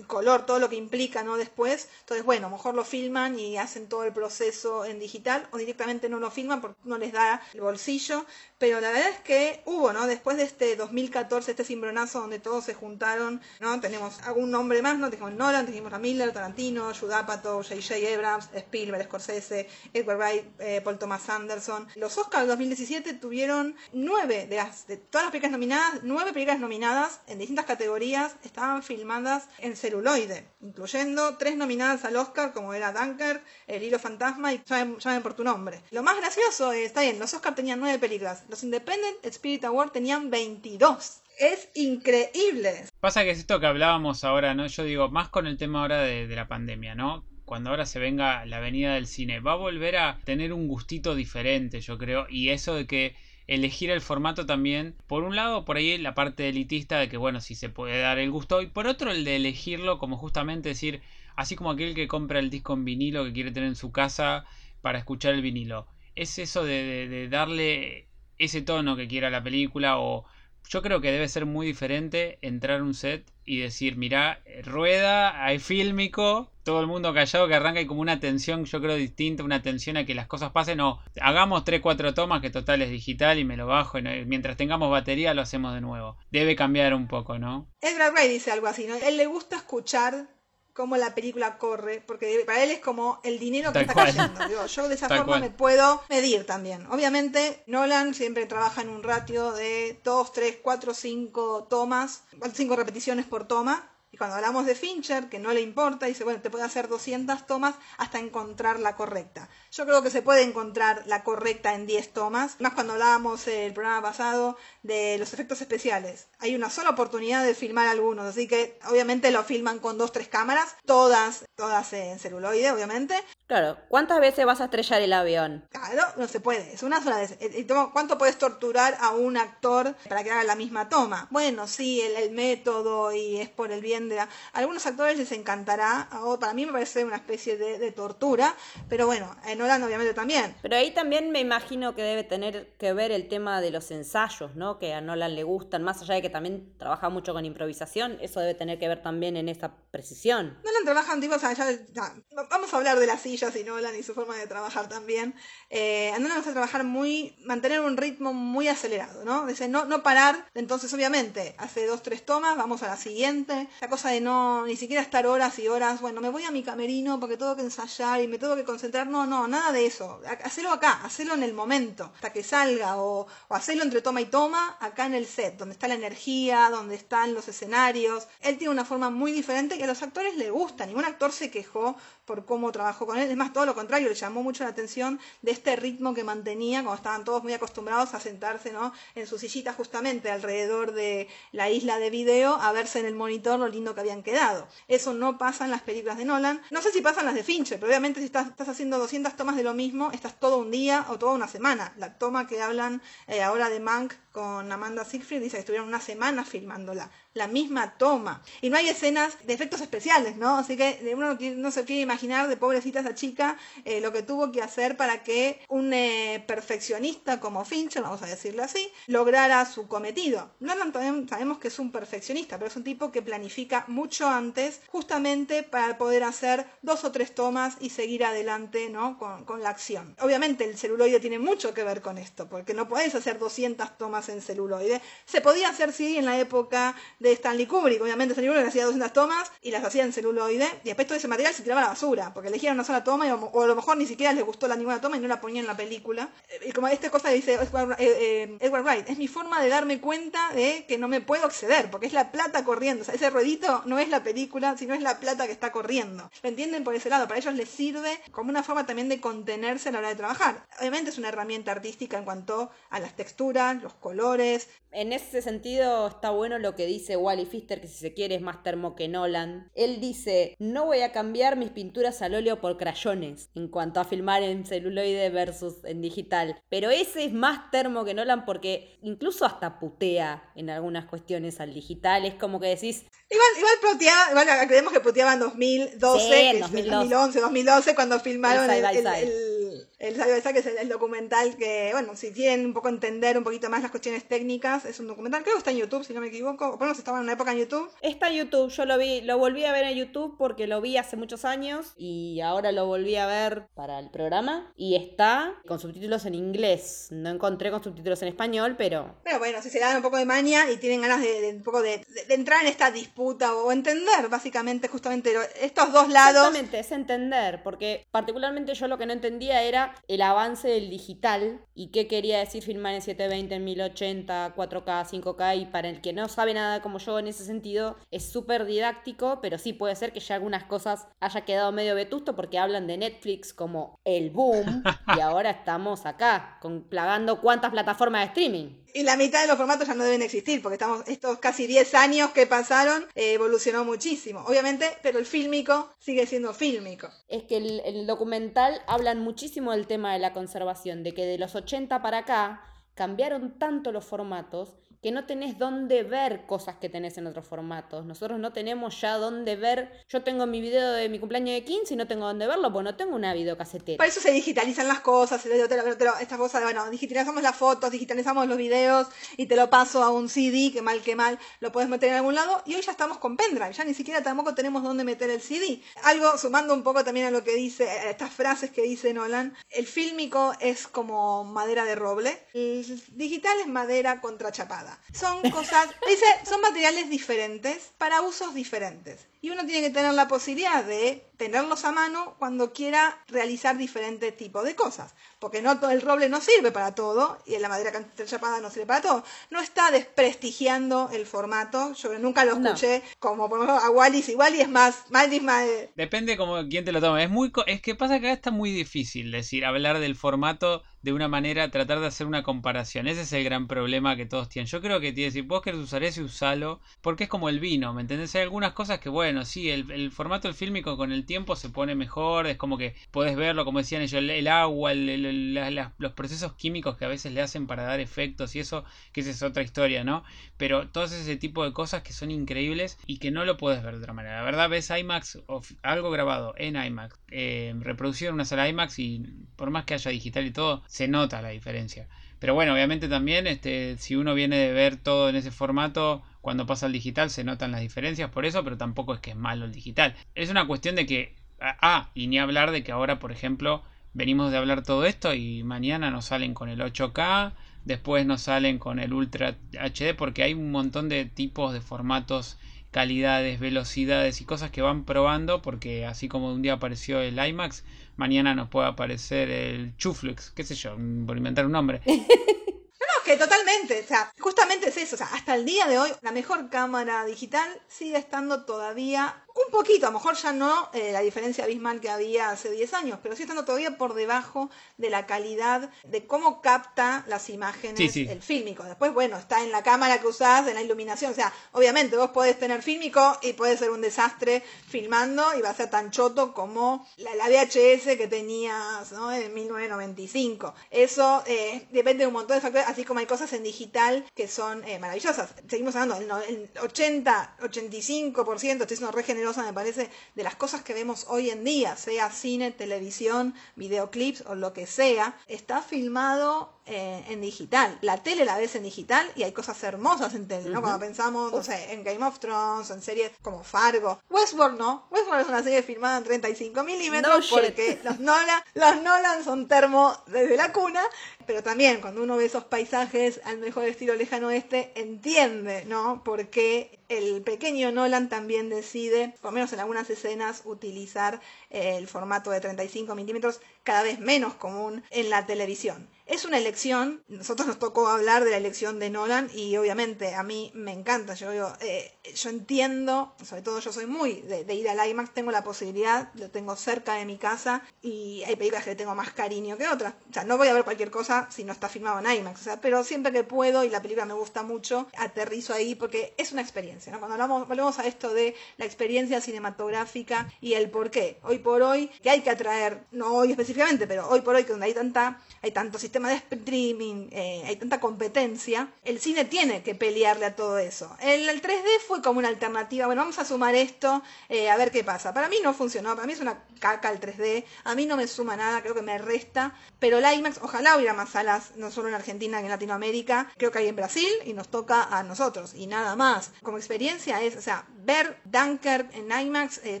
color, 0.08 0.44
todo 0.44 0.58
lo 0.58 0.68
que 0.68 0.74
implica 0.74 1.22
¿no? 1.22 1.36
Después, 1.36 1.88
entonces, 2.00 2.26
bueno, 2.26 2.50
mejor 2.50 2.74
lo 2.74 2.84
filman 2.84 3.38
y 3.38 3.58
hacen 3.58 3.88
todo 3.88 4.02
el 4.02 4.12
proceso 4.12 4.84
en 4.84 4.98
digital 4.98 5.46
o 5.52 5.56
directamente 5.56 6.08
no 6.08 6.18
lo 6.18 6.32
filman 6.32 6.60
porque 6.60 6.80
no 6.82 6.98
les 6.98 7.12
da 7.12 7.40
el 7.52 7.60
bolsillo, 7.60 8.26
pero 8.58 8.80
la 8.80 8.90
verdad 8.90 9.10
es 9.10 9.20
que 9.20 9.62
hubo, 9.66 9.92
¿no? 9.92 10.08
Después 10.08 10.36
de 10.36 10.42
este 10.42 10.74
2014, 10.74 11.52
este 11.52 11.64
cimbronazo 11.64 12.22
donde 12.22 12.40
todos 12.40 12.64
se 12.64 12.74
juntaron, 12.74 13.40
¿no? 13.60 13.78
Tenemos 13.80 14.20
algún 14.22 14.50
nombre 14.50 14.82
más, 14.82 14.98
¿no? 14.98 15.10
Tenemos 15.10 15.32
Nolan, 15.32 15.66
tenemos 15.66 15.92
a 15.92 15.98
Miller, 16.00 16.32
Tarantino, 16.32 16.92
Judapato, 16.92 17.62
J.J. 17.62 17.94
Abrams, 18.12 18.48
Spielberg, 18.52 19.04
Scorsese, 19.04 19.68
Edward 19.92 20.18
Wright, 20.18 20.60
eh, 20.60 20.80
Thomas 21.04 21.28
Anderson. 21.28 21.86
Los 21.96 22.16
Oscars 22.16 22.48
2017 22.48 23.12
tuvieron 23.12 23.76
nueve 23.92 24.46
de 24.46 24.54
de 24.88 24.96
todas 24.96 25.26
las 25.26 25.32
películas 25.32 25.52
nominadas, 25.52 26.00
nueve 26.02 26.32
películas 26.32 26.60
nominadas 26.60 27.20
en 27.26 27.38
distintas 27.38 27.66
categorías 27.66 28.36
estaban 28.42 28.82
filmadas 28.82 29.50
en 29.58 29.76
celuloide, 29.76 30.48
incluyendo 30.62 31.36
tres 31.36 31.58
nominadas 31.58 32.06
al 32.06 32.16
Oscar, 32.16 32.54
como 32.54 32.72
era 32.72 32.94
Dunker, 32.94 33.42
El 33.66 33.82
Hilo 33.82 33.98
Fantasma 33.98 34.54
y 34.54 34.62
Llamen, 34.64 35.22
por 35.22 35.34
tu 35.34 35.44
nombre. 35.44 35.82
Lo 35.90 36.02
más 36.02 36.16
gracioso 36.16 36.72
es, 36.72 36.86
está 36.86 37.02
bien, 37.02 37.18
los 37.18 37.34
Oscars 37.34 37.56
tenían 37.56 37.80
nueve 37.80 37.98
películas, 37.98 38.44
los 38.48 38.64
Independent 38.64 39.26
Spirit 39.26 39.64
Award 39.66 39.90
tenían 39.90 40.30
22. 40.30 41.20
Es 41.38 41.68
increíble. 41.74 42.86
Pasa 43.00 43.24
que 43.24 43.32
es 43.32 43.40
esto 43.40 43.60
que 43.60 43.66
hablábamos 43.66 44.24
ahora, 44.24 44.54
¿no? 44.54 44.66
Yo 44.68 44.84
digo, 44.84 45.10
más 45.10 45.28
con 45.28 45.46
el 45.46 45.58
tema 45.58 45.82
ahora 45.82 45.98
de, 45.98 46.26
de 46.26 46.36
la 46.36 46.48
pandemia, 46.48 46.94
¿no? 46.94 47.24
Cuando 47.44 47.70
ahora 47.70 47.86
se 47.86 47.98
venga 47.98 48.44
la 48.46 48.60
venida 48.60 48.94
del 48.94 49.06
cine, 49.06 49.40
va 49.40 49.52
a 49.52 49.56
volver 49.56 49.96
a 49.96 50.18
tener 50.24 50.52
un 50.52 50.68
gustito 50.68 51.14
diferente, 51.14 51.80
yo 51.80 51.98
creo, 51.98 52.26
y 52.28 52.50
eso 52.50 52.74
de 52.74 52.86
que 52.86 53.14
elegir 53.46 53.90
el 53.90 54.00
formato 54.00 54.46
también. 54.46 54.94
Por 55.06 55.22
un 55.24 55.36
lado, 55.36 55.64
por 55.64 55.76
ahí 55.76 55.98
la 55.98 56.14
parte 56.14 56.48
elitista 56.48 56.98
de 56.98 57.08
que, 57.08 57.16
bueno, 57.16 57.40
si 57.40 57.54
se 57.54 57.68
puede 57.68 58.00
dar 58.00 58.18
el 58.18 58.30
gusto. 58.30 58.62
Y 58.62 58.66
por 58.66 58.86
otro, 58.86 59.10
el 59.10 59.24
de 59.24 59.36
elegirlo 59.36 59.98
como 59.98 60.16
justamente 60.16 60.70
decir, 60.70 61.02
así 61.36 61.56
como 61.56 61.70
aquel 61.70 61.94
que 61.94 62.08
compra 62.08 62.38
el 62.38 62.50
disco 62.50 62.74
en 62.74 62.84
vinilo 62.84 63.24
que 63.24 63.32
quiere 63.32 63.52
tener 63.52 63.68
en 63.68 63.76
su 63.76 63.92
casa 63.92 64.44
para 64.80 64.98
escuchar 64.98 65.34
el 65.34 65.42
vinilo. 65.42 65.86
Es 66.14 66.38
eso 66.38 66.64
de, 66.64 67.08
de 67.08 67.28
darle 67.28 68.08
ese 68.38 68.62
tono 68.62 68.96
que 68.96 69.08
quiera 69.08 69.30
la 69.30 69.42
película 69.42 69.98
o 69.98 70.24
yo 70.68 70.82
creo 70.82 71.00
que 71.00 71.12
debe 71.12 71.28
ser 71.28 71.46
muy 71.46 71.66
diferente 71.66 72.38
entrar 72.42 72.80
a 72.80 72.82
un 72.82 72.94
set 72.94 73.30
y 73.44 73.58
decir, 73.58 73.96
mira, 73.96 74.42
rueda, 74.64 75.44
hay 75.44 75.58
fílmico, 75.58 76.50
todo 76.62 76.80
el 76.80 76.86
mundo 76.86 77.12
callado 77.12 77.46
que 77.46 77.54
arranca 77.54 77.80
y 77.80 77.86
como 77.86 78.00
una 78.00 78.20
tensión, 78.20 78.64
yo 78.64 78.80
creo, 78.80 78.96
distinta, 78.96 79.44
una 79.44 79.60
tensión 79.60 79.98
a 79.98 80.06
que 80.06 80.14
las 80.14 80.26
cosas 80.26 80.52
pasen, 80.52 80.80
o 80.80 81.00
hagamos 81.20 81.64
3, 81.64 81.80
4 81.82 82.14
tomas 82.14 82.40
que 82.40 82.50
total 82.50 82.80
es 82.80 82.90
digital 82.90 83.38
y 83.38 83.44
me 83.44 83.56
lo 83.56 83.66
bajo, 83.66 83.98
mientras 84.26 84.56
tengamos 84.56 84.90
batería 84.90 85.34
lo 85.34 85.42
hacemos 85.42 85.74
de 85.74 85.82
nuevo. 85.82 86.16
Debe 86.30 86.56
cambiar 86.56 86.94
un 86.94 87.06
poco, 87.06 87.38
¿no? 87.38 87.68
Edgar 87.82 88.14
Ray 88.14 88.28
dice 88.30 88.50
algo 88.50 88.66
así, 88.66 88.86
¿no? 88.86 88.96
Él 88.96 89.18
le 89.18 89.26
gusta 89.26 89.56
escuchar 89.56 90.28
cómo 90.74 90.96
la 90.96 91.14
película 91.14 91.56
corre, 91.56 92.02
porque 92.06 92.42
para 92.44 92.62
él 92.62 92.72
es 92.72 92.80
como 92.80 93.20
el 93.22 93.38
dinero 93.38 93.72
que 93.72 93.80
está 93.80 93.94
cayendo. 93.94 94.66
yo 94.66 94.88
de 94.88 94.94
esa 94.94 95.08
forma 95.08 95.38
me 95.38 95.50
puedo 95.50 96.02
medir 96.10 96.44
también. 96.44 96.86
Obviamente, 96.90 97.62
Nolan 97.66 98.12
siempre 98.14 98.46
trabaja 98.46 98.82
en 98.82 98.88
un 98.88 99.02
ratio 99.02 99.52
de 99.52 100.00
2, 100.04 100.32
3, 100.32 100.58
4, 100.62 100.94
5 100.94 101.66
tomas, 101.70 102.24
5 102.52 102.76
repeticiones 102.76 103.24
por 103.24 103.46
toma, 103.46 103.88
y 104.14 104.16
cuando 104.16 104.36
hablamos 104.36 104.64
de 104.64 104.76
Fincher, 104.76 105.28
que 105.28 105.40
no 105.40 105.52
le 105.52 105.60
importa, 105.60 106.06
dice, 106.06 106.22
bueno, 106.22 106.40
te 106.40 106.48
puede 106.48 106.62
hacer 106.62 106.86
200 106.86 107.48
tomas 107.48 107.74
hasta 107.98 108.20
encontrar 108.20 108.78
la 108.78 108.94
correcta. 108.94 109.48
Yo 109.72 109.86
creo 109.86 110.04
que 110.04 110.10
se 110.10 110.22
puede 110.22 110.42
encontrar 110.42 111.02
la 111.06 111.24
correcta 111.24 111.74
en 111.74 111.84
10 111.88 112.12
tomas. 112.12 112.60
Más 112.60 112.74
cuando 112.74 112.92
hablábamos 112.92 113.48
el 113.48 113.72
programa 113.72 114.02
pasado 114.02 114.56
de 114.84 115.16
los 115.18 115.32
efectos 115.32 115.60
especiales. 115.60 116.28
Hay 116.38 116.54
una 116.54 116.70
sola 116.70 116.90
oportunidad 116.90 117.44
de 117.44 117.54
filmar 117.54 117.88
algunos, 117.88 118.26
así 118.26 118.46
que 118.46 118.78
obviamente 118.88 119.30
lo 119.30 119.42
filman 119.42 119.78
con 119.80 119.98
dos, 119.98 120.12
tres 120.12 120.28
cámaras, 120.28 120.76
todas, 120.84 121.44
todas 121.56 121.92
en 121.94 122.18
celuloide, 122.18 122.70
obviamente. 122.70 123.16
Claro, 123.46 123.78
¿cuántas 123.88 124.20
veces 124.20 124.46
vas 124.46 124.60
a 124.60 124.64
estrellar 124.64 125.02
el 125.02 125.12
avión? 125.12 125.66
Claro, 125.70 126.02
no 126.16 126.28
se 126.28 126.40
puede, 126.40 126.72
es 126.72 126.82
una 126.82 127.02
sola 127.02 127.18
vez. 127.18 127.36
Eh, 127.40 127.66
¿Cuánto 127.92 128.18
puedes 128.18 128.38
torturar 128.38 128.96
a 129.00 129.10
un 129.10 129.36
actor 129.36 129.94
para 130.08 130.22
que 130.22 130.30
haga 130.30 130.44
la 130.44 130.54
misma 130.54 130.88
toma? 130.88 131.28
Bueno, 131.30 131.66
sí, 131.66 132.00
el, 132.00 132.30
método 132.32 133.12
y 133.12 133.38
es 133.38 133.48
por 133.48 133.70
el 133.72 133.80
bien 133.80 134.08
de... 134.08 134.20
A 134.20 134.28
algunos 134.52 134.84
actores 134.86 135.16
les 135.16 135.32
encantará, 135.32 136.08
para 136.40 136.52
mí 136.52 136.66
me 136.66 136.72
parece 136.72 137.04
una 137.04 137.16
especie 137.16 137.56
de, 137.56 137.92
tortura, 137.92 138.54
pero 138.88 139.06
bueno, 139.06 139.34
en 139.46 139.58
Nolan 139.58 139.82
obviamente 139.82 140.14
también. 140.14 140.54
Pero 140.62 140.76
ahí 140.76 140.92
también 140.92 141.30
me 141.30 141.40
imagino 141.40 141.94
que 141.94 142.02
debe 142.02 142.24
tener 142.24 142.74
que 142.78 142.92
ver 142.92 143.12
el 143.12 143.28
tema 143.28 143.60
de 143.60 143.70
los 143.70 143.90
ensayos, 143.90 144.54
¿no? 144.56 144.73
Que 144.78 144.94
a 144.94 145.00
Nolan 145.00 145.34
le 145.34 145.42
gustan, 145.44 145.82
más 145.82 146.02
allá 146.02 146.14
de 146.14 146.22
que 146.22 146.30
también 146.30 146.76
trabaja 146.78 147.08
mucho 147.08 147.32
con 147.32 147.44
improvisación, 147.44 148.18
eso 148.20 148.40
debe 148.40 148.54
tener 148.54 148.78
que 148.78 148.88
ver 148.88 149.02
también 149.02 149.36
en 149.36 149.48
esa 149.48 149.74
precisión. 149.90 150.58
Nolan 150.64 150.84
trabaja, 150.84 151.20
tipo, 151.20 151.34
o 151.34 151.38
sea, 151.38 151.52
ya, 151.52 152.14
vamos 152.50 152.72
a 152.72 152.76
hablar 152.76 152.98
de 152.98 153.06
las 153.06 153.20
sillas 153.20 153.54
y 153.56 153.64
Nolan 153.64 153.96
y 153.96 154.02
su 154.02 154.14
forma 154.14 154.36
de 154.36 154.46
trabajar 154.46 154.88
también. 154.88 155.34
Eh, 155.70 156.12
a 156.12 156.18
Nolan 156.18 156.38
a 156.38 156.42
trabajar 156.42 156.84
muy, 156.84 157.36
mantener 157.44 157.80
un 157.80 157.96
ritmo 157.96 158.32
muy 158.32 158.68
acelerado, 158.68 159.24
¿no? 159.24 159.46
Dice, 159.46 159.68
no, 159.68 159.84
no 159.84 160.02
parar, 160.02 160.46
entonces 160.54 160.92
obviamente 160.92 161.54
hace 161.58 161.86
dos, 161.86 162.02
tres 162.02 162.24
tomas, 162.24 162.56
vamos 162.56 162.82
a 162.82 162.88
la 162.88 162.96
siguiente, 162.96 163.68
la 163.80 163.88
cosa 163.88 164.10
de 164.10 164.20
no, 164.20 164.66
ni 164.66 164.76
siquiera 164.76 165.02
estar 165.02 165.26
horas 165.26 165.58
y 165.58 165.68
horas, 165.68 166.00
bueno, 166.00 166.20
me 166.20 166.30
voy 166.30 166.44
a 166.44 166.50
mi 166.50 166.62
camerino 166.62 167.20
porque 167.20 167.36
tengo 167.36 167.56
que 167.56 167.62
ensayar 167.62 168.20
y 168.20 168.28
me 168.28 168.38
tengo 168.38 168.56
que 168.56 168.64
concentrar, 168.64 169.06
no, 169.06 169.26
no, 169.26 169.48
nada 169.48 169.72
de 169.72 169.86
eso, 169.86 170.20
hacelo 170.42 170.70
acá, 170.72 171.00
hacelo 171.04 171.34
en 171.34 171.42
el 171.42 171.54
momento, 171.54 172.10
hasta 172.14 172.32
que 172.32 172.42
salga, 172.42 172.96
o, 172.96 173.26
o 173.48 173.54
hacerlo 173.54 173.82
entre 173.82 174.02
toma 174.02 174.20
y 174.20 174.26
toma, 174.26 174.63
acá 174.80 175.06
en 175.06 175.14
el 175.14 175.26
set, 175.26 175.56
donde 175.56 175.74
está 175.74 175.88
la 175.88 175.94
energía, 175.94 176.68
donde 176.70 176.94
están 176.94 177.34
los 177.34 177.48
escenarios. 177.48 178.26
Él 178.40 178.58
tiene 178.58 178.72
una 178.72 178.84
forma 178.84 179.10
muy 179.10 179.32
diferente 179.32 179.76
que 179.76 179.84
a 179.84 179.86
los 179.86 180.02
actores 180.02 180.36
le 180.36 180.50
gusta. 180.50 180.86
Ningún 180.86 181.04
actor 181.04 181.32
se 181.32 181.50
quejó 181.50 181.96
por 182.24 182.44
cómo 182.44 182.72
trabajó 182.72 183.06
con 183.06 183.18
él. 183.18 183.30
Es 183.30 183.36
más, 183.36 183.52
todo 183.52 183.66
lo 183.66 183.74
contrario, 183.74 184.08
le 184.08 184.14
llamó 184.14 184.42
mucho 184.42 184.64
la 184.64 184.70
atención 184.70 185.20
de 185.42 185.52
este 185.52 185.76
ritmo 185.76 186.14
que 186.14 186.24
mantenía 186.24 186.80
cuando 186.80 186.96
estaban 186.96 187.24
todos 187.24 187.42
muy 187.42 187.52
acostumbrados 187.52 188.14
a 188.14 188.20
sentarse 188.20 188.72
¿no? 188.72 188.92
en 189.14 189.26
su 189.26 189.38
sillita 189.38 189.72
justamente 189.72 190.30
alrededor 190.30 190.92
de 190.92 191.28
la 191.52 191.70
isla 191.70 191.98
de 191.98 192.10
video, 192.10 192.54
a 192.54 192.72
verse 192.72 193.00
en 193.00 193.06
el 193.06 193.14
monitor 193.14 193.58
lo 193.58 193.68
lindo 193.68 193.94
que 193.94 194.00
habían 194.00 194.22
quedado. 194.22 194.66
Eso 194.88 195.14
no 195.14 195.38
pasa 195.38 195.64
en 195.64 195.70
las 195.70 195.82
películas 195.82 196.18
de 196.18 196.24
Nolan. 196.24 196.62
No 196.70 196.82
sé 196.82 196.92
si 196.92 197.00
pasan 197.00 197.26
las 197.26 197.34
de 197.34 197.44
Fincher, 197.44 197.78
pero 197.78 197.90
obviamente 197.90 198.20
si 198.20 198.26
estás, 198.26 198.52
haciendo 198.58 198.98
200 198.98 199.36
tomas 199.36 199.56
de 199.56 199.62
lo 199.62 199.74
mismo, 199.74 200.10
estás 200.12 200.38
todo 200.38 200.58
un 200.58 200.70
día 200.70 201.06
o 201.08 201.18
toda 201.18 201.32
una 201.32 201.48
semana. 201.48 201.92
La 201.96 202.18
toma 202.18 202.46
que 202.46 202.60
hablan 202.62 203.02
eh, 203.26 203.42
ahora 203.42 203.68
de 203.68 203.80
Mank 203.80 204.14
con 204.34 204.72
Amanda 204.72 205.04
Siegfried 205.04 205.40
dice 205.40 205.58
que 205.58 205.60
estuvieron 205.60 205.86
una 205.86 206.00
semana 206.00 206.44
filmándola 206.44 207.08
la 207.34 207.48
misma 207.48 207.98
toma. 207.98 208.42
Y 208.60 208.70
no 208.70 208.76
hay 208.76 208.88
escenas 208.88 209.36
de 209.44 209.52
efectos 209.52 209.80
especiales, 209.80 210.36
¿no? 210.36 210.56
Así 210.56 210.76
que 210.76 211.12
uno 211.14 211.36
no, 211.56 211.70
se 211.70 211.84
quiere 211.84 212.02
imaginar 212.02 212.48
de 212.48 212.56
pobrecita 212.56 213.00
esa 213.00 213.14
chica 213.14 213.58
eh, 213.84 214.00
lo 214.00 214.12
que 214.12 214.22
tuvo 214.22 214.52
que 214.52 214.62
hacer 214.62 214.96
para 214.96 215.22
que 215.22 215.60
un 215.68 215.92
eh, 215.92 216.42
perfeccionista 216.46 217.40
como 217.40 217.64
Fincher, 217.64 218.02
vamos 218.02 218.22
a 218.22 218.26
decirlo 218.26 218.62
así, 218.62 218.90
lograra 219.06 219.66
su 219.66 219.88
cometido. 219.88 220.50
También 220.92 221.28
sabemos 221.28 221.58
que 221.58 221.68
es 221.68 221.78
un 221.78 221.90
perfeccionista, 221.90 222.56
pero 222.56 222.68
es 222.68 222.76
un 222.76 222.84
tipo 222.84 223.10
que 223.10 223.22
planifica 223.22 223.84
mucho 223.88 224.28
antes, 224.28 224.80
justamente 224.88 225.62
para 225.62 225.98
poder 225.98 226.22
hacer 226.22 226.66
dos 226.82 227.04
o 227.04 227.10
tres 227.10 227.34
tomas 227.34 227.76
y 227.80 227.90
seguir 227.90 228.24
adelante, 228.24 228.88
¿no? 228.90 229.18
Con, 229.18 229.44
con 229.44 229.62
la 229.62 229.70
acción. 229.70 230.14
Obviamente 230.20 230.64
el 230.64 230.78
celuloide 230.78 231.18
tiene 231.18 231.38
mucho 231.38 231.74
que 231.74 231.82
ver 231.82 232.00
con 232.00 232.18
esto, 232.18 232.48
porque 232.48 232.74
no 232.74 232.88
podés 232.88 233.14
hacer 233.14 233.38
200 233.38 233.98
tomas 233.98 234.28
en 234.28 234.40
celuloide. 234.40 235.00
Se 235.24 235.40
podía 235.40 235.68
hacer, 235.68 235.92
sí, 235.92 236.16
en 236.16 236.26
la 236.26 236.38
época 236.38 236.94
de 237.24 237.32
Stanley 237.32 237.66
Kubrick. 237.66 238.00
Obviamente 238.02 238.32
Stanley 238.32 238.50
Kubrick 238.50 238.68
hacía 238.68 238.84
200 238.84 239.12
tomas 239.12 239.50
y 239.62 239.70
las 239.70 239.82
hacía 239.82 240.04
en 240.04 240.12
celuloide 240.12 240.68
y 240.84 240.88
después 240.88 241.06
todo 241.06 241.16
ese 241.18 241.26
material 241.26 241.54
se 241.54 241.62
tiraba 241.62 241.80
a 241.80 241.84
la 241.84 241.90
basura 241.90 242.32
porque 242.32 242.48
elegían 242.48 242.74
una 242.74 242.84
sola 242.84 243.02
toma 243.02 243.34
o, 243.34 243.62
a 243.62 243.66
lo 243.66 243.74
mejor 243.74 243.96
ni 243.96 244.06
siquiera 244.06 244.32
les 244.32 244.44
gustó 244.44 244.68
la 244.68 244.76
ninguna 244.76 245.00
toma 245.00 245.16
y 245.16 245.20
no 245.20 245.28
la 245.28 245.40
ponían 245.40 245.64
en 245.64 245.68
la 245.68 245.76
película. 245.76 246.28
Y 246.64 246.72
como 246.72 246.88
esta 246.88 247.10
cosa 247.10 247.30
dice 247.30 247.54
Edward, 247.54 247.96
eh, 247.98 248.56
eh, 248.60 248.68
Wright, 248.68 249.08
es 249.08 249.18
mi 249.18 249.28
forma 249.28 249.62
de 249.62 249.68
darme 249.68 250.00
cuenta 250.00 250.50
de 250.54 250.84
que 250.86 250.98
no 250.98 251.08
me 251.08 251.20
puedo 251.20 251.44
acceder 251.44 251.90
porque 251.90 252.06
es 252.06 252.12
la 252.12 252.30
plata 252.30 252.64
corriendo. 252.64 253.02
O 253.02 253.04
sea, 253.04 253.14
ese 253.14 253.30
ruedito 253.30 253.82
no 253.86 253.98
es 253.98 254.08
la 254.08 254.22
película, 254.22 254.76
sino 254.76 254.94
es 254.94 255.00
la 255.00 255.18
plata 255.18 255.46
que 255.46 255.52
está 255.52 255.72
corriendo. 255.72 256.30
¿Lo 256.42 256.48
entienden 256.48 256.84
por 256.84 256.94
ese 256.94 257.08
lado? 257.08 257.26
Para 257.26 257.40
ellos 257.40 257.54
les 257.54 257.68
sirve 257.68 258.20
como 258.30 258.50
una 258.50 258.62
forma 258.62 258.86
también 258.86 259.08
de 259.08 259.20
contenerse 259.20 259.88
a 259.88 259.92
la 259.92 259.98
hora 260.00 260.08
de 260.08 260.16
trabajar. 260.16 260.66
Obviamente 260.78 261.10
es 261.10 261.18
una 261.18 261.28
herramienta 261.28 261.72
artística 261.72 262.18
en 262.18 262.24
cuanto 262.24 262.70
a 262.90 263.00
las 263.00 263.16
texturas, 263.16 263.82
los 263.82 263.94
colores. 263.94 264.68
En 264.90 265.12
ese 265.12 265.42
sentido 265.42 266.06
está 266.06 266.30
bueno 266.30 266.58
lo 266.58 266.76
que 266.76 266.86
dice 266.86 267.13
Wally 267.16 267.44
Pfister, 267.44 267.80
que 267.80 267.88
si 267.88 267.98
se 267.98 268.14
quiere 268.14 268.34
es 268.34 268.42
más 268.42 268.62
termo 268.62 268.94
que 268.94 269.08
Nolan. 269.08 269.70
Él 269.74 270.00
dice, 270.00 270.56
no 270.58 270.86
voy 270.86 271.00
a 271.00 271.12
cambiar 271.12 271.56
mis 271.56 271.70
pinturas 271.70 272.22
al 272.22 272.34
óleo 272.34 272.60
por 272.60 272.76
crayones 272.76 273.50
en 273.54 273.68
cuanto 273.68 274.00
a 274.00 274.04
filmar 274.04 274.42
en 274.42 274.66
celuloide 274.66 275.30
versus 275.30 275.84
en 275.84 276.00
digital. 276.00 276.62
Pero 276.68 276.90
ese 276.90 277.24
es 277.24 277.32
más 277.32 277.70
termo 277.70 278.04
que 278.04 278.14
Nolan 278.14 278.44
porque 278.44 278.98
incluso 279.02 279.44
hasta 279.44 279.78
putea 279.78 280.52
en 280.56 280.70
algunas 280.70 281.06
cuestiones 281.06 281.60
al 281.60 281.74
digital. 281.74 282.24
Es 282.24 282.34
como 282.34 282.60
que 282.60 282.68
decís... 282.68 283.04
Igual, 283.30 283.48
igual 283.58 283.92
puteaba, 283.92 284.30
igual 284.30 284.68
creemos 284.68 284.92
que 284.92 285.00
puteaba 285.00 285.32
en 285.32 285.40
2012, 285.40 286.50
en 286.50 286.60
2011, 286.60 287.40
2012, 287.40 287.94
cuando 287.94 288.20
filmaron 288.20 288.70
el, 288.70 288.84
el, 288.84 289.88
que 290.12 290.58
es 290.58 290.66
el, 290.66 290.88
documental 290.88 291.56
que, 291.56 291.90
bueno, 291.92 292.16
si 292.16 292.32
quieren 292.32 292.66
un 292.66 292.74
poco 292.74 292.88
entender 292.88 293.38
un 293.38 293.44
poquito 293.44 293.70
más 293.70 293.82
las 293.82 293.90
cuestiones 293.90 294.24
técnicas, 294.24 294.84
es 294.84 295.00
un 295.00 295.06
documental, 295.06 295.42
creo 295.42 295.54
que 295.54 295.58
está 295.58 295.70
en 295.70 295.78
YouTube, 295.78 296.04
si 296.04 296.12
no 296.12 296.20
me 296.20 296.28
equivoco, 296.28 296.66
o 296.66 296.70
por 296.72 296.80
lo 296.80 296.86
menos 296.86 296.98
estaba 296.98 297.18
en 297.18 297.24
una 297.24 297.32
época 297.32 297.52
en 297.52 297.58
YouTube. 297.58 297.90
Está 298.02 298.28
en 298.28 298.34
YouTube, 298.34 298.70
yo 298.70 298.84
lo 298.84 298.98
vi, 298.98 299.22
lo 299.22 299.38
volví 299.38 299.64
a 299.64 299.72
ver 299.72 299.84
en 299.84 299.96
YouTube 299.96 300.36
porque 300.36 300.66
lo 300.66 300.80
vi 300.80 300.96
hace 300.96 301.16
muchos 301.16 301.44
años 301.44 301.92
y 301.96 302.40
ahora 302.40 302.72
lo 302.72 302.86
volví 302.86 303.16
a 303.16 303.26
ver 303.26 303.66
para 303.74 303.98
el 303.98 304.10
programa 304.10 304.72
y 304.76 304.96
está 304.96 305.54
con 305.66 305.78
subtítulos 305.80 306.26
en 306.26 306.34
inglés, 306.34 307.08
no 307.10 307.30
encontré 307.30 307.70
con 307.70 307.82
subtítulos 307.82 308.20
en 308.22 308.28
español, 308.28 308.74
pero... 308.76 309.14
Pero 309.24 309.38
bueno, 309.38 309.62
si 309.62 309.70
se 309.70 309.80
dan 309.80 309.96
un 309.96 310.02
poco 310.02 310.18
de 310.18 310.26
maña 310.26 310.70
y 310.70 310.76
tienen 310.76 311.00
ganas 311.00 311.20
de, 311.22 311.54
un 311.56 311.62
poco 311.62 311.82
de, 311.82 312.04
de, 312.28 312.34
entrar 312.34 312.62
en 312.62 312.68
esta 312.68 312.90
disputa 312.90 313.54
o 313.54 313.72
entender 313.72 314.28
básicamente 314.28 314.88
justamente 314.88 315.34
estos 315.60 315.92
dos 315.92 316.08
lados. 316.10 316.48
Exactamente, 316.48 316.78
es 316.80 316.92
entender, 316.92 317.62
porque 317.62 318.06
particularmente 318.10 318.74
yo 318.74 318.88
lo 318.88 318.98
que 318.98 319.06
no 319.06 319.12
entendía 319.12 319.62
era 319.62 319.93
el 320.08 320.22
avance 320.22 320.68
del 320.68 320.90
digital 320.90 321.60
y 321.74 321.88
qué 321.88 322.06
quería 322.06 322.38
decir 322.38 322.62
filmar 322.62 322.94
en 322.94 323.02
720, 323.02 323.54
en 323.54 323.64
1080, 323.64 324.54
4K, 324.54 325.06
5K 325.06 325.62
y 325.62 325.66
para 325.66 325.88
el 325.88 326.00
que 326.00 326.12
no 326.12 326.28
sabe 326.28 326.54
nada 326.54 326.82
como 326.82 326.98
yo 326.98 327.18
en 327.18 327.28
ese 327.28 327.44
sentido 327.44 327.96
es 328.10 328.30
súper 328.30 328.64
didáctico, 328.64 329.40
pero 329.40 329.58
sí 329.58 329.72
puede 329.72 329.96
ser 329.96 330.12
que 330.12 330.20
ya 330.20 330.36
algunas 330.36 330.64
cosas 330.64 331.08
haya 331.20 331.42
quedado 331.42 331.72
medio 331.72 331.94
vetusto 331.94 332.36
porque 332.36 332.58
hablan 332.58 332.86
de 332.86 332.98
Netflix 332.98 333.52
como 333.52 333.98
el 334.04 334.30
boom 334.30 334.82
y 335.16 335.20
ahora 335.20 335.50
estamos 335.50 336.06
acá 336.06 336.58
con 336.60 336.82
plagando 336.82 337.40
cuántas 337.40 337.70
plataformas 337.70 338.22
de 338.22 338.26
streaming. 338.26 338.83
Y 338.96 339.02
la 339.02 339.16
mitad 339.16 339.40
de 339.40 339.48
los 339.48 339.56
formatos 339.56 339.88
ya 339.88 339.94
no 339.94 340.04
deben 340.04 340.22
existir, 340.22 340.62
porque 340.62 340.74
estamos 340.74 341.02
estos 341.08 341.38
casi 341.38 341.66
10 341.66 341.94
años 341.94 342.30
que 342.30 342.46
pasaron 342.46 343.04
eh, 343.16 343.32
evolucionó 343.32 343.84
muchísimo. 343.84 344.44
Obviamente, 344.46 344.86
pero 345.02 345.18
el 345.18 345.26
fílmico 345.26 345.90
sigue 345.98 346.26
siendo 346.26 346.54
fílmico. 346.54 347.08
Es 347.26 347.42
que 347.42 347.56
el, 347.56 347.80
el 347.80 348.06
documental 348.06 348.80
hablan 348.86 349.18
muchísimo 349.18 349.72
del 349.72 349.88
tema 349.88 350.12
de 350.12 350.20
la 350.20 350.32
conservación, 350.32 351.02
de 351.02 351.12
que 351.12 351.26
de 351.26 351.38
los 351.38 351.56
80 351.56 352.02
para 352.02 352.18
acá 352.18 352.64
cambiaron 352.94 353.58
tanto 353.58 353.90
los 353.90 354.04
formatos 354.04 354.76
que 355.04 355.12
no 355.12 355.26
tenés 355.26 355.58
dónde 355.58 356.02
ver 356.02 356.46
cosas 356.46 356.76
que 356.76 356.88
tenés 356.88 357.18
en 357.18 357.26
otros 357.26 357.46
formatos. 357.46 358.06
Nosotros 358.06 358.38
no 358.38 358.54
tenemos 358.54 358.98
ya 359.02 359.18
dónde 359.18 359.54
ver. 359.54 359.92
Yo 360.08 360.22
tengo 360.22 360.46
mi 360.46 360.62
video 360.62 360.92
de 360.92 361.10
mi 361.10 361.18
cumpleaños 361.18 361.54
de 361.54 361.62
15 361.62 361.92
y 361.92 361.96
no 361.98 362.06
tengo 362.06 362.26
dónde 362.26 362.46
verlo, 362.46 362.72
porque 362.72 362.84
no 362.84 362.96
tengo 362.96 363.14
una 363.14 363.34
videocasetera. 363.34 363.98
Por 363.98 364.06
eso 364.06 364.22
se 364.22 364.30
digitalizan 364.30 364.88
las 364.88 365.00
cosas, 365.00 365.44
estas 365.44 366.38
cosas, 366.38 366.62
bueno, 366.62 366.88
digitalizamos 366.88 367.42
las 367.42 367.54
fotos, 367.54 367.90
digitalizamos 367.90 368.48
los 368.48 368.56
videos 368.56 369.08
y 369.36 369.44
te 369.44 369.56
lo 369.56 369.68
paso 369.68 370.02
a 370.02 370.10
un 370.10 370.30
CD, 370.30 370.72
que 370.72 370.80
mal 370.80 371.02
que 371.02 371.14
mal 371.14 371.38
lo 371.60 371.70
puedes 371.70 371.90
meter 371.90 372.08
en 372.08 372.14
algún 372.14 372.34
lado. 372.34 372.62
Y 372.64 372.74
hoy 372.74 372.80
ya 372.80 372.92
estamos 372.92 373.18
con 373.18 373.36
pendrive, 373.36 373.74
ya 373.74 373.84
ni 373.84 373.92
siquiera 373.92 374.22
tampoco 374.22 374.54
tenemos 374.54 374.82
dónde 374.82 375.04
meter 375.04 375.28
el 375.28 375.42
CD. 375.42 375.82
Algo 376.04 376.38
sumando 376.38 376.72
un 376.72 376.82
poco 376.82 377.04
también 377.04 377.26
a 377.26 377.30
lo 377.30 377.44
que 377.44 377.54
dice, 377.54 377.90
a 377.90 378.08
estas 378.08 378.32
frases 378.32 378.70
que 378.70 378.80
dice 378.80 379.12
Nolan, 379.12 379.54
el 379.68 379.86
fílmico 379.86 380.54
es 380.60 380.88
como 380.88 381.44
madera 381.44 381.84
de 381.84 381.94
roble, 381.94 382.38
el 382.54 383.02
digital 383.12 383.60
es 383.60 383.66
madera 383.66 384.22
contrachapada. 384.22 384.93
Son 385.12 385.50
cosas, 385.50 385.88
dice, 386.08 386.26
son 386.48 386.60
materiales 386.60 387.08
diferentes 387.10 387.90
para 387.98 388.22
usos 388.22 388.54
diferentes. 388.54 389.26
Y 389.40 389.50
uno 389.50 389.66
tiene 389.66 389.86
que 389.86 389.94
tener 389.94 390.14
la 390.14 390.28
posibilidad 390.28 390.84
de 390.84 391.22
tenerlos 391.36 391.84
a 391.84 391.92
mano 391.92 392.34
cuando 392.38 392.72
quiera 392.72 393.18
realizar 393.28 393.76
diferentes 393.76 394.36
tipos 394.36 394.64
de 394.64 394.74
cosas. 394.74 395.14
Porque 395.38 395.62
no 395.62 395.78
todo 395.78 395.90
el 395.90 396.02
roble 396.02 396.28
no 396.28 396.40
sirve 396.40 396.72
para 396.72 396.94
todo 396.94 397.38
y 397.46 397.58
la 397.58 397.68
madera 397.68 397.92
chapada 398.24 398.60
no 398.60 398.70
sirve 398.70 398.86
para 398.86 399.02
todo. 399.02 399.24
No 399.50 399.60
está 399.60 399.90
desprestigiando 399.90 401.10
el 401.12 401.26
formato. 401.26 401.92
Yo 401.94 402.18
nunca 402.18 402.44
lo 402.44 402.52
escuché 402.52 403.02
como 403.18 403.48
por 403.48 403.58
ejemplo 403.58 403.84
a 403.84 403.90
Wallis. 403.90 404.28
Y 404.28 404.34
Wallis 404.34 404.60
es 404.60 404.68
más, 404.68 405.04
más, 405.10 405.28
más 405.42 405.66
Depende 405.96 406.36
como 406.36 406.66
quién 406.68 406.84
te 406.84 406.92
lo 406.92 407.00
tome. 407.00 407.24
Es 407.24 407.30
muy 407.30 407.52
es 407.66 407.80
que 407.80 407.94
pasa 407.94 408.20
que 408.20 408.28
acá 408.28 408.32
está 408.32 408.50
muy 408.50 408.70
difícil 408.72 409.30
decir, 409.30 409.64
hablar 409.64 409.98
del 409.98 410.16
formato 410.16 410.82
de 411.04 411.12
una 411.12 411.28
manera, 411.28 411.70
tratar 411.70 412.00
de 412.00 412.06
hacer 412.06 412.26
una 412.26 412.42
comparación. 412.42 413.06
Ese 413.06 413.22
es 413.22 413.32
el 413.34 413.44
gran 413.44 413.68
problema 413.68 414.16
que 414.16 414.24
todos 414.24 414.48
tienen. 414.48 414.66
Yo 414.66 414.80
creo 414.80 415.00
que 415.00 415.30
si 415.30 415.42
vos 415.42 415.60
querés 415.60 415.80
usar 415.80 416.02
ese, 416.02 416.22
usalo. 416.22 416.80
Porque 417.02 417.24
es 417.24 417.30
como 417.30 417.50
el 417.50 417.60
vino, 417.60 417.92
¿me 417.92 418.00
entendés? 418.00 418.34
Hay 418.34 418.42
algunas 418.42 418.72
cosas 418.72 419.00
que, 419.00 419.10
bueno, 419.10 419.44
sí, 419.44 419.68
el, 419.68 420.10
formato 420.10 420.48
del 420.48 420.54
fílmico 420.54 420.96
con 420.96 421.12
el 421.12 421.23
tiempo 421.24 421.56
se 421.56 421.70
pone 421.70 421.94
mejor. 421.94 422.46
Es 422.46 422.56
como 422.56 422.78
que 422.78 422.94
podés 423.10 423.36
verlo, 423.36 423.64
como 423.64 423.78
decían 423.78 424.02
ellos, 424.02 424.22
el, 424.22 424.48
agua, 424.48 424.94
los 424.94 426.12
procesos 426.12 426.54
químicos 426.54 426.96
que 426.96 427.04
a 427.04 427.08
veces 427.08 427.32
le 427.32 427.42
hacen 427.42 427.66
para 427.66 427.84
dar 427.84 428.00
efectos 428.00 428.54
y 428.56 428.60
eso, 428.60 428.84
que 429.12 429.20
esa 429.20 429.30
es 429.30 429.42
otra 429.42 429.62
historia, 429.62 430.04
¿no? 430.04 430.24
Pero 430.56 430.88
todo 430.88 431.04
ese 431.04 431.36
tipo 431.36 431.64
de 431.64 431.72
cosas 431.72 432.02
que 432.02 432.12
son 432.12 432.30
increíbles 432.30 432.98
y 433.06 433.18
que 433.18 433.30
no 433.30 433.44
lo 433.44 433.56
puedes 433.56 433.82
ver 433.82 433.94
de 433.94 434.00
otra 434.00 434.12
manera. 434.12 434.36
La 434.36 434.44
verdad, 434.44 434.68
ves 434.68 434.90
IMAX, 434.90 435.38
o 435.46 435.62
algo 435.82 436.10
grabado 436.10 436.54
en 436.56 436.76
IMAX, 436.76 437.18
eh, 437.30 437.74
reproducido 437.80 438.30
en 438.30 438.34
una 438.34 438.44
sala 438.44 438.68
IMAX 438.68 438.98
y 438.98 439.22
por 439.56 439.70
más 439.70 439.84
que 439.84 439.94
haya 439.94 440.10
digital 440.10 440.46
y 440.46 440.50
todo, 440.50 440.82
se 440.86 441.08
nota 441.08 441.42
la 441.42 441.50
diferencia. 441.50 442.08
Pero 442.38 442.54
bueno, 442.54 442.74
obviamente 442.74 443.08
también, 443.08 443.46
este, 443.46 443.96
si 443.98 444.16
uno 444.16 444.34
viene 444.34 444.56
de 444.56 444.72
ver 444.72 444.96
todo 444.96 445.28
en 445.28 445.36
ese 445.36 445.50
formato, 445.50 446.22
cuando 446.40 446.66
pasa 446.66 446.86
al 446.86 446.92
digital 446.92 447.30
se 447.30 447.44
notan 447.44 447.72
las 447.72 447.80
diferencias 447.80 448.30
por 448.30 448.44
eso, 448.44 448.62
pero 448.64 448.76
tampoco 448.76 449.14
es 449.14 449.20
que 449.20 449.30
es 449.30 449.36
malo 449.36 449.64
el 449.64 449.72
digital. 449.72 450.14
Es 450.34 450.50
una 450.50 450.66
cuestión 450.66 450.94
de 450.94 451.06
que, 451.06 451.36
ah, 451.60 451.76
ah 451.80 452.10
y 452.14 452.26
ni 452.26 452.38
hablar 452.38 452.70
de 452.70 452.84
que 452.84 452.92
ahora, 452.92 453.18
por 453.18 453.32
ejemplo, 453.32 453.82
venimos 454.12 454.50
de 454.50 454.58
hablar 454.58 454.82
todo 454.82 455.06
esto 455.06 455.34
y 455.34 455.62
mañana 455.64 456.10
nos 456.10 456.26
salen 456.26 456.54
con 456.54 456.68
el 456.68 456.80
8K, 456.80 457.52
después 457.84 458.26
nos 458.26 458.42
salen 458.42 458.78
con 458.78 458.98
el 458.98 459.12
Ultra 459.12 459.56
HD, 459.72 460.14
porque 460.16 460.42
hay 460.42 460.54
un 460.54 460.70
montón 460.70 461.08
de 461.08 461.24
tipos 461.24 461.72
de 461.72 461.80
formatos 461.80 462.58
calidades, 462.94 463.58
velocidades 463.58 464.40
y 464.40 464.44
cosas 464.44 464.70
que 464.70 464.80
van 464.80 465.04
probando, 465.04 465.62
porque 465.62 466.06
así 466.06 466.28
como 466.28 466.52
un 466.52 466.62
día 466.62 466.74
apareció 466.74 467.20
el 467.20 467.44
IMAX, 467.44 467.82
mañana 468.14 468.54
nos 468.54 468.68
puede 468.68 468.86
aparecer 468.86 469.50
el 469.50 469.96
Chuflux, 469.96 470.52
qué 470.52 470.62
sé 470.62 470.76
yo, 470.76 470.96
por 471.26 471.36
inventar 471.36 471.66
un 471.66 471.72
nombre. 471.72 472.00
No, 473.04 473.22
que 473.22 473.36
totalmente, 473.36 474.00
o 474.00 474.06
sea, 474.06 474.32
justamente 474.40 474.88
es 474.88 474.96
eso, 474.96 475.16
o 475.16 475.18
sea, 475.18 475.26
hasta 475.34 475.54
el 475.56 475.66
día 475.66 475.86
de 475.86 475.98
hoy 475.98 476.10
la 476.22 476.32
mejor 476.32 476.70
cámara 476.70 477.26
digital 477.26 477.68
sigue 477.86 478.16
estando 478.16 478.64
todavía 478.64 479.43
un 479.54 479.70
poquito, 479.70 480.06
a 480.06 480.10
lo 480.10 480.18
mejor 480.18 480.34
ya 480.34 480.52
no 480.52 480.90
eh, 480.92 481.12
la 481.12 481.20
diferencia 481.20 481.64
abismal 481.64 482.00
que 482.00 482.10
había 482.10 482.50
hace 482.50 482.70
10 482.70 482.94
años, 482.94 483.18
pero 483.22 483.36
sí 483.36 483.42
estando 483.42 483.64
todavía 483.64 483.96
por 483.96 484.14
debajo 484.14 484.68
de 484.98 485.10
la 485.10 485.26
calidad 485.26 485.90
de 486.02 486.26
cómo 486.26 486.60
capta 486.60 487.24
las 487.28 487.48
imágenes 487.50 488.16
el 488.16 488.42
fílmico. 488.42 488.82
Después, 488.82 489.14
bueno, 489.14 489.36
está 489.36 489.62
en 489.62 489.70
la 489.70 489.82
cámara 489.82 490.20
que 490.20 490.26
usás, 490.26 490.66
en 490.66 490.74
la 490.74 490.82
iluminación, 490.82 491.30
o 491.30 491.34
sea, 491.34 491.52
obviamente 491.72 492.16
vos 492.16 492.30
podés 492.30 492.58
tener 492.58 492.82
fílmico 492.82 493.38
y 493.42 493.52
puede 493.52 493.76
ser 493.76 493.90
un 493.90 494.00
desastre 494.00 494.62
filmando 494.88 495.44
y 495.56 495.62
va 495.62 495.70
a 495.70 495.74
ser 495.74 495.88
tan 495.88 496.10
choto 496.10 496.52
como 496.52 497.06
la, 497.16 497.44
VHS 497.44 498.16
que 498.16 498.26
tenías 498.26 499.12
¿no? 499.12 499.30
en 499.30 499.52
1995. 499.54 500.74
Eso 500.90 501.44
eh, 501.46 501.86
depende 501.92 502.24
de 502.24 502.26
un 502.26 502.32
montón 502.32 502.56
de 502.56 502.60
factores, 502.60 502.88
así 502.88 503.04
como 503.04 503.20
hay 503.20 503.26
cosas 503.26 503.52
en 503.52 503.62
digital 503.62 504.24
que 504.34 504.48
son 504.48 504.82
eh, 504.84 504.98
maravillosas. 504.98 505.50
Seguimos 505.68 505.94
hablando, 505.94 506.38
el, 506.42 506.70
80, 506.80 507.56
85%, 507.60 508.80
estoy 508.80 508.96
siendo 508.96 509.12
re 509.12 509.22
me 509.56 509.72
parece, 509.72 510.10
de 510.34 510.42
las 510.42 510.56
cosas 510.56 510.82
que 510.82 510.94
vemos 510.94 511.26
hoy 511.28 511.50
en 511.50 511.64
día, 511.64 511.96
sea 511.96 512.30
cine, 512.30 512.70
televisión, 512.70 513.54
videoclips 513.76 514.44
o 514.46 514.54
lo 514.54 514.72
que 514.72 514.86
sea, 514.86 515.36
está 515.46 515.82
filmado 515.82 516.73
eh, 516.86 517.24
en 517.28 517.40
digital. 517.40 517.96
La 518.02 518.22
tele 518.22 518.44
la 518.44 518.58
ves 518.58 518.74
en 518.74 518.82
digital 518.82 519.30
y 519.36 519.42
hay 519.42 519.52
cosas 519.52 519.82
hermosas 519.82 520.34
en 520.34 520.46
tele, 520.46 520.68
¿no? 520.68 520.80
Cuando 520.82 521.00
pensamos, 521.00 521.50
no 521.52 521.62
sé, 521.62 521.92
en 521.92 522.04
Game 522.04 522.24
of 522.24 522.38
Thrones, 522.38 522.90
en 522.90 523.00
series 523.00 523.32
como 523.40 523.64
Fargo. 523.64 524.20
Westworld 524.28 524.78
no. 524.78 525.06
Westworld 525.10 525.42
es 525.42 525.48
una 525.48 525.62
serie 525.62 525.82
filmada 525.82 526.18
en 526.18 526.24
35 526.24 526.84
milímetros 526.84 527.48
porque 527.48 528.00
los 528.04 528.20
Nolan, 528.20 528.62
los 528.74 529.02
Nolan 529.02 529.44
son 529.44 529.66
termo 529.66 530.14
desde 530.26 530.56
la 530.56 530.72
cuna. 530.72 531.02
Pero 531.46 531.62
también 531.62 532.00
cuando 532.00 532.22
uno 532.22 532.36
ve 532.36 532.46
esos 532.46 532.64
paisajes 532.64 533.40
al 533.44 533.58
mejor 533.58 533.84
estilo 533.84 534.14
lejano 534.14 534.48
oeste, 534.48 534.92
entiende, 534.94 535.84
¿no? 535.84 536.22
Porque 536.24 536.98
el 537.08 537.42
pequeño 537.42 537.92
Nolan 537.92 538.28
también 538.28 538.70
decide, 538.70 539.34
por 539.40 539.50
lo 539.50 539.56
menos 539.56 539.72
en 539.72 539.80
algunas 539.80 540.08
escenas, 540.08 540.62
utilizar 540.64 541.40
el 541.70 542.08
formato 542.08 542.50
de 542.50 542.60
35 542.60 543.14
milímetros 543.14 543.60
cada 543.82 544.02
vez 544.02 544.18
menos 544.18 544.54
común 544.54 545.02
en 545.10 545.30
la 545.30 545.46
televisión. 545.46 546.08
Es 546.26 546.46
una 546.46 546.56
elección, 546.56 547.22
nosotros 547.28 547.68
nos 547.68 547.78
tocó 547.78 548.08
hablar 548.08 548.44
de 548.44 548.50
la 548.50 548.56
elección 548.56 548.98
de 548.98 549.10
Nolan 549.10 549.50
y 549.52 549.76
obviamente 549.76 550.34
a 550.34 550.42
mí 550.42 550.72
me 550.74 550.92
encanta, 550.92 551.34
yo, 551.34 551.50
eh, 551.82 552.14
yo 552.34 552.48
entiendo, 552.48 553.34
sobre 553.44 553.60
todo 553.60 553.78
yo 553.80 553.92
soy 553.92 554.06
muy 554.06 554.40
de, 554.40 554.74
ir 554.74 554.88
al 554.88 555.06
IMAX, 555.06 555.34
tengo 555.34 555.50
la 555.50 555.62
posibilidad, 555.62 556.32
lo 556.34 556.50
tengo 556.50 556.76
cerca 556.76 557.16
de 557.16 557.26
mi 557.26 557.36
casa 557.36 557.82
y 558.00 558.42
hay 558.46 558.56
películas 558.56 558.84
que 558.84 558.94
tengo 558.94 559.14
más 559.14 559.32
cariño 559.32 559.76
que 559.76 559.86
otras, 559.86 560.14
o 560.30 560.32
sea, 560.32 560.44
no 560.44 560.56
voy 560.56 560.68
a 560.68 560.72
ver 560.72 560.84
cualquier 560.84 561.10
cosa 561.10 561.46
si 561.50 561.62
no 561.62 561.72
está 561.74 561.90
filmado 561.90 562.18
en 562.20 562.38
IMAX, 562.38 562.60
o 562.62 562.64
sea, 562.64 562.80
pero 562.80 563.04
siempre 563.04 563.30
que 563.30 563.44
puedo 563.44 563.84
y 563.84 563.90
la 563.90 564.00
película 564.00 564.24
me 564.24 564.32
gusta 564.32 564.62
mucho, 564.62 565.06
aterrizo 565.18 565.74
ahí 565.74 565.94
porque 565.94 566.32
es 566.38 566.52
una 566.52 566.62
experiencia, 566.62 567.12
¿no? 567.12 567.18
Cuando 567.18 567.34
hablamos, 567.34 567.68
volvemos 567.68 567.98
a 567.98 568.06
esto 568.06 568.32
de 568.32 568.54
la 568.78 568.86
experiencia 568.86 569.42
cinematográfica 569.42 570.50
y 570.62 570.72
el 570.72 570.88
por 570.88 571.10
qué, 571.10 571.38
hoy 571.42 571.58
por 571.58 571.82
hoy, 571.82 572.08
que 572.22 572.30
hay 572.30 572.40
que 572.40 572.48
atraer, 572.48 573.04
no 573.12 573.34
hoy 573.34 573.50
específicamente, 573.50 574.06
pero 574.06 574.26
hoy 574.30 574.40
por 574.40 574.54
hoy 574.54 574.64
que 574.64 574.70
donde 574.70 574.86
hay 574.86 574.94
tanta, 574.94 575.42
hay 575.64 575.70
tanto 575.70 575.98
sistema 575.98 576.14
tema 576.14 576.28
de 576.28 576.56
streaming, 576.56 577.28
eh, 577.32 577.64
hay 577.66 577.76
tanta 577.76 577.98
competencia, 577.98 578.92
el 579.02 579.18
cine 579.18 579.46
tiene 579.46 579.82
que 579.82 579.94
pelearle 579.94 580.44
a 580.44 580.54
todo 580.54 580.78
eso. 580.78 581.16
El, 581.20 581.48
3D 581.60 582.00
fue 582.06 582.20
como 582.22 582.38
una 582.38 582.48
alternativa, 582.48 583.06
bueno, 583.06 583.22
vamos 583.22 583.38
a 583.38 583.46
sumar 583.46 583.74
esto, 583.74 584.22
eh, 584.50 584.70
a 584.70 584.76
ver 584.76 584.90
qué 584.90 585.02
pasa. 585.02 585.32
Para 585.32 585.48
mí 585.48 585.56
no 585.62 585.72
funcionó, 585.72 586.14
para 586.14 586.26
mí 586.26 586.34
es 586.34 586.40
una 586.40 586.62
caca 586.78 587.10
el 587.10 587.18
3D, 587.18 587.64
a 587.84 587.94
mí 587.94 588.04
no 588.04 588.16
me 588.16 588.28
suma 588.28 588.56
nada, 588.56 588.82
creo 588.82 588.94
que 588.94 589.02
me 589.02 589.16
resta, 589.16 589.74
pero 589.98 590.18
el 590.18 590.38
IMAX, 590.38 590.60
ojalá 590.62 590.96
hubiera 590.96 591.14
más 591.14 591.30
salas, 591.30 591.72
no 591.76 591.90
solo 591.90 592.08
en 592.08 592.14
Argentina 592.14 592.60
en 592.60 592.68
Latinoamérica, 592.68 593.50
creo 593.56 593.72
que 593.72 593.78
hay 593.78 593.88
en 593.88 593.96
Brasil 593.96 594.28
y 594.44 594.52
nos 594.52 594.68
toca 594.68 595.04
a 595.04 595.22
nosotros, 595.22 595.72
y 595.74 595.86
nada 595.86 596.14
más. 596.14 596.52
Como 596.62 596.76
experiencia 596.76 597.42
es, 597.42 597.56
o 597.56 597.62
sea, 597.62 597.86
ver 598.04 598.38
Dunkirk 598.44 599.14
en 599.14 599.32
IMAX, 599.32 599.80
eh, 599.84 600.00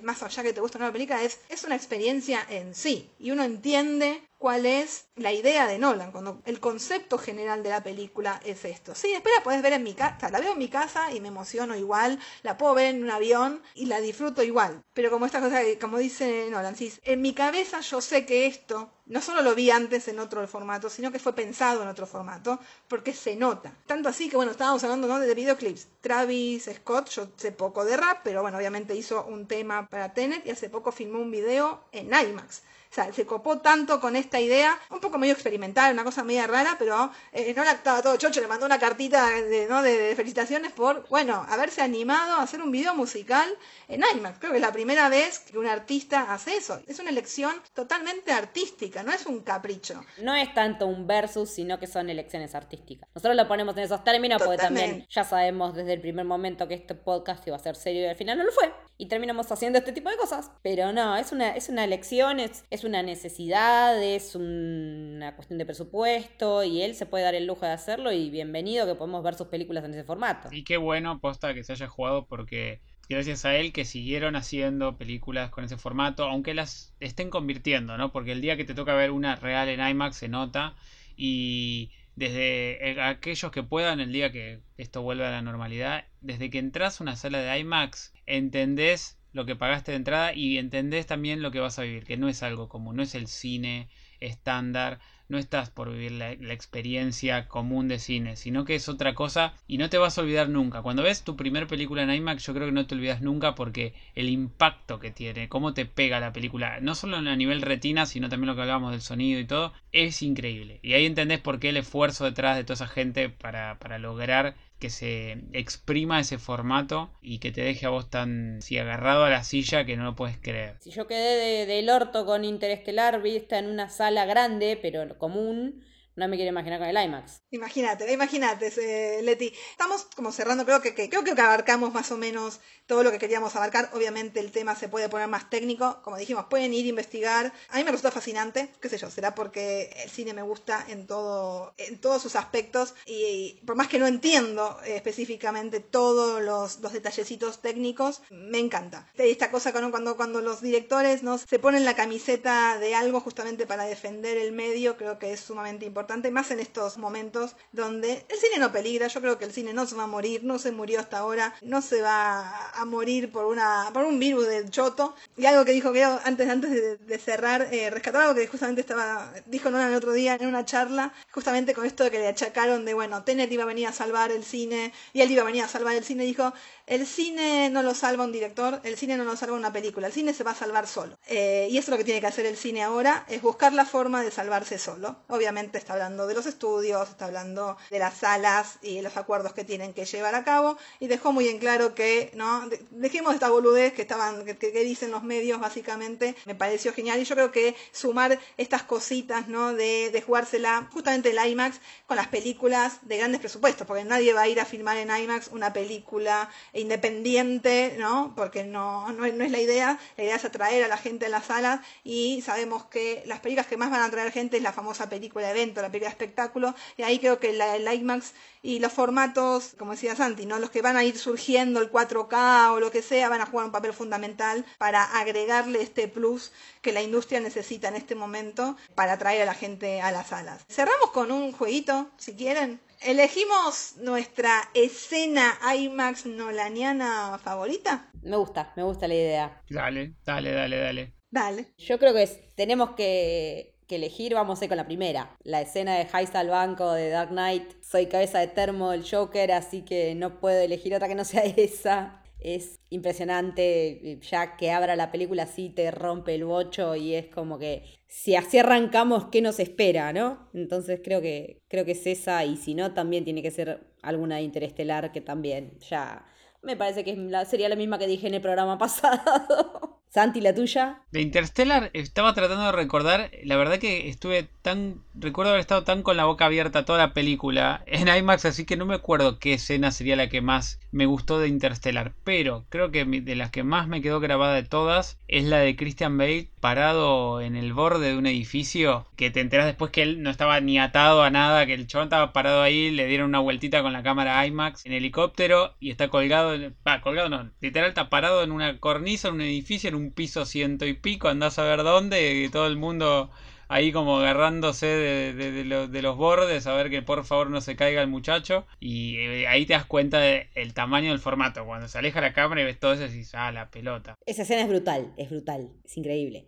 más 0.04 0.22
allá 0.22 0.42
que 0.42 0.52
te 0.52 0.60
gusta 0.60 0.76
una 0.76 0.92
película, 0.92 1.22
es, 1.22 1.40
es 1.48 1.64
una 1.64 1.74
experiencia 1.74 2.46
en 2.50 2.74
sí, 2.74 3.10
y 3.18 3.30
uno 3.30 3.42
entiende 3.42 4.22
cuál 4.44 4.66
es 4.66 5.06
la 5.16 5.32
idea 5.32 5.66
de 5.66 5.78
Nolan, 5.78 6.12
cuando 6.12 6.42
el 6.44 6.60
concepto 6.60 7.16
general 7.16 7.62
de 7.62 7.70
la 7.70 7.82
película 7.82 8.42
es 8.44 8.66
esto. 8.66 8.94
Sí, 8.94 9.10
la 9.10 9.42
puedes 9.42 9.62
ver 9.62 9.72
en 9.72 9.82
mi 9.82 9.94
casa, 9.94 10.28
la 10.28 10.38
veo 10.38 10.52
en 10.52 10.58
mi 10.58 10.68
casa 10.68 11.14
y 11.14 11.20
me 11.22 11.28
emociono 11.28 11.74
igual, 11.74 12.20
la 12.42 12.58
puedo 12.58 12.74
ver 12.74 12.94
en 12.94 13.04
un 13.04 13.10
avión 13.10 13.62
y 13.74 13.86
la 13.86 14.02
disfruto 14.02 14.42
igual. 14.42 14.82
Pero 14.92 15.10
como 15.10 15.24
esta 15.24 15.40
cosa, 15.40 15.62
como 15.80 15.96
dice 15.96 16.48
Nolan, 16.50 16.76
en 16.78 17.22
mi 17.22 17.32
cabeza 17.32 17.80
yo 17.80 18.02
sé 18.02 18.26
que 18.26 18.44
esto 18.44 18.90
no 19.06 19.22
solo 19.22 19.40
lo 19.40 19.54
vi 19.54 19.70
antes 19.70 20.08
en 20.08 20.18
otro 20.18 20.46
formato, 20.46 20.90
sino 20.90 21.10
que 21.10 21.18
fue 21.18 21.34
pensado 21.34 21.82
en 21.82 21.88
otro 21.88 22.06
formato, 22.06 22.60
porque 22.86 23.14
se 23.14 23.36
nota. 23.36 23.72
Tanto 23.86 24.10
así 24.10 24.28
que, 24.28 24.36
bueno, 24.36 24.52
estábamos 24.52 24.84
hablando 24.84 25.08
¿no? 25.08 25.20
de 25.20 25.34
videoclips. 25.34 25.88
Travis 26.02 26.68
Scott, 26.70 27.08
yo 27.08 27.28
sé 27.36 27.50
poco 27.50 27.86
de 27.86 27.96
rap, 27.96 28.20
pero 28.22 28.42
bueno, 28.42 28.58
obviamente 28.58 28.94
hizo 28.94 29.24
un 29.24 29.46
tema 29.46 29.88
para 29.88 30.12
Tenet 30.12 30.44
y 30.44 30.50
hace 30.50 30.68
poco 30.68 30.92
filmó 30.92 31.20
un 31.20 31.30
video 31.30 31.84
en 31.92 32.08
IMAX. 32.08 32.62
O 32.94 32.96
sea, 32.96 33.12
se 33.12 33.26
copó 33.26 33.58
tanto 33.58 33.98
con 33.98 34.14
esta 34.14 34.38
idea, 34.38 34.78
un 34.88 35.00
poco 35.00 35.18
medio 35.18 35.34
experimental, 35.34 35.92
una 35.92 36.04
cosa 36.04 36.22
media 36.22 36.46
rara, 36.46 36.76
pero 36.78 37.10
eh, 37.32 37.52
no 37.56 37.64
la 37.64 37.72
estaba 37.72 38.00
todo 38.00 38.16
chocho, 38.16 38.40
le 38.40 38.46
mandó 38.46 38.66
una 38.66 38.78
cartita 38.78 39.30
de, 39.30 39.66
¿no? 39.68 39.82
de, 39.82 40.14
felicitaciones 40.14 40.70
por, 40.70 41.04
bueno, 41.08 41.44
haberse 41.48 41.82
animado 41.82 42.34
a 42.36 42.42
hacer 42.44 42.62
un 42.62 42.70
video 42.70 42.94
musical 42.94 43.52
en 43.88 44.04
IMAX. 44.14 44.38
Creo 44.38 44.52
que 44.52 44.58
es 44.58 44.62
la 44.62 44.70
primera 44.70 45.08
vez 45.08 45.40
que 45.40 45.58
un 45.58 45.66
artista 45.66 46.32
hace 46.32 46.56
eso. 46.56 46.80
Es 46.86 47.00
una 47.00 47.10
elección 47.10 47.52
totalmente 47.74 48.30
artística, 48.30 49.02
no 49.02 49.10
es 49.10 49.26
un 49.26 49.40
capricho. 49.40 50.00
No 50.22 50.36
es 50.36 50.54
tanto 50.54 50.86
un 50.86 51.08
versus, 51.08 51.50
sino 51.50 51.80
que 51.80 51.88
son 51.88 52.10
elecciones 52.10 52.54
artísticas. 52.54 53.08
Nosotros 53.12 53.34
lo 53.34 53.48
ponemos 53.48 53.76
en 53.76 53.82
esos 53.82 54.04
términos 54.04 54.40
porque 54.40 54.58
también 54.58 55.04
ya 55.10 55.24
sabemos 55.24 55.74
desde 55.74 55.94
el 55.94 56.00
primer 56.00 56.26
momento 56.26 56.68
que 56.68 56.74
este 56.74 56.94
podcast 56.94 57.44
iba 57.48 57.56
a 57.56 57.58
ser 57.58 57.74
serio 57.74 58.02
y 58.02 58.06
al 58.06 58.16
final 58.16 58.38
no 58.38 58.44
lo 58.44 58.52
fue. 58.52 58.72
Y 58.96 59.08
terminamos 59.08 59.50
haciendo 59.50 59.78
este 59.78 59.92
tipo 59.92 60.08
de 60.08 60.16
cosas. 60.16 60.52
Pero 60.62 60.92
no, 60.92 61.16
es 61.16 61.32
una, 61.32 61.50
es 61.56 61.68
una 61.68 61.84
elección, 61.84 62.38
es 62.38 62.84
una 62.84 63.02
necesidad, 63.02 64.00
es 64.02 64.34
una 64.34 65.34
cuestión 65.34 65.58
de 65.58 65.66
presupuesto 65.66 66.62
y 66.62 66.82
él 66.82 66.94
se 66.94 67.06
puede 67.06 67.24
dar 67.24 67.34
el 67.34 67.46
lujo 67.46 67.66
de 67.66 67.72
hacerlo 67.72 68.12
y 68.12 68.30
bienvenido 68.30 68.86
que 68.86 68.94
podemos 68.94 69.22
ver 69.22 69.34
sus 69.34 69.48
películas 69.48 69.84
en 69.84 69.94
ese 69.94 70.04
formato. 70.04 70.48
Y 70.52 70.62
qué 70.64 70.76
bueno, 70.76 71.18
posta, 71.20 71.54
que 71.54 71.64
se 71.64 71.72
haya 71.72 71.88
jugado 71.88 72.26
porque 72.26 72.80
gracias 73.08 73.44
a 73.44 73.56
él 73.56 73.72
que 73.72 73.84
siguieron 73.84 74.36
haciendo 74.36 74.96
películas 74.96 75.50
con 75.50 75.64
ese 75.64 75.76
formato, 75.76 76.24
aunque 76.24 76.54
las 76.54 76.94
estén 77.00 77.30
convirtiendo, 77.30 77.96
¿no? 77.98 78.12
Porque 78.12 78.32
el 78.32 78.40
día 78.40 78.56
que 78.56 78.64
te 78.64 78.74
toca 78.74 78.94
ver 78.94 79.10
una 79.10 79.36
real 79.36 79.68
en 79.68 79.86
IMAX 79.86 80.16
se 80.16 80.28
nota 80.28 80.74
y 81.16 81.90
desde 82.16 82.90
eh, 82.90 83.00
aquellos 83.00 83.50
que 83.50 83.62
puedan, 83.62 84.00
el 84.00 84.12
día 84.12 84.30
que 84.32 84.60
esto 84.76 85.02
vuelva 85.02 85.28
a 85.28 85.32
la 85.32 85.42
normalidad, 85.42 86.06
desde 86.20 86.50
que 86.50 86.58
entras 86.58 87.00
a 87.00 87.04
una 87.04 87.16
sala 87.16 87.38
de 87.38 87.58
IMAX, 87.58 88.12
entendés 88.26 89.18
lo 89.32 89.46
que 89.46 89.56
pagaste 89.56 89.90
de 89.90 89.96
entrada 89.96 90.32
y 90.34 90.58
entendés 90.58 91.06
también 91.06 91.42
lo 91.42 91.50
que 91.50 91.60
vas 91.60 91.78
a 91.78 91.82
vivir, 91.82 92.04
que 92.04 92.16
no 92.16 92.28
es 92.28 92.42
algo 92.42 92.68
común, 92.68 92.96
no 92.96 93.02
es 93.02 93.14
el 93.14 93.26
cine 93.26 93.88
estándar, 94.20 95.00
no 95.28 95.38
estás 95.38 95.70
por 95.70 95.90
vivir 95.90 96.12
la, 96.12 96.32
experiencia 96.32 97.48
común 97.48 97.88
de 97.88 97.98
cine, 97.98 98.36
sino 98.36 98.64
que 98.64 98.74
es 98.74 98.88
otra 98.88 99.14
cosa 99.14 99.54
y 99.66 99.78
no 99.78 99.88
te 99.88 99.98
vas 99.98 100.16
a 100.16 100.22
olvidar 100.22 100.48
nunca. 100.48 100.82
Cuando 100.82 101.02
ves 101.02 101.22
tu 101.22 101.36
primer 101.36 101.66
película 101.66 102.02
en 102.02 102.10
IMAX, 102.10 102.46
yo 102.46 102.54
creo 102.54 102.66
que 102.66 102.72
no 102.72 102.86
te 102.86 102.94
olvidas 102.94 103.22
nunca 103.22 103.54
porque 103.54 103.94
el 104.14 104.28
impacto 104.28 104.98
que 105.00 105.10
tiene, 105.10 105.48
cómo 105.48 105.74
te 105.74 105.86
pega 105.86 106.20
la 106.20 106.32
película, 106.32 106.80
no 106.80 106.94
solo 106.94 107.16
a 107.16 107.36
nivel 107.36 107.62
retina, 107.62 108.06
sino 108.06 108.28
también 108.28 108.48
lo 108.48 108.54
que 108.54 108.62
hablábamos 108.62 108.92
del 108.92 109.00
sonido 109.00 109.40
y 109.40 109.46
todo, 109.46 109.72
es 109.92 110.22
increíble. 110.22 110.80
Y 110.82 110.92
ahí 110.92 111.06
entendés 111.06 111.40
por 111.40 111.58
qué 111.58 111.70
el 111.70 111.76
esfuerzo 111.76 112.24
detrás 112.24 112.56
de 112.56 112.64
toda 112.64 112.74
esa 112.74 112.88
gente 112.88 113.28
para, 113.28 113.78
para 113.78 113.98
lograr 113.98 114.56
que 114.84 114.90
se 114.90 115.38
exprima 115.54 116.20
ese 116.20 116.36
formato 116.36 117.08
y 117.22 117.38
que 117.38 117.50
te 117.50 117.62
deje 117.62 117.86
a 117.86 117.88
vos 117.88 118.10
tan 118.10 118.60
si 118.60 118.76
agarrado 118.76 119.24
a 119.24 119.30
la 119.30 119.42
silla 119.42 119.86
que 119.86 119.96
no 119.96 120.04
lo 120.04 120.14
puedes 120.14 120.36
creer. 120.36 120.76
Si 120.80 120.90
yo 120.90 121.06
quedé 121.06 121.64
del 121.64 121.88
orto 121.88 122.26
con 122.26 122.44
Interestelar 122.44 123.22
vista 123.22 123.58
en 123.58 123.64
una 123.64 123.88
sala 123.88 124.26
grande 124.26 124.78
pero 124.82 125.16
común, 125.16 125.82
no 126.16 126.28
me 126.28 126.36
quiero 126.36 126.50
imaginar 126.50 126.78
con 126.78 126.88
el 126.88 127.04
IMAX. 127.04 127.42
Imagínate, 127.50 128.12
imagínate, 128.12 128.72
eh, 128.76 129.22
Leti. 129.22 129.52
Estamos 129.72 130.06
como 130.14 130.30
cerrando, 130.30 130.64
creo 130.64 130.80
que, 130.80 130.94
que, 130.94 131.08
creo 131.08 131.24
que 131.24 131.32
abarcamos 131.32 131.92
más 131.92 132.10
o 132.12 132.16
menos 132.16 132.60
todo 132.86 133.02
lo 133.02 133.10
que 133.10 133.18
queríamos 133.18 133.56
abarcar. 133.56 133.90
Obviamente 133.94 134.38
el 134.38 134.52
tema 134.52 134.76
se 134.76 134.88
puede 134.88 135.08
poner 135.08 135.26
más 135.28 135.50
técnico. 135.50 136.00
Como 136.02 136.16
dijimos, 136.16 136.46
pueden 136.48 136.72
ir 136.72 136.84
a 136.86 136.88
investigar. 136.88 137.52
A 137.70 137.78
mí 137.78 137.84
me 137.84 137.90
resulta 137.90 138.12
fascinante, 138.12 138.70
qué 138.80 138.88
sé 138.88 138.98
yo, 138.98 139.10
será 139.10 139.34
porque 139.34 139.90
el 140.04 140.10
cine 140.10 140.34
me 140.34 140.42
gusta 140.42 140.84
en 140.88 141.06
todo, 141.06 141.74
en 141.78 142.00
todos 142.00 142.22
sus 142.22 142.36
aspectos. 142.36 142.94
Y, 143.06 143.60
por 143.66 143.74
más 143.74 143.88
que 143.88 143.98
no 143.98 144.06
entiendo 144.06 144.78
eh, 144.84 144.96
específicamente 144.96 145.80
todos 145.80 146.40
los, 146.42 146.80
los, 146.80 146.92
detallecitos 146.92 147.60
técnicos, 147.60 148.22
me 148.30 148.58
encanta. 148.58 149.08
Esta 149.16 149.50
cosa 149.50 149.72
cuando, 149.72 150.16
cuando 150.16 150.40
los 150.40 150.60
directores 150.60 151.24
¿no? 151.24 151.38
se 151.38 151.58
ponen 151.58 151.84
la 151.84 151.96
camiseta 151.96 152.78
de 152.78 152.94
algo 152.94 153.20
justamente 153.20 153.66
para 153.66 153.84
defender 153.84 154.36
el 154.36 154.52
medio, 154.52 154.96
creo 154.96 155.18
que 155.18 155.32
es 155.32 155.40
sumamente 155.40 155.84
importante 155.84 156.03
importante, 156.04 156.30
más 156.30 156.50
en 156.50 156.60
estos 156.60 156.98
momentos 156.98 157.56
donde 157.72 158.26
el 158.28 158.38
cine 158.38 158.58
no 158.58 158.70
peligra, 158.72 159.08
yo 159.08 159.20
creo 159.22 159.38
que 159.38 159.46
el 159.46 159.52
cine 159.52 159.72
no 159.72 159.86
se 159.86 159.96
va 159.96 160.02
a 160.02 160.06
morir, 160.06 160.44
no 160.44 160.58
se 160.58 160.70
murió 160.70 161.00
hasta 161.00 161.18
ahora, 161.18 161.54
no 161.62 161.80
se 161.80 162.02
va 162.02 162.70
a 162.72 162.84
morir 162.84 163.32
por 163.32 163.46
una 163.46 163.88
por 163.94 164.04
un 164.04 164.18
virus 164.18 164.46
de 164.46 164.68
choto. 164.68 165.14
Y 165.38 165.46
algo 165.46 165.64
que 165.64 165.72
dijo 165.72 165.92
que 165.94 166.04
antes, 166.04 166.48
antes 166.48 166.70
de, 167.06 167.18
cerrar, 167.18 167.68
eh, 167.72 167.88
rescatar 167.88 168.22
algo 168.22 168.34
que 168.34 168.46
justamente 168.46 168.82
estaba, 168.82 169.32
dijo 169.46 169.70
Nolan 169.70 169.90
el 169.90 169.96
otro 169.96 170.12
día 170.12 170.36
en 170.38 170.46
una 170.46 170.66
charla, 170.66 171.14
justamente 171.30 171.72
con 171.72 171.86
esto 171.86 172.04
de 172.04 172.10
que 172.10 172.18
le 172.18 172.28
achacaron 172.28 172.84
de, 172.84 172.92
bueno, 172.92 173.24
Tenet 173.24 173.50
iba 173.50 173.62
a 173.62 173.66
venir 173.66 173.86
a 173.86 173.92
salvar 173.92 174.30
el 174.30 174.44
cine, 174.44 174.92
y 175.14 175.22
él 175.22 175.30
iba 175.30 175.40
a 175.42 175.46
venir 175.46 175.62
a 175.62 175.68
salvar 175.68 175.96
el 175.96 176.04
cine, 176.04 176.24
dijo, 176.24 176.52
el 176.86 177.06
cine 177.06 177.70
no 177.70 177.82
lo 177.82 177.94
salva 177.94 178.24
un 178.24 178.32
director, 178.32 178.80
el 178.84 178.98
cine 178.98 179.16
no 179.16 179.24
lo 179.24 179.36
salva 179.36 179.56
una 179.56 179.72
película, 179.72 180.08
el 180.08 180.12
cine 180.12 180.34
se 180.34 180.44
va 180.44 180.50
a 180.50 180.54
salvar 180.54 180.86
solo. 180.86 181.16
Eh, 181.28 181.68
y 181.70 181.78
eso 181.78 181.86
es 181.86 181.92
lo 181.92 181.96
que 181.96 182.04
tiene 182.04 182.20
que 182.20 182.26
hacer 182.26 182.44
el 182.44 182.58
cine 182.58 182.82
ahora, 182.82 183.24
es 183.28 183.40
buscar 183.40 183.72
la 183.72 183.86
forma 183.86 184.22
de 184.22 184.30
salvarse 184.30 184.78
solo. 184.78 185.16
Obviamente 185.28 185.78
está 185.78 185.93
hablando 185.94 186.26
de 186.26 186.34
los 186.34 186.46
estudios, 186.46 187.08
está 187.08 187.26
hablando 187.26 187.76
de 187.90 187.98
las 187.98 188.18
salas 188.18 188.78
y 188.82 189.00
los 189.00 189.16
acuerdos 189.16 189.52
que 189.52 189.64
tienen 189.64 189.92
que 189.92 190.04
llevar 190.04 190.34
a 190.34 190.44
cabo, 190.44 190.76
y 191.00 191.06
dejó 191.06 191.32
muy 191.32 191.48
en 191.48 191.58
claro 191.58 191.94
que, 191.94 192.30
¿no? 192.34 192.68
dejemos 192.90 193.34
esta 193.34 193.50
boludez 193.50 193.92
que 193.94 194.02
estaban, 194.02 194.44
que, 194.44 194.84
dicen 194.84 195.10
los 195.10 195.22
medios 195.22 195.60
básicamente, 195.60 196.34
me 196.44 196.54
pareció 196.54 196.92
genial, 196.92 197.20
y 197.20 197.24
yo 197.24 197.34
creo 197.34 197.50
que 197.50 197.74
sumar 197.92 198.38
estas 198.56 198.82
cositas, 198.82 199.48
¿no? 199.48 199.72
De, 199.72 200.10
de 200.10 200.22
jugársela 200.22 200.88
justamente 200.92 201.30
el 201.30 201.50
IMAX 201.50 201.80
con 202.06 202.16
las 202.16 202.28
películas 202.28 202.98
de 203.02 203.18
grandes 203.18 203.40
presupuestos, 203.40 203.86
porque 203.86 204.04
nadie 204.04 204.32
va 204.32 204.42
a 204.42 204.48
ir 204.48 204.60
a 204.60 204.64
filmar 204.64 204.96
en 204.96 205.10
IMAX 205.10 205.48
una 205.48 205.72
película 205.72 206.50
independiente, 206.72 207.96
¿no? 207.98 208.32
Porque 208.36 208.64
no, 208.64 209.10
no, 209.12 209.24
es 209.24 209.50
la 209.50 209.60
idea, 209.60 209.98
la 210.16 210.24
idea 210.24 210.36
es 210.36 210.44
atraer 210.44 210.84
a 210.84 210.88
la 210.88 210.96
gente 210.96 211.26
a 211.26 211.28
las 211.28 211.46
salas 211.46 211.80
y 212.02 212.42
sabemos 212.42 212.84
que 212.86 213.22
las 213.26 213.40
películas 213.40 213.66
que 213.66 213.76
más 213.76 213.90
van 213.90 214.00
a 214.00 214.06
atraer 214.06 214.32
gente 214.32 214.56
es 214.56 214.62
la 214.62 214.72
famosa 214.72 215.08
película 215.08 215.50
evento, 215.50 215.80
la 215.84 215.90
película 215.90 216.10
espectáculo, 216.10 216.74
y 216.96 217.02
ahí 217.02 217.18
creo 217.18 217.38
que 217.38 217.52
la, 217.52 217.76
el 217.76 217.92
IMAX 217.92 218.32
y 218.62 218.78
los 218.78 218.92
formatos, 218.92 219.74
como 219.78 219.92
decía 219.92 220.16
Santi, 220.16 220.46
¿no? 220.46 220.58
Los 220.58 220.70
que 220.70 220.82
van 220.82 220.96
a 220.96 221.04
ir 221.04 221.18
surgiendo, 221.18 221.80
el 221.80 221.92
4K 221.92 222.72
o 222.72 222.80
lo 222.80 222.90
que 222.90 223.02
sea, 223.02 223.28
van 223.28 223.40
a 223.40 223.46
jugar 223.46 223.66
un 223.66 223.72
papel 223.72 223.92
fundamental 223.92 224.64
para 224.78 225.04
agregarle 225.18 225.82
este 225.82 226.08
plus 226.08 226.52
que 226.80 226.92
la 226.92 227.02
industria 227.02 227.40
necesita 227.40 227.88
en 227.88 227.96
este 227.96 228.14
momento 228.14 228.76
para 228.94 229.12
atraer 229.14 229.42
a 229.42 229.46
la 229.46 229.54
gente 229.54 230.00
a 230.00 230.10
las 230.10 230.28
salas. 230.28 230.64
Cerramos 230.68 231.10
con 231.10 231.30
un 231.30 231.52
jueguito, 231.52 232.10
si 232.16 232.34
quieren. 232.34 232.80
¿Elegimos 233.00 233.96
nuestra 233.98 234.70
escena 234.72 235.58
IMAX 235.76 236.24
nolaniana 236.24 237.38
favorita? 237.42 238.10
Me 238.22 238.36
gusta, 238.36 238.72
me 238.76 238.82
gusta 238.82 239.06
la 239.06 239.14
idea. 239.14 239.62
Dale, 239.68 240.14
dale, 240.24 240.52
dale, 240.52 240.78
dale. 240.78 241.14
Dale. 241.30 241.66
Yo 241.76 241.98
creo 241.98 242.14
que 242.14 242.26
tenemos 242.54 242.92
que, 242.92 243.73
elegir, 243.88 244.34
vamos 244.34 244.60
a 244.60 244.64
ir 244.64 244.68
con 244.68 244.76
la 244.76 244.86
primera. 244.86 245.36
La 245.42 245.60
escena 245.60 245.96
de 245.96 246.06
Heist 246.12 246.34
al 246.36 246.48
banco 246.48 246.92
de 246.92 247.10
Dark 247.10 247.30
Knight. 247.30 247.82
Soy 247.82 248.06
cabeza 248.06 248.38
de 248.40 248.48
termo 248.48 248.90
del 248.90 249.08
Joker, 249.08 249.52
así 249.52 249.82
que 249.82 250.14
no 250.14 250.40
puedo 250.40 250.60
elegir 250.60 250.94
otra 250.94 251.08
que 251.08 251.14
no 251.14 251.24
sea 251.24 251.42
esa 251.56 252.24
es 252.44 252.78
impresionante, 252.90 254.20
ya 254.20 254.56
que 254.56 254.70
abra 254.70 254.96
la 254.96 255.10
película 255.10 255.44
así 255.44 255.70
te 255.70 255.90
rompe 255.90 256.34
el 256.34 256.44
bocho 256.44 256.94
y 256.94 257.14
es 257.14 257.26
como 257.26 257.58
que 257.58 257.84
si 258.06 258.36
así 258.36 258.58
arrancamos, 258.58 259.28
¿qué 259.32 259.40
nos 259.40 259.58
espera, 259.58 260.12
no? 260.12 260.50
Entonces 260.52 261.00
creo 261.02 261.22
que, 261.22 261.62
creo 261.68 261.86
que 261.86 261.92
es 261.92 262.06
esa 262.06 262.44
y 262.44 262.56
si 262.56 262.74
no, 262.74 262.92
también 262.92 263.24
tiene 263.24 263.42
que 263.42 263.50
ser 263.50 263.86
alguna 264.02 264.42
interestelar 264.42 265.10
que 265.10 265.22
también 265.22 265.78
ya 265.80 266.26
me 266.62 266.76
parece 266.76 267.02
que 267.02 267.16
sería 267.46 267.68
la 267.68 267.76
misma 267.76 267.98
que 267.98 268.06
dije 268.06 268.26
en 268.26 268.34
el 268.34 268.42
programa 268.42 268.78
pasado. 268.78 270.02
Santi, 270.14 270.40
la 270.40 270.54
tuya. 270.54 271.00
De 271.10 271.20
Interstellar 271.20 271.90
estaba 271.92 272.34
tratando 272.34 272.66
de 272.66 272.70
recordar, 272.70 273.32
la 273.42 273.56
verdad 273.56 273.80
que 273.80 274.08
estuve 274.08 274.48
tan, 274.62 275.02
recuerdo 275.16 275.50
haber 275.50 275.60
estado 275.60 275.82
tan 275.82 276.04
con 276.04 276.16
la 276.16 276.24
boca 276.24 276.46
abierta 276.46 276.84
toda 276.84 276.98
la 276.98 277.14
película 277.14 277.82
en 277.86 278.06
IMAX, 278.06 278.44
así 278.44 278.64
que 278.64 278.76
no 278.76 278.86
me 278.86 278.94
acuerdo 278.94 279.40
qué 279.40 279.54
escena 279.54 279.90
sería 279.90 280.14
la 280.14 280.28
que 280.28 280.40
más 280.40 280.78
me 280.92 281.06
gustó 281.06 281.40
de 281.40 281.48
Interstellar, 281.48 282.12
pero 282.22 282.64
creo 282.68 282.92
que 282.92 283.04
de 283.04 283.34
las 283.34 283.50
que 283.50 283.64
más 283.64 283.88
me 283.88 284.02
quedó 284.02 284.20
grabada 284.20 284.54
de 284.54 284.62
todas 284.62 285.18
es 285.26 285.44
la 285.44 285.58
de 285.58 285.74
Christian 285.74 286.16
Bale 286.16 286.48
parado 286.60 287.40
en 287.40 287.56
el 287.56 287.72
borde 287.72 288.12
de 288.12 288.16
un 288.16 288.26
edificio, 288.26 289.06
que 289.16 289.30
te 289.30 289.40
enteras 289.40 289.66
después 289.66 289.90
que 289.90 290.02
él 290.02 290.22
no 290.22 290.30
estaba 290.30 290.60
ni 290.60 290.78
atado 290.78 291.22
a 291.22 291.30
nada, 291.30 291.66
que 291.66 291.74
el 291.74 291.88
chabón 291.88 292.06
estaba 292.06 292.32
parado 292.32 292.62
ahí, 292.62 292.90
le 292.90 293.06
dieron 293.06 293.28
una 293.28 293.40
vueltita 293.40 293.82
con 293.82 293.92
la 293.92 294.02
cámara 294.02 294.46
IMAX 294.46 294.86
en 294.86 294.92
helicóptero 294.92 295.74
y 295.80 295.90
está 295.90 296.08
colgado, 296.08 296.56
ah, 296.84 297.00
colgado 297.00 297.28
no, 297.28 297.50
literal 297.60 297.88
está 297.88 298.08
parado 298.08 298.44
en 298.44 298.52
una 298.52 298.78
cornisa, 298.78 299.28
en 299.28 299.34
un 299.34 299.40
edificio, 299.42 299.88
en 299.88 299.96
un 299.96 300.03
un 300.04 300.10
piso 300.10 300.44
ciento 300.44 300.86
y 300.86 300.94
pico, 300.94 301.28
andás 301.28 301.58
a 301.58 301.64
ver 301.64 301.82
dónde, 301.82 302.44
y 302.44 302.48
todo 302.48 302.66
el 302.66 302.76
mundo 302.76 303.30
ahí 303.68 303.92
como 303.92 304.18
agarrándose 304.18 304.86
de, 304.86 306.02
los 306.02 306.16
bordes, 306.16 306.66
a 306.66 306.74
ver 306.74 306.90
que 306.90 307.02
por 307.02 307.24
favor 307.24 307.50
no 307.50 307.60
se 307.60 307.76
caiga 307.76 308.02
el 308.02 308.08
muchacho. 308.08 308.66
Y 308.80 309.16
eh, 309.16 309.48
ahí 309.48 309.66
te 309.66 309.72
das 309.72 309.86
cuenta 309.86 310.20
del 310.20 310.74
tamaño 310.74 311.10
del 311.10 311.18
formato. 311.18 311.64
Cuando 311.64 311.88
se 311.88 311.98
aleja 311.98 312.20
la 312.20 312.32
cámara 312.32 312.60
y 312.60 312.64
ves 312.64 312.78
todo 312.78 312.92
eso, 312.92 313.04
y 313.04 313.08
dices, 313.08 313.34
ah, 313.34 313.52
la 313.52 313.70
pelota. 313.70 314.14
Esa 314.26 314.42
escena 314.42 314.62
es 314.62 314.68
brutal, 314.68 315.12
es 315.16 315.30
brutal, 315.30 315.70
es 315.84 315.96
increíble. 315.96 316.46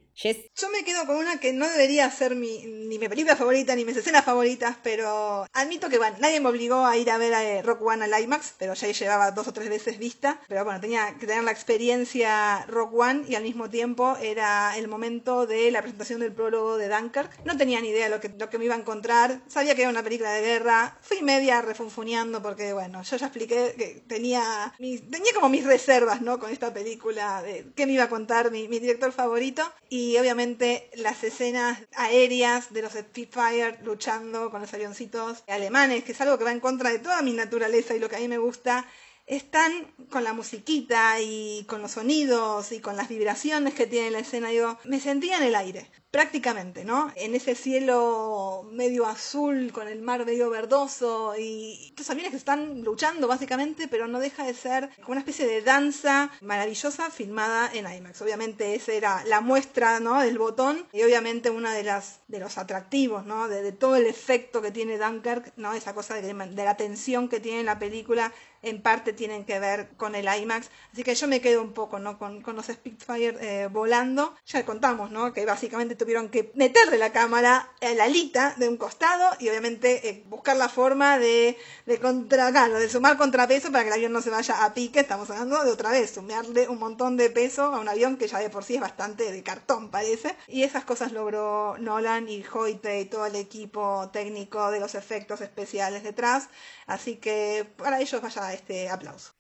Yo 0.56 0.70
me 0.70 0.82
quedo 0.82 1.04
con 1.04 1.16
una 1.16 1.38
que 1.38 1.52
no 1.52 1.68
debería 1.68 2.10
ser 2.10 2.36
mi, 2.36 2.64
ni 2.64 2.98
mi 2.98 3.06
película 3.06 3.36
favorita 3.36 3.76
ni 3.76 3.84
mis 3.84 3.98
escenas 3.98 4.24
favoritas, 4.24 4.76
pero 4.82 5.46
admito 5.52 5.90
que 5.90 5.98
bueno, 5.98 6.16
nadie 6.20 6.40
me 6.40 6.48
obligó 6.48 6.86
a 6.86 6.96
ir 6.96 7.10
a 7.10 7.18
ver 7.18 7.34
a 7.34 7.44
eh, 7.44 7.60
Rock 7.60 7.82
One 7.82 8.02
al 8.02 8.22
IMAX, 8.22 8.54
pero 8.58 8.72
ya 8.72 8.90
llevaba 8.90 9.30
dos 9.32 9.46
o 9.48 9.52
tres 9.52 9.68
veces 9.68 9.98
vista. 9.98 10.40
Pero 10.48 10.64
bueno, 10.64 10.80
tenía 10.80 11.14
que 11.18 11.26
tener 11.26 11.44
la 11.44 11.50
experiencia 11.50 12.64
Rock 12.66 12.94
One 12.94 13.24
y 13.28 13.34
al 13.34 13.42
mismo 13.42 13.68
tiempo 13.68 14.16
era 14.22 14.78
el 14.78 14.88
momento 14.88 15.46
de 15.46 15.70
la 15.70 15.82
presentación 15.82 16.20
del 16.20 16.32
prólogo 16.32 16.78
de 16.78 16.88
Dunkirk. 16.88 17.44
No 17.44 17.58
tenía 17.58 17.82
ni 17.82 17.88
idea 17.88 18.04
de 18.04 18.10
lo 18.10 18.20
que, 18.20 18.30
lo 18.30 18.48
que 18.48 18.58
me 18.58 18.64
iba 18.64 18.74
a 18.74 18.78
encontrar. 18.78 19.42
Sabía 19.48 19.74
que 19.74 19.82
era 19.82 19.90
una 19.90 20.02
película 20.02 20.32
de 20.32 20.40
guerra. 20.40 20.96
Fui 21.02 21.20
media 21.20 21.60
refunfuneando 21.60 22.40
porque, 22.40 22.72
bueno, 22.72 23.02
yo 23.02 23.16
ya 23.18 23.26
expliqué 23.26 23.74
que 23.76 24.02
tenía, 24.08 24.74
tenía 24.78 25.32
como 25.34 25.50
mis 25.50 25.64
reservas, 25.64 26.22
¿no? 26.22 26.38
Con 26.38 26.50
esta 26.50 26.72
película 26.72 27.42
de 27.42 27.66
qué 27.76 27.84
me 27.84 27.92
iba 27.92 28.04
a 28.04 28.08
contar 28.08 28.50
mi, 28.50 28.66
mi 28.66 28.78
director 28.78 29.12
favorito. 29.12 29.62
Y 29.90 30.05
y 30.06 30.18
obviamente 30.18 30.88
las 30.94 31.24
escenas 31.24 31.80
aéreas 31.96 32.72
de 32.72 32.82
los 32.82 32.92
Spitfire 32.92 33.78
luchando 33.82 34.50
con 34.50 34.60
los 34.60 34.72
avioncitos 34.72 35.42
alemanes, 35.48 36.04
que 36.04 36.12
es 36.12 36.20
algo 36.20 36.38
que 36.38 36.44
va 36.44 36.52
en 36.52 36.60
contra 36.60 36.90
de 36.90 37.00
toda 37.00 37.22
mi 37.22 37.32
naturaleza 37.32 37.94
y 37.94 37.98
lo 37.98 38.08
que 38.08 38.14
a 38.14 38.20
mí 38.20 38.28
me 38.28 38.38
gusta, 38.38 38.86
están 39.26 39.72
con 40.08 40.22
la 40.22 40.32
musiquita 40.32 41.20
y 41.20 41.64
con 41.66 41.82
los 41.82 41.92
sonidos 41.92 42.70
y 42.70 42.78
con 42.78 42.96
las 42.96 43.08
vibraciones 43.08 43.74
que 43.74 43.88
tiene 43.88 44.12
la 44.12 44.20
escena, 44.20 44.50
digo, 44.50 44.78
me 44.84 45.00
sentía 45.00 45.38
en 45.38 45.42
el 45.42 45.56
aire 45.56 45.90
prácticamente, 46.16 46.86
¿no? 46.86 47.12
En 47.14 47.34
ese 47.34 47.54
cielo 47.54 48.66
medio 48.72 49.04
azul, 49.04 49.70
con 49.70 49.86
el 49.86 50.00
mar 50.00 50.24
medio 50.24 50.48
verdoso 50.48 51.34
y 51.38 51.88
estos 51.90 52.08
aviones 52.08 52.30
que 52.30 52.38
están 52.38 52.80
luchando 52.80 53.28
básicamente, 53.28 53.86
pero 53.86 54.08
no 54.08 54.18
deja 54.18 54.46
de 54.46 54.54
ser 54.54 54.88
como 55.02 55.10
una 55.10 55.20
especie 55.20 55.46
de 55.46 55.60
danza 55.60 56.30
maravillosa 56.40 57.10
filmada 57.10 57.70
en 57.70 57.84
IMAX. 57.86 58.22
Obviamente 58.22 58.74
esa 58.74 58.94
era 58.94 59.24
la 59.26 59.42
muestra, 59.42 60.00
¿no? 60.00 60.18
Del 60.22 60.38
botón 60.38 60.86
y 60.90 61.02
obviamente 61.02 61.50
una 61.50 61.74
de 61.74 61.82
las 61.82 62.20
de 62.28 62.40
los 62.40 62.56
atractivos, 62.56 63.26
¿no? 63.26 63.48
De, 63.48 63.72
todo 63.72 63.96
el 63.96 64.06
efecto 64.06 64.62
que 64.62 64.70
tiene 64.70 64.96
Dunkirk, 64.96 65.52
¿no? 65.58 65.74
Esa 65.74 65.94
cosa 65.94 66.14
de, 66.14 66.32
la 66.32 66.76
tensión 66.78 67.28
que 67.28 67.40
tiene 67.40 67.62
la 67.62 67.78
película 67.78 68.32
en 68.62 68.82
parte 68.82 69.12
tienen 69.12 69.44
que 69.44 69.58
ver 69.58 69.90
con 69.96 70.14
el 70.14 70.26
IMAX. 70.26 70.70
Así 70.92 71.04
que 71.04 71.14
yo 71.14 71.28
me 71.28 71.40
quedo 71.40 71.62
un 71.62 71.72
poco 71.72 71.98
¿no? 71.98 72.18
con, 72.18 72.42
con 72.42 72.56
los 72.56 72.66
Spitfire 72.66 73.36
eh, 73.40 73.68
volando. 73.68 74.34
Ya 74.46 74.64
contamos 74.64 75.10
¿no? 75.10 75.32
que 75.32 75.44
básicamente 75.44 75.94
tuvieron 76.06 76.28
que 76.28 76.52
meterle 76.54 76.98
la 76.98 77.10
cámara 77.10 77.68
a 77.80 77.94
la 77.94 78.04
alita 78.04 78.54
de 78.58 78.68
un 78.68 78.76
costado 78.76 79.36
y 79.40 79.48
obviamente 79.48 80.08
eh, 80.08 80.22
buscar 80.28 80.56
la 80.56 80.68
forma 80.68 81.18
de, 81.18 81.58
de, 81.84 81.98
contra, 81.98 82.52
de 82.52 82.88
sumar 82.88 83.16
contrapeso 83.16 83.72
para 83.72 83.82
que 83.82 83.88
el 83.88 83.94
avión 83.94 84.12
no 84.12 84.22
se 84.22 84.30
vaya 84.30 84.64
a 84.64 84.72
pique. 84.72 85.00
Estamos 85.00 85.28
hablando 85.30 85.64
de 85.64 85.70
otra 85.72 85.90
vez, 85.90 86.12
sumarle 86.12 86.68
un 86.68 86.78
montón 86.78 87.16
de 87.16 87.28
peso 87.28 87.64
a 87.64 87.80
un 87.80 87.88
avión 87.88 88.16
que 88.18 88.28
ya 88.28 88.38
de 88.38 88.50
por 88.50 88.62
sí 88.62 88.76
es 88.76 88.80
bastante 88.80 89.32
de 89.32 89.42
cartón, 89.42 89.90
parece. 89.90 90.36
Y 90.46 90.62
esas 90.62 90.84
cosas 90.84 91.10
logró 91.10 91.76
Nolan 91.78 92.28
y 92.28 92.44
Hoyte 92.52 93.00
y 93.00 93.06
todo 93.06 93.26
el 93.26 93.34
equipo 93.34 94.08
técnico 94.12 94.70
de 94.70 94.78
los 94.78 94.94
efectos 94.94 95.40
especiales 95.40 96.04
detrás. 96.04 96.48
Así 96.86 97.16
que 97.16 97.66
para 97.76 98.00
ellos 98.00 98.22
vaya 98.22 98.54
este 98.54 98.88
aplauso. 98.88 99.35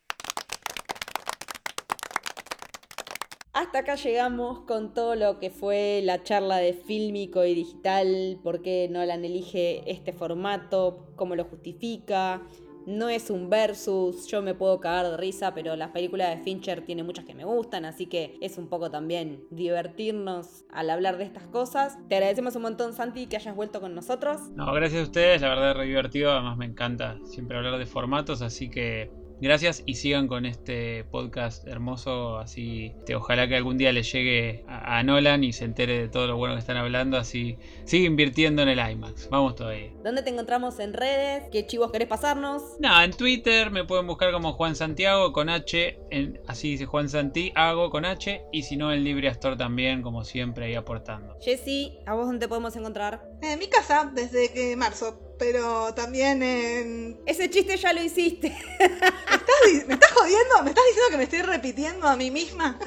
Hasta 3.56 3.78
acá 3.78 3.94
llegamos 3.94 4.60
con 4.66 4.92
todo 4.92 5.14
lo 5.14 5.38
que 5.38 5.48
fue 5.48 6.02
la 6.04 6.22
charla 6.22 6.58
de 6.58 6.74
fílmico 6.74 7.42
y 7.42 7.54
digital, 7.54 8.38
por 8.42 8.60
qué 8.60 8.86
Nolan 8.90 9.24
elige 9.24 9.82
este 9.90 10.12
formato, 10.12 11.06
cómo 11.16 11.34
lo 11.36 11.44
justifica. 11.44 12.42
No 12.86 13.08
es 13.08 13.30
un 13.30 13.48
versus, 13.48 14.26
yo 14.26 14.42
me 14.42 14.52
puedo 14.52 14.78
cagar 14.78 15.10
de 15.10 15.16
risa, 15.16 15.54
pero 15.54 15.74
las 15.74 15.88
películas 15.92 16.36
de 16.36 16.44
Fincher 16.44 16.84
tienen 16.84 17.06
muchas 17.06 17.24
que 17.24 17.34
me 17.34 17.46
gustan, 17.46 17.86
así 17.86 18.04
que 18.04 18.36
es 18.42 18.58
un 18.58 18.68
poco 18.68 18.90
también 18.90 19.46
divertirnos 19.50 20.66
al 20.70 20.90
hablar 20.90 21.16
de 21.16 21.24
estas 21.24 21.46
cosas. 21.46 21.96
Te 22.10 22.16
agradecemos 22.16 22.56
un 22.56 22.62
montón, 22.62 22.92
Santi, 22.92 23.26
que 23.26 23.36
hayas 23.36 23.56
vuelto 23.56 23.80
con 23.80 23.94
nosotros. 23.94 24.50
No, 24.50 24.70
gracias 24.74 25.00
a 25.00 25.04
ustedes, 25.04 25.40
la 25.40 25.48
verdad 25.48 25.70
es 25.70 25.76
re 25.78 25.86
divertido, 25.86 26.30
además 26.30 26.58
me 26.58 26.66
encanta 26.66 27.18
siempre 27.24 27.56
hablar 27.56 27.78
de 27.78 27.86
formatos, 27.86 28.42
así 28.42 28.68
que 28.68 29.10
Gracias 29.38 29.82
y 29.84 29.96
sigan 29.96 30.28
con 30.28 30.46
este 30.46 31.04
podcast 31.04 31.66
hermoso. 31.66 32.38
Así, 32.38 32.94
te, 33.04 33.14
ojalá 33.14 33.46
que 33.46 33.56
algún 33.56 33.76
día 33.76 33.92
le 33.92 34.02
llegue 34.02 34.64
a, 34.66 34.98
a, 34.98 35.02
Nolan 35.02 35.44
y 35.44 35.52
se 35.52 35.66
entere 35.66 35.98
de 35.98 36.08
todo 36.08 36.26
lo 36.26 36.38
bueno 36.38 36.54
que 36.54 36.60
están 36.60 36.78
hablando. 36.78 37.18
Así, 37.18 37.58
sigue 37.84 38.06
invirtiendo 38.06 38.62
en 38.62 38.70
el 38.70 38.78
IMAX. 38.78 39.28
Vamos 39.28 39.54
todavía. 39.54 39.92
¿Dónde 40.02 40.22
te 40.22 40.30
encontramos 40.30 40.78
en 40.80 40.94
redes? 40.94 41.44
¿Qué 41.52 41.66
chivos 41.66 41.92
querés 41.92 42.08
pasarnos? 42.08 42.62
Nada, 42.80 43.04
en 43.04 43.12
Twitter 43.12 43.70
me 43.70 43.84
pueden 43.84 44.06
buscar 44.06 44.32
como 44.32 44.54
Juan 44.54 44.74
Santiago 44.74 45.32
con 45.34 45.50
H. 45.50 46.00
En, 46.10 46.40
así 46.46 46.70
dice 46.70 46.86
Juan 46.86 47.10
Santiago 47.10 47.90
con 47.90 48.06
H. 48.06 48.42
Y 48.52 48.62
si 48.62 48.76
no, 48.76 48.90
en 48.90 49.04
Libre 49.04 49.28
Store 49.28 49.56
también, 49.56 50.00
como 50.00 50.24
siempre, 50.24 50.66
ahí 50.66 50.74
aportando. 50.74 51.36
Jessy, 51.42 51.98
¿a 52.06 52.14
vos 52.14 52.24
dónde 52.24 52.46
te 52.46 52.48
podemos 52.48 52.74
encontrar? 52.76 53.22
En 53.42 53.58
mi 53.58 53.68
casa, 53.68 54.10
desde 54.14 54.50
que 54.52 54.76
marzo 54.76 55.25
pero 55.38 55.92
también 55.94 56.42
en... 56.42 57.20
Ese 57.26 57.50
chiste 57.50 57.76
ya 57.76 57.92
lo 57.92 58.02
hiciste. 58.02 58.48
¿Me 58.78 58.86
estás, 58.86 59.86
¿Me 59.86 59.94
estás 59.94 60.12
jodiendo? 60.12 60.62
¿Me 60.62 60.70
estás 60.70 60.84
diciendo 60.86 61.10
que 61.10 61.16
me 61.16 61.24
estoy 61.24 61.42
repitiendo 61.42 62.06
a 62.06 62.16
mí 62.16 62.30
misma? 62.30 62.78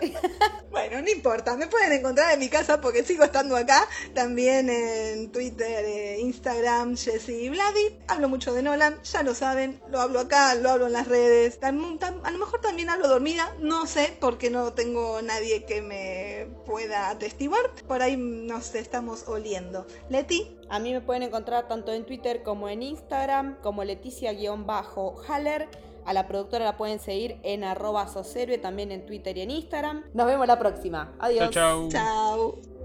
bueno, 0.70 1.00
no 1.02 1.10
importa, 1.10 1.56
me 1.56 1.66
pueden 1.66 1.92
encontrar 1.92 2.32
en 2.34 2.40
mi 2.40 2.48
casa 2.48 2.80
porque 2.80 3.04
sigo 3.04 3.24
estando 3.24 3.56
acá. 3.56 3.86
También 4.14 4.70
en 4.70 5.30
Twitter, 5.32 5.84
eh, 5.84 6.20
Instagram, 6.20 6.96
Jessy 6.96 7.48
Vladi. 7.48 7.98
Hablo 8.08 8.28
mucho 8.28 8.52
de 8.52 8.62
Nolan, 8.62 9.02
ya 9.02 9.22
lo 9.22 9.34
saben, 9.34 9.80
lo 9.88 10.00
hablo 10.00 10.20
acá, 10.20 10.54
lo 10.54 10.70
hablo 10.70 10.86
en 10.86 10.92
las 10.92 11.08
redes. 11.08 11.58
a 11.62 11.72
lo 11.72 12.38
mejor 12.38 12.60
también 12.60 12.90
hablo 12.90 13.08
dormida, 13.08 13.54
no 13.60 13.86
sé, 13.86 14.16
porque 14.20 14.50
no 14.50 14.72
tengo 14.72 15.20
nadie 15.22 15.64
que 15.64 15.82
me 15.82 16.48
pueda 16.66 17.10
atestiguar. 17.10 17.70
Por 17.86 18.02
ahí 18.02 18.16
nos 18.16 18.74
estamos 18.74 19.28
oliendo. 19.28 19.86
Leti. 20.08 20.54
A 20.70 20.78
mí 20.78 20.92
me 20.92 21.00
pueden 21.00 21.22
encontrar 21.22 21.66
tanto 21.66 21.94
en 21.94 22.04
Twitter 22.04 22.42
como 22.42 22.68
en 22.68 22.82
Instagram, 22.82 23.58
como 23.62 23.84
Leticia-Haller. 23.84 25.68
A 26.08 26.14
la 26.14 26.26
productora 26.26 26.64
la 26.64 26.78
pueden 26.78 27.00
seguir 27.00 27.38
en 27.42 27.64
arroba 27.64 28.06
también 28.62 28.92
en 28.92 29.04
Twitter 29.04 29.36
y 29.36 29.42
en 29.42 29.50
Instagram. 29.50 30.04
Nos 30.14 30.26
vemos 30.26 30.46
la 30.46 30.58
próxima. 30.58 31.14
Adiós. 31.18 31.50
Chao. 31.50 31.90
Chao. 31.90 32.77